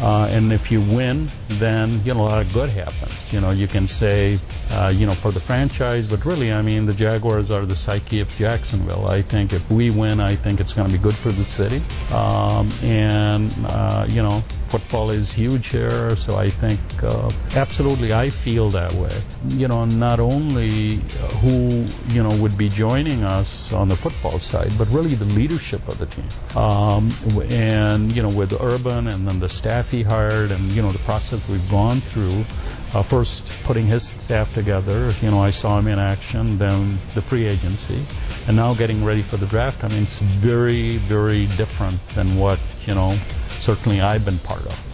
Uh, 0.00 0.28
and 0.30 0.52
if 0.52 0.70
you 0.70 0.80
win, 0.80 1.28
then 1.48 2.00
you 2.04 2.14
know 2.14 2.20
a 2.20 2.28
lot 2.28 2.40
of 2.40 2.52
good 2.52 2.68
happens. 2.70 3.32
You 3.32 3.40
know, 3.40 3.50
you 3.50 3.66
can 3.66 3.88
say, 3.88 4.38
uh, 4.70 4.92
you 4.94 5.06
know, 5.06 5.14
for 5.14 5.32
the 5.32 5.40
franchise, 5.40 6.06
but 6.06 6.24
really, 6.24 6.52
I 6.52 6.62
mean, 6.62 6.84
the 6.84 6.92
Jaguars 6.92 7.50
are 7.50 7.66
the 7.66 7.74
psyche 7.74 8.20
of 8.20 8.28
Jacksonville. 8.28 9.06
I 9.08 9.22
think 9.22 9.52
if 9.52 9.68
we 9.70 9.90
win, 9.90 10.20
I 10.20 10.36
think 10.36 10.60
it's 10.60 10.72
going 10.72 10.88
to 10.88 10.96
be 10.96 11.02
good 11.02 11.16
for 11.16 11.32
the 11.32 11.44
city. 11.44 11.82
Um, 12.12 12.70
and 12.82 13.52
uh, 13.66 14.06
you 14.08 14.22
know, 14.22 14.42
football 14.68 15.10
is 15.10 15.32
huge 15.32 15.68
here, 15.68 16.14
so 16.16 16.36
I 16.36 16.50
think 16.50 16.80
uh, 17.02 17.30
absolutely 17.54 18.12
I 18.12 18.30
feel 18.30 18.70
that 18.70 18.92
way. 18.92 19.12
You 19.48 19.68
know, 19.68 19.84
not 19.84 20.20
only 20.20 20.98
uh, 20.98 21.28
who 21.40 21.86
you 22.12 22.22
know 22.22 22.34
would 22.42 22.56
be 22.56 22.68
joining 22.68 23.24
us 23.24 23.72
on 23.72 23.88
the 23.88 23.96
football 23.96 24.38
side, 24.38 24.72
but 24.76 24.88
really 24.88 25.14
the 25.14 25.24
leadership 25.24 25.86
of 25.88 25.98
the 25.98 26.06
team. 26.06 26.28
Um, 26.56 27.10
and 27.50 28.14
you 28.14 28.22
know, 28.22 28.28
with 28.28 28.52
Urban 28.52 29.08
and 29.08 29.26
then 29.26 29.40
the 29.40 29.48
staff 29.48 29.90
he 29.90 30.02
hired, 30.02 30.52
and 30.52 30.70
you 30.72 30.82
know 30.82 30.92
the 30.92 30.98
process 31.00 31.48
we've 31.48 31.70
gone 31.70 32.00
through. 32.00 32.44
Uh, 32.94 33.02
first 33.02 33.50
putting 33.64 33.86
his 33.86 34.08
staff 34.08 34.54
together, 34.54 35.12
you 35.20 35.30
know, 35.30 35.40
I 35.40 35.50
saw 35.50 35.78
him 35.78 35.88
in 35.88 35.98
action, 35.98 36.56
then 36.56 36.98
the 37.14 37.20
free 37.20 37.44
agency, 37.44 38.02
and 38.46 38.56
now 38.56 38.72
getting 38.72 39.04
ready 39.04 39.20
for 39.20 39.36
the 39.36 39.44
draft. 39.44 39.84
I 39.84 39.88
mean, 39.88 40.04
it's 40.04 40.20
very, 40.20 40.96
very 40.96 41.46
different 41.58 42.00
than 42.14 42.38
what 42.38 42.58
you 42.86 42.94
know 42.94 43.14
certainly 43.68 44.00
I've 44.00 44.24
been 44.24 44.38
part 44.38 44.64
of. 44.64 44.84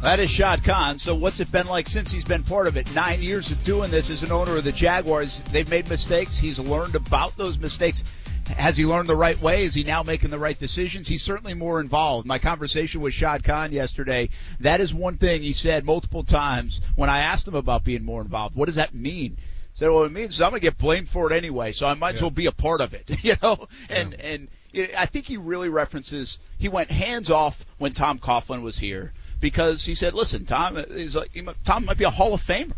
That 0.00 0.20
is 0.20 0.30
Shad 0.30 0.64
Khan. 0.64 0.98
So 0.98 1.14
what's 1.14 1.38
it 1.38 1.52
been 1.52 1.66
like 1.66 1.86
since 1.86 2.10
he's 2.10 2.24
been 2.24 2.44
part 2.44 2.66
of 2.66 2.78
it? 2.78 2.94
Nine 2.94 3.20
years 3.20 3.50
of 3.50 3.60
doing 3.60 3.90
this 3.90 4.08
as 4.08 4.22
an 4.22 4.32
owner 4.32 4.56
of 4.56 4.64
the 4.64 4.72
Jaguars. 4.72 5.44
They've 5.52 5.68
made 5.68 5.86
mistakes. 5.86 6.38
He's 6.38 6.58
learned 6.58 6.94
about 6.94 7.36
those 7.36 7.58
mistakes. 7.58 8.04
Has 8.46 8.78
he 8.78 8.86
learned 8.86 9.10
the 9.10 9.16
right 9.16 9.38
way? 9.38 9.64
Is 9.64 9.74
he 9.74 9.84
now 9.84 10.02
making 10.02 10.30
the 10.30 10.38
right 10.38 10.58
decisions? 10.58 11.06
He's 11.06 11.22
certainly 11.22 11.52
more 11.52 11.78
involved. 11.78 12.26
My 12.26 12.38
conversation 12.38 13.02
with 13.02 13.12
Shad 13.12 13.44
Khan 13.44 13.70
yesterday, 13.70 14.30
that 14.60 14.80
is 14.80 14.94
one 14.94 15.18
thing 15.18 15.42
he 15.42 15.52
said 15.52 15.84
multiple 15.84 16.24
times 16.24 16.80
when 16.96 17.10
I 17.10 17.18
asked 17.18 17.46
him 17.46 17.54
about 17.54 17.84
being 17.84 18.06
more 18.06 18.22
involved. 18.22 18.56
What 18.56 18.64
does 18.64 18.76
that 18.76 18.94
mean? 18.94 19.36
He 19.36 19.78
said, 19.78 19.90
well, 19.90 20.04
it 20.04 20.12
means 20.12 20.40
I'm 20.40 20.48
going 20.48 20.60
to 20.60 20.66
get 20.66 20.78
blamed 20.78 21.10
for 21.10 21.30
it 21.30 21.36
anyway, 21.36 21.72
so 21.72 21.86
I 21.86 21.92
might 21.92 22.14
as 22.14 22.22
well 22.22 22.30
be 22.30 22.46
a 22.46 22.52
part 22.52 22.80
of 22.80 22.94
it, 22.94 23.04
you 23.22 23.36
know? 23.42 23.66
And, 23.90 24.14
and 24.14 24.48
I 24.96 25.06
think 25.06 25.26
he 25.26 25.36
really 25.36 25.68
references, 25.68 26.38
he 26.58 26.68
went 26.68 26.90
hands 26.90 27.30
off 27.30 27.64
when 27.78 27.92
Tom 27.92 28.18
Coughlin 28.18 28.62
was 28.62 28.78
here 28.78 29.12
because 29.40 29.84
he 29.84 29.94
said, 29.94 30.14
listen, 30.14 30.44
Tom 30.44 30.76
is 30.76 31.16
like, 31.16 31.30
Tom 31.64 31.84
might 31.84 31.98
be 31.98 32.04
a 32.04 32.10
Hall 32.10 32.34
of 32.34 32.42
Famer. 32.42 32.72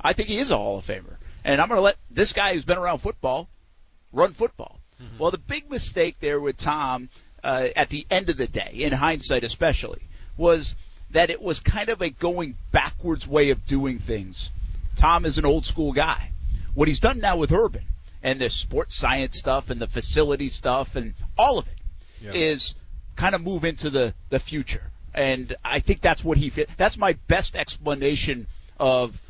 I 0.00 0.12
think 0.12 0.28
he 0.28 0.38
is 0.38 0.50
a 0.50 0.56
Hall 0.56 0.78
of 0.78 0.84
Famer. 0.84 1.16
And 1.44 1.60
I'm 1.60 1.68
going 1.68 1.78
to 1.78 1.82
let 1.82 1.96
this 2.10 2.32
guy 2.32 2.54
who's 2.54 2.64
been 2.64 2.78
around 2.78 2.98
football 2.98 3.48
run 4.12 4.32
football. 4.32 4.80
Well, 5.18 5.30
the 5.30 5.38
big 5.38 5.70
mistake 5.70 6.16
there 6.20 6.40
with 6.40 6.56
Tom, 6.56 7.10
uh, 7.44 7.68
at 7.76 7.90
the 7.90 8.06
end 8.10 8.30
of 8.30 8.36
the 8.36 8.46
day, 8.46 8.70
in 8.74 8.92
hindsight 8.92 9.44
especially, 9.44 10.02
was 10.36 10.74
that 11.10 11.30
it 11.30 11.40
was 11.40 11.60
kind 11.60 11.90
of 11.90 12.00
a 12.00 12.10
going 12.10 12.56
backwards 12.72 13.28
way 13.28 13.50
of 13.50 13.66
doing 13.66 13.98
things. 13.98 14.50
Tom 14.96 15.24
is 15.24 15.38
an 15.38 15.44
old 15.44 15.66
school 15.66 15.92
guy. 15.92 16.30
What 16.74 16.88
he's 16.88 17.00
done 17.00 17.20
now 17.20 17.36
with 17.36 17.52
Urban 17.52 17.84
and 18.26 18.40
the 18.40 18.50
sports 18.50 18.96
science 18.96 19.38
stuff 19.38 19.70
and 19.70 19.80
the 19.80 19.86
facility 19.86 20.48
stuff 20.48 20.96
and 20.96 21.14
all 21.38 21.60
of 21.60 21.68
it 21.68 21.80
is 22.34 22.74
kind 23.14 23.36
of 23.36 23.40
move 23.40 23.64
into 23.64 23.88
the, 23.88 24.12
the 24.30 24.40
future. 24.40 24.90
And 25.14 25.54
I 25.64 25.78
think 25.78 26.00
that's 26.00 26.24
what 26.24 26.36
he 26.36 26.50
fit. 26.50 26.68
That's 26.76 26.98
my 26.98 27.12
best 27.28 27.54
explanation 27.54 28.48
of 28.80 29.22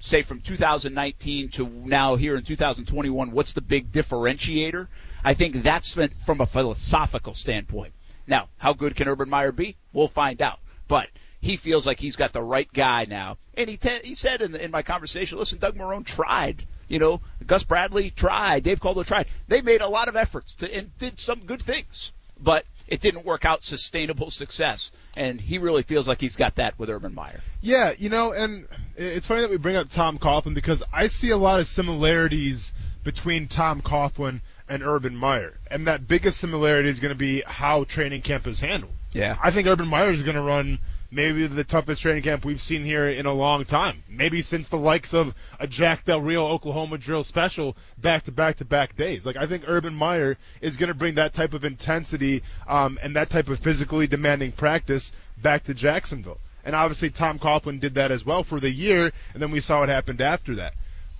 say 0.00 0.22
from 0.22 0.40
2019 0.40 1.50
to 1.50 1.68
now 1.68 2.16
here 2.16 2.36
in 2.36 2.42
2021, 2.42 3.30
what's 3.30 3.52
the 3.52 3.60
big 3.60 3.92
differentiator? 3.92 4.88
I 5.22 5.34
think 5.34 5.62
that's 5.62 5.96
from 6.26 6.40
a 6.40 6.46
philosophical 6.46 7.34
standpoint. 7.34 7.94
Now, 8.26 8.48
how 8.58 8.72
good 8.72 8.96
can 8.96 9.06
Urban 9.06 9.30
Meyer 9.30 9.52
be? 9.52 9.76
We'll 9.92 10.08
find 10.08 10.42
out. 10.42 10.58
But 10.88 11.08
he 11.40 11.56
feels 11.56 11.86
like 11.86 12.00
he's 12.00 12.16
got 12.16 12.32
the 12.32 12.42
right 12.42 12.68
guy 12.72 13.06
now. 13.08 13.38
And 13.56 13.70
he 13.70 13.76
te- 13.76 14.02
he 14.02 14.14
said 14.16 14.42
in, 14.42 14.56
in 14.56 14.72
my 14.72 14.82
conversation, 14.82 15.38
listen, 15.38 15.60
Doug 15.60 15.76
Marrone 15.76 16.04
tried. 16.04 16.64
You 16.88 16.98
know, 16.98 17.20
Gus 17.46 17.64
Bradley 17.64 18.10
tried. 18.10 18.64
Dave 18.64 18.80
Caldwell 18.80 19.04
tried. 19.04 19.26
They 19.48 19.62
made 19.62 19.80
a 19.80 19.88
lot 19.88 20.08
of 20.08 20.16
efforts 20.16 20.54
to 20.56 20.74
and 20.74 20.96
did 20.98 21.18
some 21.18 21.40
good 21.40 21.62
things, 21.62 22.12
but 22.40 22.64
it 22.86 23.00
didn't 23.00 23.24
work 23.24 23.44
out 23.44 23.62
sustainable 23.62 24.30
success. 24.30 24.92
And 25.16 25.40
he 25.40 25.58
really 25.58 25.82
feels 25.82 26.06
like 26.06 26.20
he's 26.20 26.36
got 26.36 26.56
that 26.56 26.78
with 26.78 26.90
Urban 26.90 27.14
Meyer. 27.14 27.40
Yeah, 27.60 27.92
you 27.96 28.10
know, 28.10 28.32
and 28.32 28.66
it's 28.96 29.26
funny 29.26 29.42
that 29.42 29.50
we 29.50 29.56
bring 29.56 29.76
up 29.76 29.88
Tom 29.88 30.18
Coughlin 30.18 30.54
because 30.54 30.82
I 30.92 31.06
see 31.06 31.30
a 31.30 31.36
lot 31.36 31.60
of 31.60 31.66
similarities 31.66 32.74
between 33.02 33.48
Tom 33.48 33.82
Coughlin 33.82 34.40
and 34.68 34.82
Urban 34.82 35.14
Meyer, 35.14 35.54
and 35.70 35.86
that 35.86 36.08
biggest 36.08 36.38
similarity 36.38 36.88
is 36.88 37.00
going 37.00 37.12
to 37.12 37.18
be 37.18 37.42
how 37.46 37.84
training 37.84 38.22
camp 38.22 38.46
is 38.46 38.60
handled. 38.60 38.92
Yeah. 39.12 39.36
I 39.42 39.50
think 39.50 39.68
Urban 39.68 39.88
Meyer 39.88 40.12
is 40.12 40.22
going 40.22 40.36
to 40.36 40.42
run 40.42 40.78
maybe 41.10 41.46
the 41.46 41.64
toughest 41.64 42.02
training 42.02 42.22
camp 42.22 42.44
we've 42.44 42.60
seen 42.60 42.84
here 42.84 43.08
in 43.08 43.26
a 43.26 43.32
long 43.32 43.64
time. 43.64 44.02
Maybe 44.08 44.42
since 44.42 44.68
the 44.68 44.76
likes 44.76 45.14
of 45.14 45.34
a 45.60 45.66
Jack 45.66 46.04
Del 46.04 46.20
Rio 46.20 46.46
Oklahoma 46.46 46.98
drill 46.98 47.22
special 47.22 47.76
back 47.98 48.24
to 48.24 48.32
back 48.32 48.56
to 48.56 48.64
back 48.64 48.96
days. 48.96 49.24
Like 49.24 49.36
I 49.36 49.46
think 49.46 49.64
Urban 49.66 49.94
Meyer 49.94 50.36
is 50.60 50.76
going 50.76 50.88
to 50.88 50.94
bring 50.94 51.14
that 51.14 51.34
type 51.34 51.54
of 51.54 51.64
intensity 51.64 52.42
um, 52.66 52.98
and 53.02 53.16
that 53.16 53.30
type 53.30 53.48
of 53.48 53.58
physically 53.58 54.06
demanding 54.06 54.52
practice 54.52 55.12
back 55.40 55.64
to 55.64 55.74
Jacksonville. 55.74 56.38
And 56.64 56.74
obviously 56.74 57.10
Tom 57.10 57.38
Coughlin 57.38 57.78
did 57.78 57.94
that 57.94 58.10
as 58.10 58.24
well 58.24 58.42
for 58.42 58.58
the 58.58 58.70
year, 58.70 59.12
and 59.34 59.42
then 59.42 59.50
we 59.50 59.60
saw 59.60 59.80
what 59.80 59.88
happened 59.88 60.20
after 60.20 60.54
that. 60.56 60.74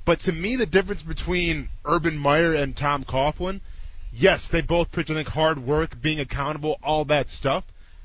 But 0.05 0.21
to 0.21 0.33
me, 0.33 0.57
the 0.57 0.67
difference 0.67 1.03
between 1.03 1.69
Urban 1.85 2.19
Meyer 2.19 2.53
and 2.53 2.77
Tom 2.77 3.05
Coughlin, 3.05 3.61
yes, 4.13 4.49
they 4.49 4.61
both 4.61 4.93
preach, 4.93 5.11
I 5.11 5.15
think, 5.15 5.29
hard 5.29 5.59
work, 5.59 6.01
being 6.01 6.21
accountable, 6.21 6.79
all 6.83 7.05
that 7.07 7.29
stuff. 7.29 7.65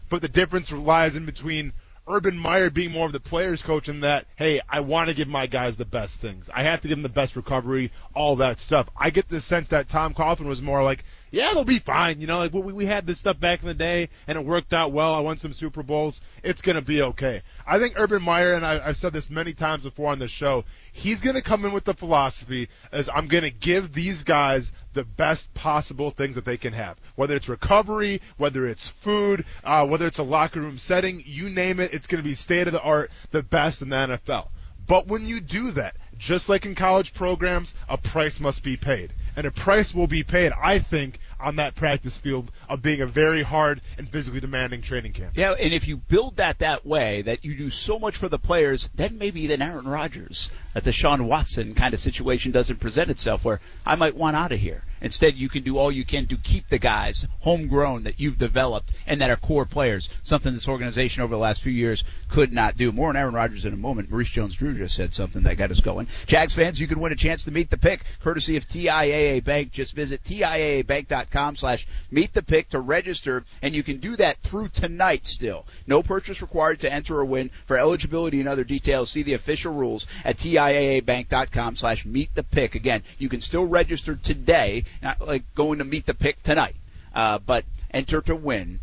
But 0.09 0.21
the 0.21 0.27
difference 0.27 0.71
lies 0.71 1.15
in 1.15 1.25
between 1.25 1.73
Urban 2.07 2.37
Meyer 2.37 2.71
being 2.71 2.91
more 2.91 3.05
of 3.05 3.13
the 3.13 3.19
player's 3.19 3.61
coach 3.61 3.87
in 3.87 3.99
that, 3.99 4.25
hey, 4.35 4.61
I 4.67 4.79
want 4.79 5.09
to 5.09 5.15
give 5.15 5.27
my 5.27 5.45
guys 5.45 5.77
the 5.77 5.85
best 5.85 6.19
things. 6.19 6.49
I 6.51 6.63
have 6.63 6.81
to 6.81 6.87
give 6.87 6.97
them 6.97 7.03
the 7.03 7.09
best 7.09 7.35
recovery, 7.35 7.91
all 8.15 8.37
that 8.37 8.57
stuff. 8.57 8.89
I 8.97 9.11
get 9.11 9.29
the 9.29 9.39
sense 9.39 9.67
that 9.67 9.89
Tom 9.89 10.15
Coughlin 10.15 10.47
was 10.47 10.61
more 10.61 10.83
like, 10.83 11.03
yeah, 11.31 11.53
they'll 11.53 11.63
be 11.63 11.79
fine. 11.79 12.21
You 12.21 12.27
know, 12.27 12.39
like 12.39 12.53
we, 12.53 12.73
we 12.73 12.85
had 12.85 13.05
this 13.05 13.19
stuff 13.19 13.39
back 13.39 13.61
in 13.61 13.67
the 13.67 13.73
day 13.73 14.09
and 14.27 14.37
it 14.37 14.45
worked 14.45 14.73
out 14.73 14.91
well. 14.91 15.13
I 15.13 15.19
won 15.19 15.37
some 15.37 15.53
Super 15.53 15.83
Bowls. 15.83 16.21
It's 16.43 16.61
going 16.61 16.75
to 16.75 16.81
be 16.81 17.01
okay. 17.01 17.41
I 17.65 17.79
think 17.79 17.93
Urban 17.97 18.21
Meyer, 18.21 18.53
and 18.53 18.65
I, 18.65 18.79
I've 18.83 18.97
said 18.97 19.13
this 19.13 19.29
many 19.29 19.53
times 19.53 19.83
before 19.83 20.11
on 20.11 20.19
this 20.19 20.31
show, 20.31 20.65
he's 20.91 21.21
going 21.21 21.35
to 21.35 21.41
come 21.41 21.65
in 21.65 21.71
with 21.71 21.85
the 21.85 21.93
philosophy 21.93 22.69
as 22.91 23.09
I'm 23.09 23.27
going 23.27 23.43
to 23.43 23.51
give 23.51 23.93
these 23.93 24.23
guys 24.23 24.73
the 24.93 25.03
best 25.03 25.53
possible 25.53 26.11
things 26.11 26.35
that 26.35 26.45
they 26.45 26.57
can 26.57 26.73
have. 26.73 26.97
Whether 27.15 27.35
it's 27.35 27.49
recovery, 27.49 28.21
whether 28.37 28.67
it's 28.67 28.87
food, 28.87 29.45
uh, 29.63 29.87
whether 29.87 30.07
it's 30.07 30.19
a 30.19 30.23
locker 30.23 30.61
room 30.61 30.77
setting, 30.77 31.23
you 31.25 31.49
name 31.49 31.79
it, 31.79 31.93
it's 31.93 32.07
going 32.07 32.23
to 32.23 32.27
be 32.27 32.35
state 32.35 32.67
of 32.67 32.73
the 32.73 32.81
art, 32.81 33.11
the 33.31 33.43
best 33.43 33.81
in 33.81 33.89
the 33.89 33.95
NFL. 33.95 34.49
But 34.87 35.07
when 35.07 35.27
you 35.27 35.39
do 35.39 35.71
that, 35.73 35.95
just 36.19 36.49
like 36.49 36.65
in 36.65 36.75
college 36.75 37.13
programs, 37.13 37.73
a 37.87 37.97
price 37.97 38.39
must 38.39 38.61
be 38.61 38.77
paid. 38.77 39.13
And 39.35 39.47
a 39.47 39.51
price 39.51 39.95
will 39.95 40.07
be 40.07 40.23
paid, 40.23 40.51
I 40.51 40.79
think, 40.79 41.17
on 41.39 41.55
that 41.55 41.75
practice 41.75 42.17
field 42.17 42.51
of 42.67 42.81
being 42.81 42.99
a 42.99 43.05
very 43.05 43.41
hard 43.41 43.79
and 43.97 44.07
physically 44.07 44.41
demanding 44.41 44.81
training 44.81 45.13
camp. 45.13 45.31
Yeah, 45.35 45.53
and 45.53 45.73
if 45.73 45.87
you 45.87 45.95
build 45.95 46.35
that 46.35 46.59
that 46.59 46.85
way, 46.85 47.21
that 47.21 47.45
you 47.45 47.55
do 47.55 47.69
so 47.69 47.97
much 47.97 48.17
for 48.17 48.27
the 48.27 48.37
players, 48.37 48.89
then 48.95 49.17
maybe 49.17 49.47
then 49.47 49.61
Aaron 49.61 49.87
Rodgers, 49.87 50.51
that 50.73 50.83
Deshaun 50.83 51.25
Watson 51.25 51.73
kind 51.73 51.93
of 51.93 52.01
situation 52.01 52.51
doesn't 52.51 52.81
present 52.81 53.09
itself 53.09 53.45
where 53.45 53.61
I 53.85 53.95
might 53.95 54.15
want 54.15 54.35
out 54.35 54.51
of 54.51 54.59
here. 54.59 54.83
Instead, 55.01 55.35
you 55.35 55.47
can 55.47 55.63
do 55.63 55.77
all 55.77 55.89
you 55.89 56.03
can 56.03 56.27
to 56.27 56.35
keep 56.35 56.67
the 56.67 56.77
guys 56.77 57.25
homegrown 57.39 58.03
that 58.03 58.19
you've 58.19 58.37
developed 58.37 58.91
and 59.07 59.21
that 59.21 59.29
are 59.29 59.37
core 59.37 59.65
players. 59.65 60.09
Something 60.23 60.53
this 60.53 60.67
organization 60.67 61.23
over 61.23 61.33
the 61.33 61.39
last 61.39 61.61
few 61.61 61.71
years 61.71 62.03
could 62.27 62.51
not 62.51 62.75
do. 62.75 62.91
More 62.91 63.07
on 63.07 63.15
Aaron 63.15 63.33
Rodgers 63.33 63.63
in 63.63 63.73
a 63.73 63.77
moment. 63.77 64.11
Maurice 64.11 64.27
Jones-Drew 64.27 64.75
just 64.75 64.95
said 64.95 65.13
something 65.13 65.43
that 65.43 65.55
got 65.55 65.71
us 65.71 65.79
going. 65.79 66.08
Jags 66.25 66.53
fans, 66.53 66.79
you 66.79 66.87
can 66.87 66.99
win 66.99 67.11
a 67.11 67.15
chance 67.15 67.43
to 67.43 67.51
meet 67.51 67.69
the 67.69 67.77
pick 67.77 68.03
courtesy 68.21 68.57
of 68.57 68.67
TIAA 68.67 69.43
Bank. 69.43 69.71
Just 69.71 69.95
visit 69.95 70.23
TIAABank.com 70.23 71.55
slash 71.55 71.87
meet 72.11 72.33
the 72.33 72.43
pick 72.43 72.69
to 72.69 72.79
register 72.79 73.43
and 73.61 73.75
you 73.75 73.83
can 73.83 73.97
do 73.97 74.15
that 74.15 74.39
through 74.39 74.69
tonight 74.69 75.25
still. 75.25 75.65
No 75.87 76.03
purchase 76.03 76.41
required 76.41 76.79
to 76.81 76.91
enter 76.91 77.17
or 77.17 77.25
win. 77.25 77.51
For 77.65 77.77
eligibility 77.77 78.39
and 78.39 78.49
other 78.49 78.63
details, 78.63 79.09
see 79.09 79.23
the 79.23 79.33
official 79.33 79.73
rules 79.73 80.07
at 80.23 80.37
TIAABank.com 80.37 81.75
slash 81.75 82.05
meet 82.05 82.33
the 82.35 82.43
pick. 82.43 82.75
Again, 82.75 83.03
you 83.17 83.29
can 83.29 83.41
still 83.41 83.67
register 83.67 84.15
today, 84.15 84.83
not 85.01 85.21
like 85.25 85.43
going 85.55 85.79
to 85.79 85.85
meet 85.85 86.05
the 86.05 86.13
pick 86.13 86.41
tonight, 86.43 86.75
uh, 87.13 87.39
but 87.39 87.65
enter 87.91 88.21
to 88.21 88.35
win. 88.35 88.79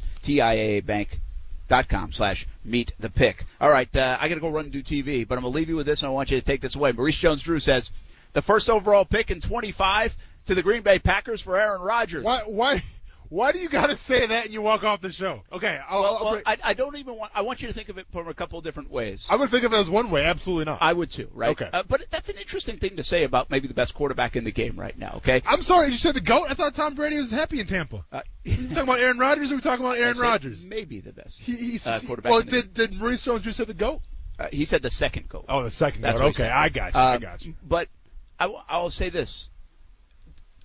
TIAABank.com 1.68 2.12
slash 2.12 2.46
meet 2.64 2.92
the 2.98 3.10
pick. 3.10 3.44
All 3.60 3.70
right, 3.70 3.94
uh, 3.96 4.18
I 4.20 4.28
got 4.28 4.34
to 4.34 4.40
go 4.40 4.50
run 4.50 4.64
and 4.64 4.72
do 4.72 4.82
TV, 4.82 5.26
but 5.26 5.36
I'm 5.36 5.42
going 5.42 5.52
to 5.52 5.56
leave 5.56 5.68
you 5.68 5.76
with 5.76 5.86
this 5.86 6.02
and 6.02 6.08
I 6.08 6.12
want 6.12 6.30
you 6.30 6.38
to 6.38 6.44
take 6.44 6.60
this 6.60 6.76
away. 6.76 6.92
Maurice 6.92 7.16
Jones-Drew 7.16 7.60
says 7.60 7.90
the 8.32 8.42
first 8.42 8.68
overall 8.68 9.04
pick 9.04 9.30
in 9.30 9.40
25 9.40 10.16
to 10.46 10.54
the 10.54 10.62
Green 10.62 10.82
Bay 10.82 10.98
Packers 10.98 11.40
for 11.40 11.58
Aaron 11.58 11.80
Rodgers. 11.80 12.24
Why? 12.24 12.42
Why? 12.46 12.82
Why 13.28 13.52
do 13.52 13.58
you 13.58 13.68
got 13.68 13.88
to 13.88 13.96
say 13.96 14.26
that 14.26 14.44
and 14.46 14.54
you 14.54 14.62
walk 14.62 14.84
off 14.84 15.00
the 15.00 15.10
show? 15.10 15.42
Okay, 15.52 15.78
I'll, 15.88 16.00
well, 16.00 16.16
I'll 16.16 16.24
well, 16.32 16.42
I, 16.46 16.56
I 16.62 16.74
don't 16.74 16.96
even 16.96 17.16
want. 17.16 17.32
I 17.34 17.42
want 17.42 17.62
you 17.62 17.68
to 17.68 17.74
think 17.74 17.88
of 17.88 17.98
it 17.98 18.06
from 18.12 18.28
a 18.28 18.34
couple 18.34 18.58
of 18.58 18.64
different 18.64 18.90
ways. 18.90 19.26
I 19.30 19.36
would 19.36 19.50
think 19.50 19.64
of 19.64 19.72
it 19.72 19.76
as 19.76 19.88
one 19.90 20.10
way. 20.10 20.24
Absolutely 20.24 20.64
not. 20.66 20.78
I 20.80 20.92
would 20.92 21.10
too, 21.10 21.28
right? 21.34 21.50
Okay. 21.50 21.68
Uh, 21.72 21.82
but 21.88 22.06
that's 22.10 22.28
an 22.28 22.36
interesting 22.36 22.78
thing 22.78 22.96
to 22.96 23.02
say 23.04 23.24
about 23.24 23.50
maybe 23.50 23.68
the 23.68 23.74
best 23.74 23.94
quarterback 23.94 24.36
in 24.36 24.44
the 24.44 24.52
game 24.52 24.78
right 24.78 24.96
now. 24.98 25.14
Okay. 25.16 25.42
I'm 25.46 25.62
sorry, 25.62 25.88
you 25.88 25.94
said 25.96 26.14
the 26.14 26.20
goat. 26.20 26.46
I 26.48 26.54
thought 26.54 26.74
Tom 26.74 26.94
Brady 26.94 27.18
was 27.18 27.30
happy 27.30 27.60
in 27.60 27.66
Tampa. 27.66 28.04
Uh, 28.12 28.22
You 28.44 28.68
talking 28.68 28.82
about 28.84 29.00
Aaron 29.00 29.18
Rodgers? 29.26 29.50
Or 29.50 29.54
are 29.54 29.56
we 29.58 29.62
talking 29.62 29.84
about 29.84 29.98
Aaron 29.98 30.18
Rodgers? 30.18 30.64
Maybe 30.64 31.00
the 31.00 31.12
best. 31.12 31.40
He, 31.40 31.56
he's, 31.56 31.86
uh, 31.86 31.98
quarterback 32.06 32.30
well, 32.32 32.42
did 32.42 32.74
did 32.74 32.92
Maurice 32.92 33.22
Jones-Drew 33.22 33.52
say 33.52 33.64
the 33.64 33.74
goat? 33.74 34.00
Uh, 34.38 34.48
he 34.52 34.66
said 34.66 34.82
the 34.82 34.90
second 34.90 35.28
goal. 35.30 35.44
Oh, 35.48 35.62
the 35.62 35.70
second 35.70 36.02
That's 36.02 36.20
goat. 36.20 36.28
Okay. 36.38 36.48
I 36.48 36.68
got 36.68 36.92
you. 36.94 37.00
I 37.00 37.14
Um, 37.14 37.20
got 37.22 37.44
you. 37.44 37.54
But 37.66 37.88
I, 38.38 38.44
w- 38.44 38.60
I 38.68 38.78
will 38.82 38.90
say 38.90 39.08
this. 39.08 39.48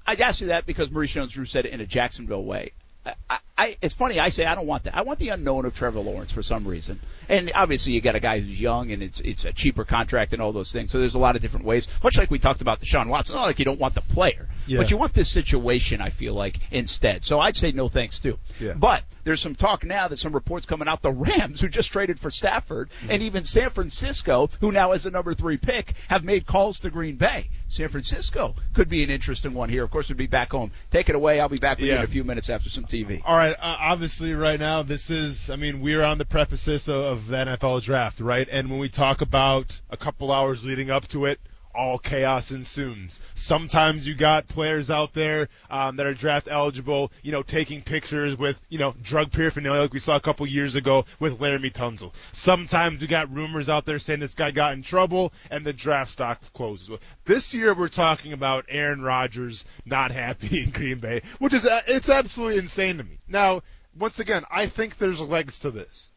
I 0.06 0.16
asked 0.16 0.42
you 0.42 0.48
that 0.48 0.66
because 0.66 0.92
Maurice 0.92 1.12
Jones-Drew 1.12 1.46
said 1.46 1.66
it 1.66 1.74
in 1.74 1.82
a 1.82 1.86
Jacksonville 1.86 2.44
way. 2.44 2.72
I, 3.04 3.38
I, 3.58 3.78
it's 3.82 3.96
funny. 3.96 4.20
I 4.20 4.30
say 4.30 4.46
I 4.46 4.54
don't 4.54 4.68
want 4.68 4.84
that. 4.84 4.96
I 4.96 5.02
want 5.02 5.18
the 5.18 5.30
unknown 5.30 5.66
of 5.66 5.74
Trevor 5.74 6.00
Lawrence 6.00 6.32
for 6.32 6.44
some 6.44 6.68
reason. 6.68 7.00
And 7.28 7.52
obviously, 7.56 7.94
you 7.94 8.02
got 8.02 8.16
a 8.16 8.20
guy 8.20 8.40
who's 8.40 8.62
young, 8.62 8.92
and 8.92 9.02
it's 9.02 9.20
it's 9.22 9.44
a 9.44 9.54
cheaper 9.54 9.86
contract 9.86 10.34
and 10.34 10.42
all 10.42 10.52
those 10.52 10.72
things. 10.72 10.92
So 10.92 11.00
there's 11.00 11.16
a 11.16 11.20
lot 11.20 11.36
of 11.36 11.42
different 11.42 11.66
ways. 11.66 11.88
Much 12.04 12.18
like 12.18 12.30
we 12.30 12.38
talked 12.38 12.62
about 12.62 12.80
Deshaun 12.80 13.08
Watson. 13.08 13.36
Not 13.36 13.46
like 13.46 13.58
you 13.58 13.66
don't 13.66 13.80
want 13.80 13.96
the 13.96 14.02
player, 14.02 14.48
Yeah. 14.68 14.78
but 14.78 14.92
you 14.92 14.98
want 14.98 15.14
this 15.14 15.30
situation. 15.30 16.00
I 16.00 16.12
feel 16.12 16.36
like 16.36 16.60
instead. 16.70 17.24
So 17.24 17.40
I'd 17.40 17.56
say 17.56 17.72
no 17.72 17.88
thanks 17.88 18.20
too. 18.20 18.38
Yeah. 18.60 18.74
But 18.74 19.04
there's 19.24 19.42
some 19.42 19.56
talk 19.56 19.84
now 19.84 20.08
that 20.08 20.18
some 20.18 20.34
reports 20.34 20.68
coming 20.68 20.88
out. 20.88 21.02
The 21.02 21.12
Rams, 21.12 21.62
who 21.62 21.70
just 21.70 21.92
traded 21.92 22.20
for 22.20 22.30
Stafford, 22.30 22.90
mm-hmm. 22.90 23.12
and 23.12 23.24
even 23.24 23.46
San 23.46 23.72
Francisco, 23.72 24.50
who 24.60 24.72
now 24.72 24.92
has 24.92 25.04
the 25.04 25.12
number 25.12 25.34
three 25.34 25.58
pick, 25.58 25.94
have 26.08 26.24
made 26.24 26.46
calls 26.46 26.82
to 26.82 26.92
Green 26.92 27.16
Bay. 27.16 27.50
San 27.72 27.88
Francisco 27.88 28.54
could 28.74 28.90
be 28.90 29.02
an 29.02 29.10
interesting 29.10 29.54
one 29.54 29.70
here. 29.70 29.86
Of 29.86 29.92
course, 29.92 30.10
we'd 30.10 30.18
be 30.18 30.28
back 30.28 30.52
home. 30.52 30.72
Take 30.90 31.08
it 31.08 31.16
away. 31.16 31.40
I'll 31.40 31.48
be 31.48 31.58
back 31.58 31.78
with 31.78 31.88
you 31.88 31.96
in 31.96 32.02
a 32.02 32.08
few 32.08 32.26
minutes 32.26 32.50
after 32.50 32.70
some 32.70 32.84
TV. 32.84 33.22
All 33.24 33.38
right. 33.38 33.54
Uh, 33.54 33.78
obviously, 33.80 34.34
right 34.34 34.60
now, 34.60 34.84
this 34.84 35.10
is. 35.10 35.50
I 35.50 35.56
mean, 35.56 35.80
we're 35.80 36.04
on 36.04 36.18
the 36.18 36.26
precipice 36.26 36.90
of, 36.90 37.02
of 37.02 37.28
the 37.28 37.38
NFL 37.38 37.82
draft, 37.82 38.20
right? 38.20 38.48
And 38.52 38.70
when 38.70 38.78
we 38.80 38.90
talk 38.90 39.22
about 39.22 39.80
a 39.90 39.96
couple 39.96 40.34
hours 40.34 40.66
leading 40.66 40.92
up 40.92 41.08
to 41.10 41.26
it, 41.26 41.40
all 41.74 41.98
chaos 41.98 42.52
ensues. 42.52 43.20
Sometimes 43.34 44.08
you 44.08 44.16
got 44.16 44.48
players 44.48 44.90
out 44.90 45.14
there 45.14 45.50
um, 45.70 45.98
that 45.98 46.06
are 46.06 46.14
draft 46.14 46.48
eligible, 46.50 47.12
you 47.22 47.32
know, 47.32 47.44
taking 47.44 47.82
pictures 47.82 48.38
with, 48.38 48.60
you 48.70 48.78
know, 48.78 48.94
drug 49.02 49.32
paraphernalia 49.32 49.82
like 49.82 49.94
we 49.94 50.00
saw 50.00 50.16
a 50.16 50.22
couple 50.22 50.46
years 50.48 50.76
ago 50.76 51.06
with 51.20 51.40
Laremy 51.40 51.72
Tunsil. 51.72 52.14
Sometimes 52.32 53.02
we 53.02 53.08
got 53.08 53.34
rumors 53.34 53.70
out 53.70 53.86
there 53.86 54.00
saying 54.00 54.20
this 54.20 54.36
guy 54.36 54.52
got 54.52 54.74
in 54.74 54.82
trouble 54.82 55.34
and 55.50 55.66
the 55.66 55.74
draft 55.74 56.12
stock 56.12 56.42
closes. 56.54 56.90
This 57.26 57.54
year 57.54 57.74
we're 57.74 57.90
talking 57.90 58.34
about 58.34 58.66
Aaron 58.70 59.02
Rodgers 59.02 59.66
not 59.86 60.12
happy 60.12 60.64
in 60.64 60.72
Green 60.72 61.00
Bay, 61.00 61.22
which 61.40 61.54
is 61.54 61.66
uh, 61.66 61.82
it's 61.88 62.10
absolutely 62.10 62.60
insane 62.60 62.98
to 62.98 63.04
me. 63.04 63.18
Now, 63.28 63.62
once 63.98 64.20
again, 64.20 64.44
I 64.50 64.68
think 64.68 64.98
there's 64.98 65.20
legs 65.20 65.60
to 65.60 65.72
this, 65.72 66.12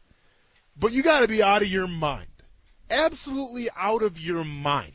but 0.77 0.91
you 0.91 1.03
got 1.03 1.21
to 1.21 1.27
be 1.27 1.43
out 1.43 1.61
of 1.61 1.67
your 1.67 1.87
mind, 1.87 2.27
absolutely 2.89 3.67
out 3.77 4.01
of 4.01 4.19
your 4.19 4.43
mind 4.43 4.94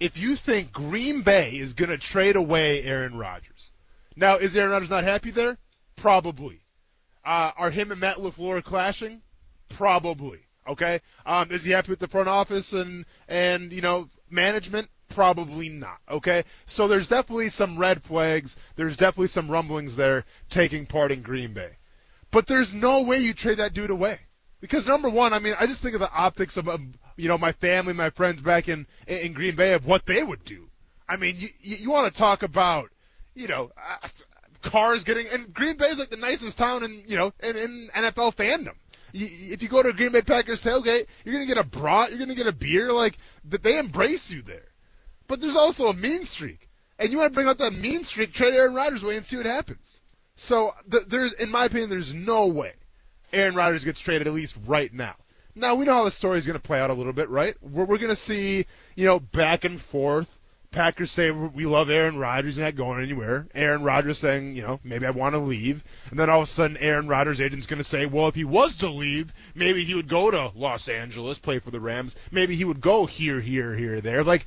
if 0.00 0.16
you 0.16 0.36
think 0.36 0.72
Green 0.72 1.22
Bay 1.22 1.50
is 1.56 1.74
going 1.74 1.90
to 1.90 1.98
trade 1.98 2.36
away 2.36 2.82
Aaron 2.82 3.16
Rodgers. 3.16 3.72
Now, 4.16 4.36
is 4.36 4.56
Aaron 4.56 4.70
Rodgers 4.70 4.90
not 4.90 5.04
happy 5.04 5.30
there? 5.30 5.58
Probably. 5.96 6.60
Uh, 7.24 7.52
are 7.56 7.70
him 7.70 7.90
and 7.90 8.00
Matt 8.00 8.16
LaFleur 8.16 8.62
clashing? 8.62 9.22
Probably. 9.68 10.40
Okay. 10.66 11.00
Um, 11.24 11.50
is 11.50 11.64
he 11.64 11.72
happy 11.72 11.90
with 11.90 11.98
the 11.98 12.08
front 12.08 12.28
office 12.28 12.72
and 12.72 13.04
and 13.26 13.72
you 13.72 13.80
know 13.80 14.08
management? 14.30 14.88
Probably 15.08 15.68
not. 15.68 15.98
Okay. 16.10 16.44
So 16.66 16.86
there's 16.86 17.08
definitely 17.08 17.48
some 17.48 17.78
red 17.78 18.02
flags. 18.02 18.56
There's 18.76 18.96
definitely 18.96 19.28
some 19.28 19.50
rumblings 19.50 19.96
there 19.96 20.24
taking 20.50 20.86
part 20.86 21.10
in 21.10 21.22
Green 21.22 21.54
Bay. 21.54 21.76
But 22.30 22.46
there's 22.46 22.74
no 22.74 23.04
way 23.04 23.18
you 23.18 23.32
trade 23.32 23.58
that 23.58 23.72
dude 23.72 23.90
away. 23.90 24.20
Because 24.60 24.86
number 24.86 25.08
one, 25.08 25.32
I 25.32 25.38
mean, 25.38 25.54
I 25.58 25.66
just 25.66 25.82
think 25.82 25.94
of 25.94 26.00
the 26.00 26.12
optics 26.12 26.56
of, 26.56 26.68
of 26.68 26.80
you 27.18 27.28
know 27.28 27.36
my 27.36 27.52
family, 27.52 27.92
my 27.92 28.10
friends 28.10 28.40
back 28.40 28.68
in 28.68 28.86
in 29.06 29.32
Green 29.32 29.56
Bay 29.56 29.74
of 29.74 29.84
what 29.84 30.06
they 30.06 30.22
would 30.22 30.44
do. 30.44 30.68
I 31.08 31.16
mean, 31.16 31.34
you 31.36 31.48
you, 31.60 31.90
want 31.90 32.12
to 32.12 32.18
talk 32.18 32.42
about 32.42 32.90
you 33.34 33.48
know 33.48 33.70
uh, 33.76 34.08
cars 34.62 35.04
getting 35.04 35.26
and 35.32 35.52
Green 35.52 35.76
Bay 35.76 35.86
is 35.86 35.98
like 35.98 36.10
the 36.10 36.16
nicest 36.16 36.56
town 36.56 36.84
in 36.84 37.02
you 37.06 37.16
know 37.16 37.32
in, 37.42 37.56
in 37.56 37.90
NFL 37.94 38.36
fandom. 38.36 38.74
If 39.12 39.62
you 39.62 39.68
go 39.68 39.82
to 39.82 39.88
a 39.88 39.92
Green 39.92 40.12
Bay 40.12 40.22
Packers 40.22 40.62
tailgate, 40.62 41.06
you're 41.24 41.34
gonna 41.34 41.46
get 41.46 41.58
a 41.58 41.64
brat, 41.64 42.10
you're 42.10 42.18
gonna 42.18 42.34
get 42.34 42.46
a 42.46 42.52
beer, 42.52 42.92
like 42.92 43.16
that 43.46 43.62
they 43.62 43.78
embrace 43.78 44.30
you 44.30 44.42
there. 44.42 44.68
But 45.26 45.40
there's 45.40 45.56
also 45.56 45.88
a 45.88 45.94
mean 45.94 46.24
streak, 46.24 46.68
and 46.98 47.10
you 47.10 47.18
want 47.18 47.32
to 47.32 47.34
bring 47.34 47.48
out 47.48 47.58
that 47.58 47.72
mean 47.72 48.04
streak, 48.04 48.32
trade 48.32 48.54
Aaron 48.54 48.74
Rodgers 48.74 49.02
away 49.02 49.16
and 49.16 49.24
see 49.24 49.36
what 49.36 49.46
happens. 49.46 50.00
So 50.34 50.72
th- 50.90 51.06
there's, 51.06 51.32
in 51.32 51.50
my 51.50 51.64
opinion, 51.64 51.90
there's 51.90 52.14
no 52.14 52.46
way 52.46 52.74
Aaron 53.32 53.54
Rodgers 53.54 53.84
gets 53.84 53.98
traded 53.98 54.26
at 54.26 54.32
least 54.32 54.56
right 54.66 54.92
now. 54.92 55.16
Now 55.58 55.74
we 55.74 55.84
know 55.84 55.94
how 55.94 56.04
the 56.04 56.10
story 56.10 56.38
is 56.38 56.46
going 56.46 56.58
to 56.58 56.62
play 56.62 56.80
out 56.80 56.90
a 56.90 56.94
little 56.94 57.12
bit, 57.12 57.28
right? 57.28 57.54
We're, 57.60 57.84
we're 57.84 57.98
going 57.98 58.10
to 58.10 58.16
see, 58.16 58.64
you 58.94 59.06
know, 59.06 59.18
back 59.18 59.64
and 59.64 59.80
forth. 59.80 60.38
Packers 60.70 61.10
say 61.10 61.30
we 61.30 61.64
love 61.64 61.88
Aaron 61.88 62.18
Rodgers, 62.18 62.58
not 62.58 62.76
going 62.76 63.02
anywhere. 63.02 63.48
Aaron 63.54 63.82
Rodgers 63.82 64.18
saying, 64.18 64.54
you 64.54 64.62
know, 64.62 64.78
maybe 64.84 65.06
I 65.06 65.10
want 65.10 65.34
to 65.34 65.38
leave, 65.38 65.82
and 66.10 66.18
then 66.18 66.28
all 66.28 66.42
of 66.42 66.42
a 66.42 66.46
sudden 66.46 66.76
Aaron 66.76 67.08
Rodgers' 67.08 67.40
agent's 67.40 67.66
going 67.66 67.78
to 67.78 67.84
say, 67.84 68.04
well, 68.04 68.28
if 68.28 68.34
he 68.34 68.44
was 68.44 68.76
to 68.78 68.90
leave, 68.90 69.32
maybe 69.54 69.84
he 69.84 69.94
would 69.94 70.08
go 70.08 70.30
to 70.30 70.52
Los 70.54 70.88
Angeles, 70.90 71.38
play 71.38 71.58
for 71.58 71.70
the 71.70 71.80
Rams. 71.80 72.16
Maybe 72.30 72.54
he 72.54 72.66
would 72.66 72.82
go 72.82 73.06
here, 73.06 73.40
here, 73.40 73.74
here, 73.74 74.02
there. 74.02 74.22
Like 74.22 74.44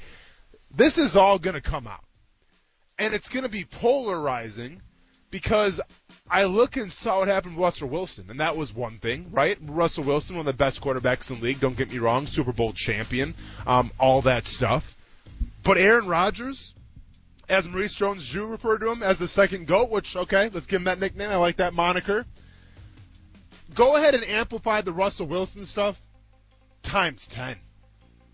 this 0.70 1.00
is 1.00 1.18
all 1.18 1.40
going 1.40 1.56
to 1.56 1.62
come 1.62 1.88
out, 1.88 2.06
and 3.00 3.16
it's 3.16 3.30
going 3.30 3.44
to 3.44 3.50
be 3.50 3.66
polarizing 3.66 4.82
because 5.32 5.82
I 6.30 6.44
look 6.44 6.78
and 6.78 6.92
saw 6.92 7.20
what 7.20 7.28
happened 7.28 7.56
with 7.56 7.64
Russell 7.64 7.90
Wilson, 7.90 8.28
and 8.30 8.40
that 8.40 8.56
was 8.56 8.74
one 8.74 8.98
thing, 8.98 9.30
right? 9.32 9.58
Russell 9.62 10.04
Wilson, 10.04 10.36
one 10.36 10.42
of 10.42 10.46
the 10.46 10.54
best 10.54 10.82
quarterbacks 10.82 11.32
in 11.32 11.38
the 11.38 11.44
league. 11.44 11.60
Don't 11.60 11.76
get 11.76 11.92
me 11.92 12.00
wrong, 12.00 12.28
Super 12.28 12.52
Bowl 12.52 12.74
champion, 12.74 13.34
um, 13.66 13.92
all 13.98 14.22
that 14.24 14.46
stuff. 14.46 14.96
But 15.64 15.78
Aaron 15.78 16.08
Rodgers, 16.08 16.74
as 17.50 17.68
Maurice 17.68 17.96
Jones-Drew 17.96 18.48
referred 18.48 18.80
to 18.80 18.92
him 18.92 19.02
as 19.02 19.20
the 19.20 19.28
second 19.28 19.68
goat, 19.68 19.90
which 19.90 20.16
okay, 20.16 20.50
let's 20.54 20.68
give 20.68 20.82
him 20.82 20.86
that 20.86 21.00
nickname. 21.00 21.30
I 21.30 21.38
like 21.38 21.58
that 21.58 21.74
moniker. 21.74 22.26
Go 23.74 23.96
ahead 23.96 24.16
and 24.16 24.24
amplify 24.26 24.82
the 24.82 24.92
Russell 24.92 25.28
Wilson 25.28 25.66
stuff 25.66 26.02
times 26.82 27.28
ten, 27.28 27.58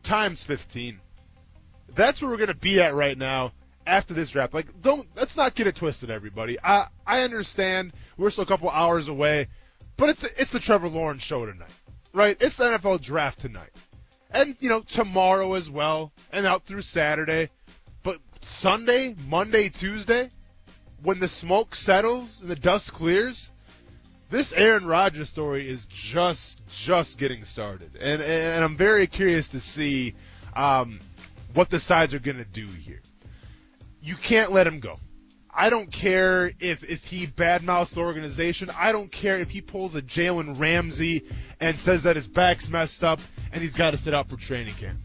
times 0.04 0.44
fifteen. 0.44 1.00
That's 1.94 2.22
where 2.22 2.32
we're 2.32 2.38
gonna 2.38 2.54
be 2.54 2.82
at 2.82 2.94
right 2.96 3.18
now 3.18 3.54
after 3.88 4.14
this 4.14 4.32
draft. 4.32 4.54
Like, 4.54 4.82
don't 4.82 5.08
let's 5.16 5.38
not 5.38 5.56
get 5.56 5.68
it 5.68 5.76
twisted, 5.76 6.12
everybody. 6.12 6.58
I 6.64 6.88
I 7.06 7.22
understand 7.24 7.94
we're 8.18 8.30
still 8.30 8.44
a 8.44 8.48
couple 8.48 8.70
hours 8.70 9.08
away, 9.08 9.48
but 9.96 10.10
it's 10.10 10.24
it's 10.24 10.52
the 10.52 10.60
Trevor 10.60 10.90
Lawrence 10.90 11.24
show 11.24 11.46
tonight, 11.46 11.72
right? 12.14 12.38
It's 12.40 12.58
the 12.58 12.66
NFL 12.66 13.02
draft 13.02 13.40
tonight, 13.40 13.72
and 14.30 14.56
you 14.60 14.70
know 14.70 14.82
tomorrow 14.82 15.54
as 15.54 15.72
well, 15.72 16.12
and 16.32 16.46
out 16.46 16.66
through 16.66 16.82
Saturday. 16.82 17.50
But 18.04 18.20
Sunday, 18.42 19.16
Monday, 19.28 19.70
Tuesday, 19.70 20.30
when 21.02 21.20
the 21.20 21.28
smoke 21.28 21.74
settles 21.74 22.42
and 22.42 22.50
the 22.50 22.56
dust 22.56 22.94
clears, 22.94 23.52
this 24.30 24.54
Aaron 24.54 24.86
Rodgers 24.86 25.30
story 25.30 25.68
is 25.68 25.86
just 25.86 26.62
just 26.68 27.18
getting 27.18 27.46
started, 27.46 27.92
and 28.00 28.22
and 28.22 28.64
I'm 28.64 28.78
very 28.78 29.08
curious 29.08 29.50
to 29.50 29.62
see 29.62 30.14
um, 30.56 31.00
what 31.54 31.70
the 31.70 31.80
sides 31.80 32.14
are 32.14 32.20
going 32.20 32.38
to 32.38 32.46
do 32.46 32.68
here 32.68 33.02
you 34.08 34.16
can't 34.16 34.52
let 34.52 34.66
him 34.66 34.80
go. 34.80 35.00
I 35.54 35.70
don't 35.70 35.92
care 35.92 36.52
if, 36.60 36.84
if 36.84 37.04
he 37.04 37.26
badmouths 37.26 37.96
the 37.96 38.02
organization. 38.02 38.70
I 38.78 38.92
don't 38.92 39.12
care 39.12 39.38
if 39.38 39.50
he 39.50 39.62
pulls 39.62 39.96
a 39.96 40.02
Jalen 40.02 40.60
Ramsey 40.60 41.24
and 41.60 41.78
says 41.78 42.04
that 42.04 42.16
his 42.16 42.28
back's 42.28 42.70
messed 42.70 43.04
up 43.04 43.20
and 43.52 43.62
he's 43.62 43.76
got 43.76 43.92
to 43.92 43.98
sit 43.98 44.14
out 44.14 44.30
for 44.30 44.38
training 44.38 44.76
camp. 44.76 45.00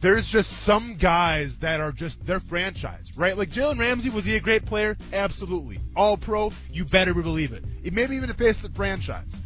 there's 0.00 0.28
just 0.28 0.50
some 0.62 0.94
guys 0.94 1.58
that 1.58 1.80
are 1.80 1.92
just 1.92 2.24
they're 2.24 2.40
franchise, 2.40 3.18
right? 3.18 3.36
Like 3.36 3.50
Jalen 3.50 3.78
Ramsey, 3.78 4.10
was 4.10 4.24
he 4.24 4.36
a 4.36 4.40
great 4.40 4.64
player? 4.64 4.96
Absolutely. 5.12 5.80
All 5.96 6.16
pro, 6.16 6.52
you 6.72 6.84
better 6.84 7.12
believe 7.12 7.52
it. 7.52 7.64
it 7.82 7.92
maybe 7.92 8.14
even 8.14 8.30
a 8.30 8.34
face 8.34 8.64
of 8.64 8.70
the 8.70 8.76
franchise. 8.76 9.36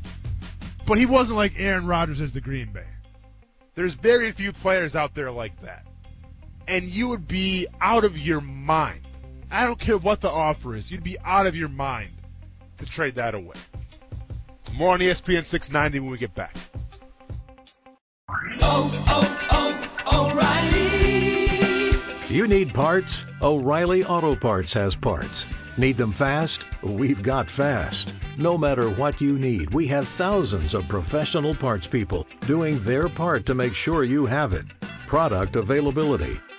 But 0.87 0.99
he 0.99 1.07
wasn't 1.07 1.39
like 1.39 1.55
Aaron 1.59 1.87
Rodgers 1.87 2.21
as 2.21 2.33
the 2.33 2.43
Green 2.43 2.71
Bay. 2.71 2.87
There's 3.75 3.95
very 3.95 4.31
few 4.31 4.53
players 4.53 4.95
out 4.95 5.15
there 5.15 5.31
like 5.31 5.59
that. 5.63 5.87
And 6.67 6.85
you 6.85 7.09
would 7.09 7.29
be 7.29 7.67
out 7.81 8.05
of 8.05 8.19
your 8.19 8.41
mind. 8.41 9.01
I 9.51 9.67
don't 9.67 9.79
care 9.79 9.99
what 9.99 10.21
the 10.21 10.31
offer 10.31 10.75
is. 10.75 10.91
You'd 10.91 11.05
be 11.05 11.19
out 11.25 11.47
of 11.47 11.57
your 11.57 11.69
mind 11.69 12.11
to 12.79 12.87
trade 12.87 13.17
that 13.17 13.35
away. 13.35 13.57
More 14.77 14.95
on 14.95 15.01
ESPN 15.01 15.45
690 15.45 16.01
when 16.01 16.11
we 16.11 16.19
get 16.19 16.35
back. 16.35 16.57
Oh, 18.61 19.05
oh, 19.09 19.91
oh, 20.07 20.31
O'Reilly. 20.33 22.35
You 22.35 22.49
need 22.49 22.75
parts? 22.75 23.25
O'Reilly 23.43 24.05
Auto 24.05 24.35
Parts 24.35 24.73
has 24.73 24.97
parts. 24.97 25.47
Need 25.77 25.97
them 25.97 26.12
fast? 26.12 26.65
We've 26.83 27.23
got 27.23 27.51
fast. 27.51 28.12
No 28.37 28.59
matter 28.59 28.91
what 28.91 29.21
you 29.21 29.39
need, 29.39 29.73
we 29.75 29.87
have 29.89 30.09
thousands 30.09 30.75
of 30.75 30.89
professional 30.89 31.55
parts 31.55 31.87
people 31.87 32.27
doing 32.41 32.79
their 32.81 33.09
part 33.09 33.47
to 33.47 33.55
make 33.55 33.75
sure 33.75 34.03
you 34.03 34.27
have 34.27 34.53
it. 34.53 34.67
Product 35.07 35.55
availability. 35.57 36.41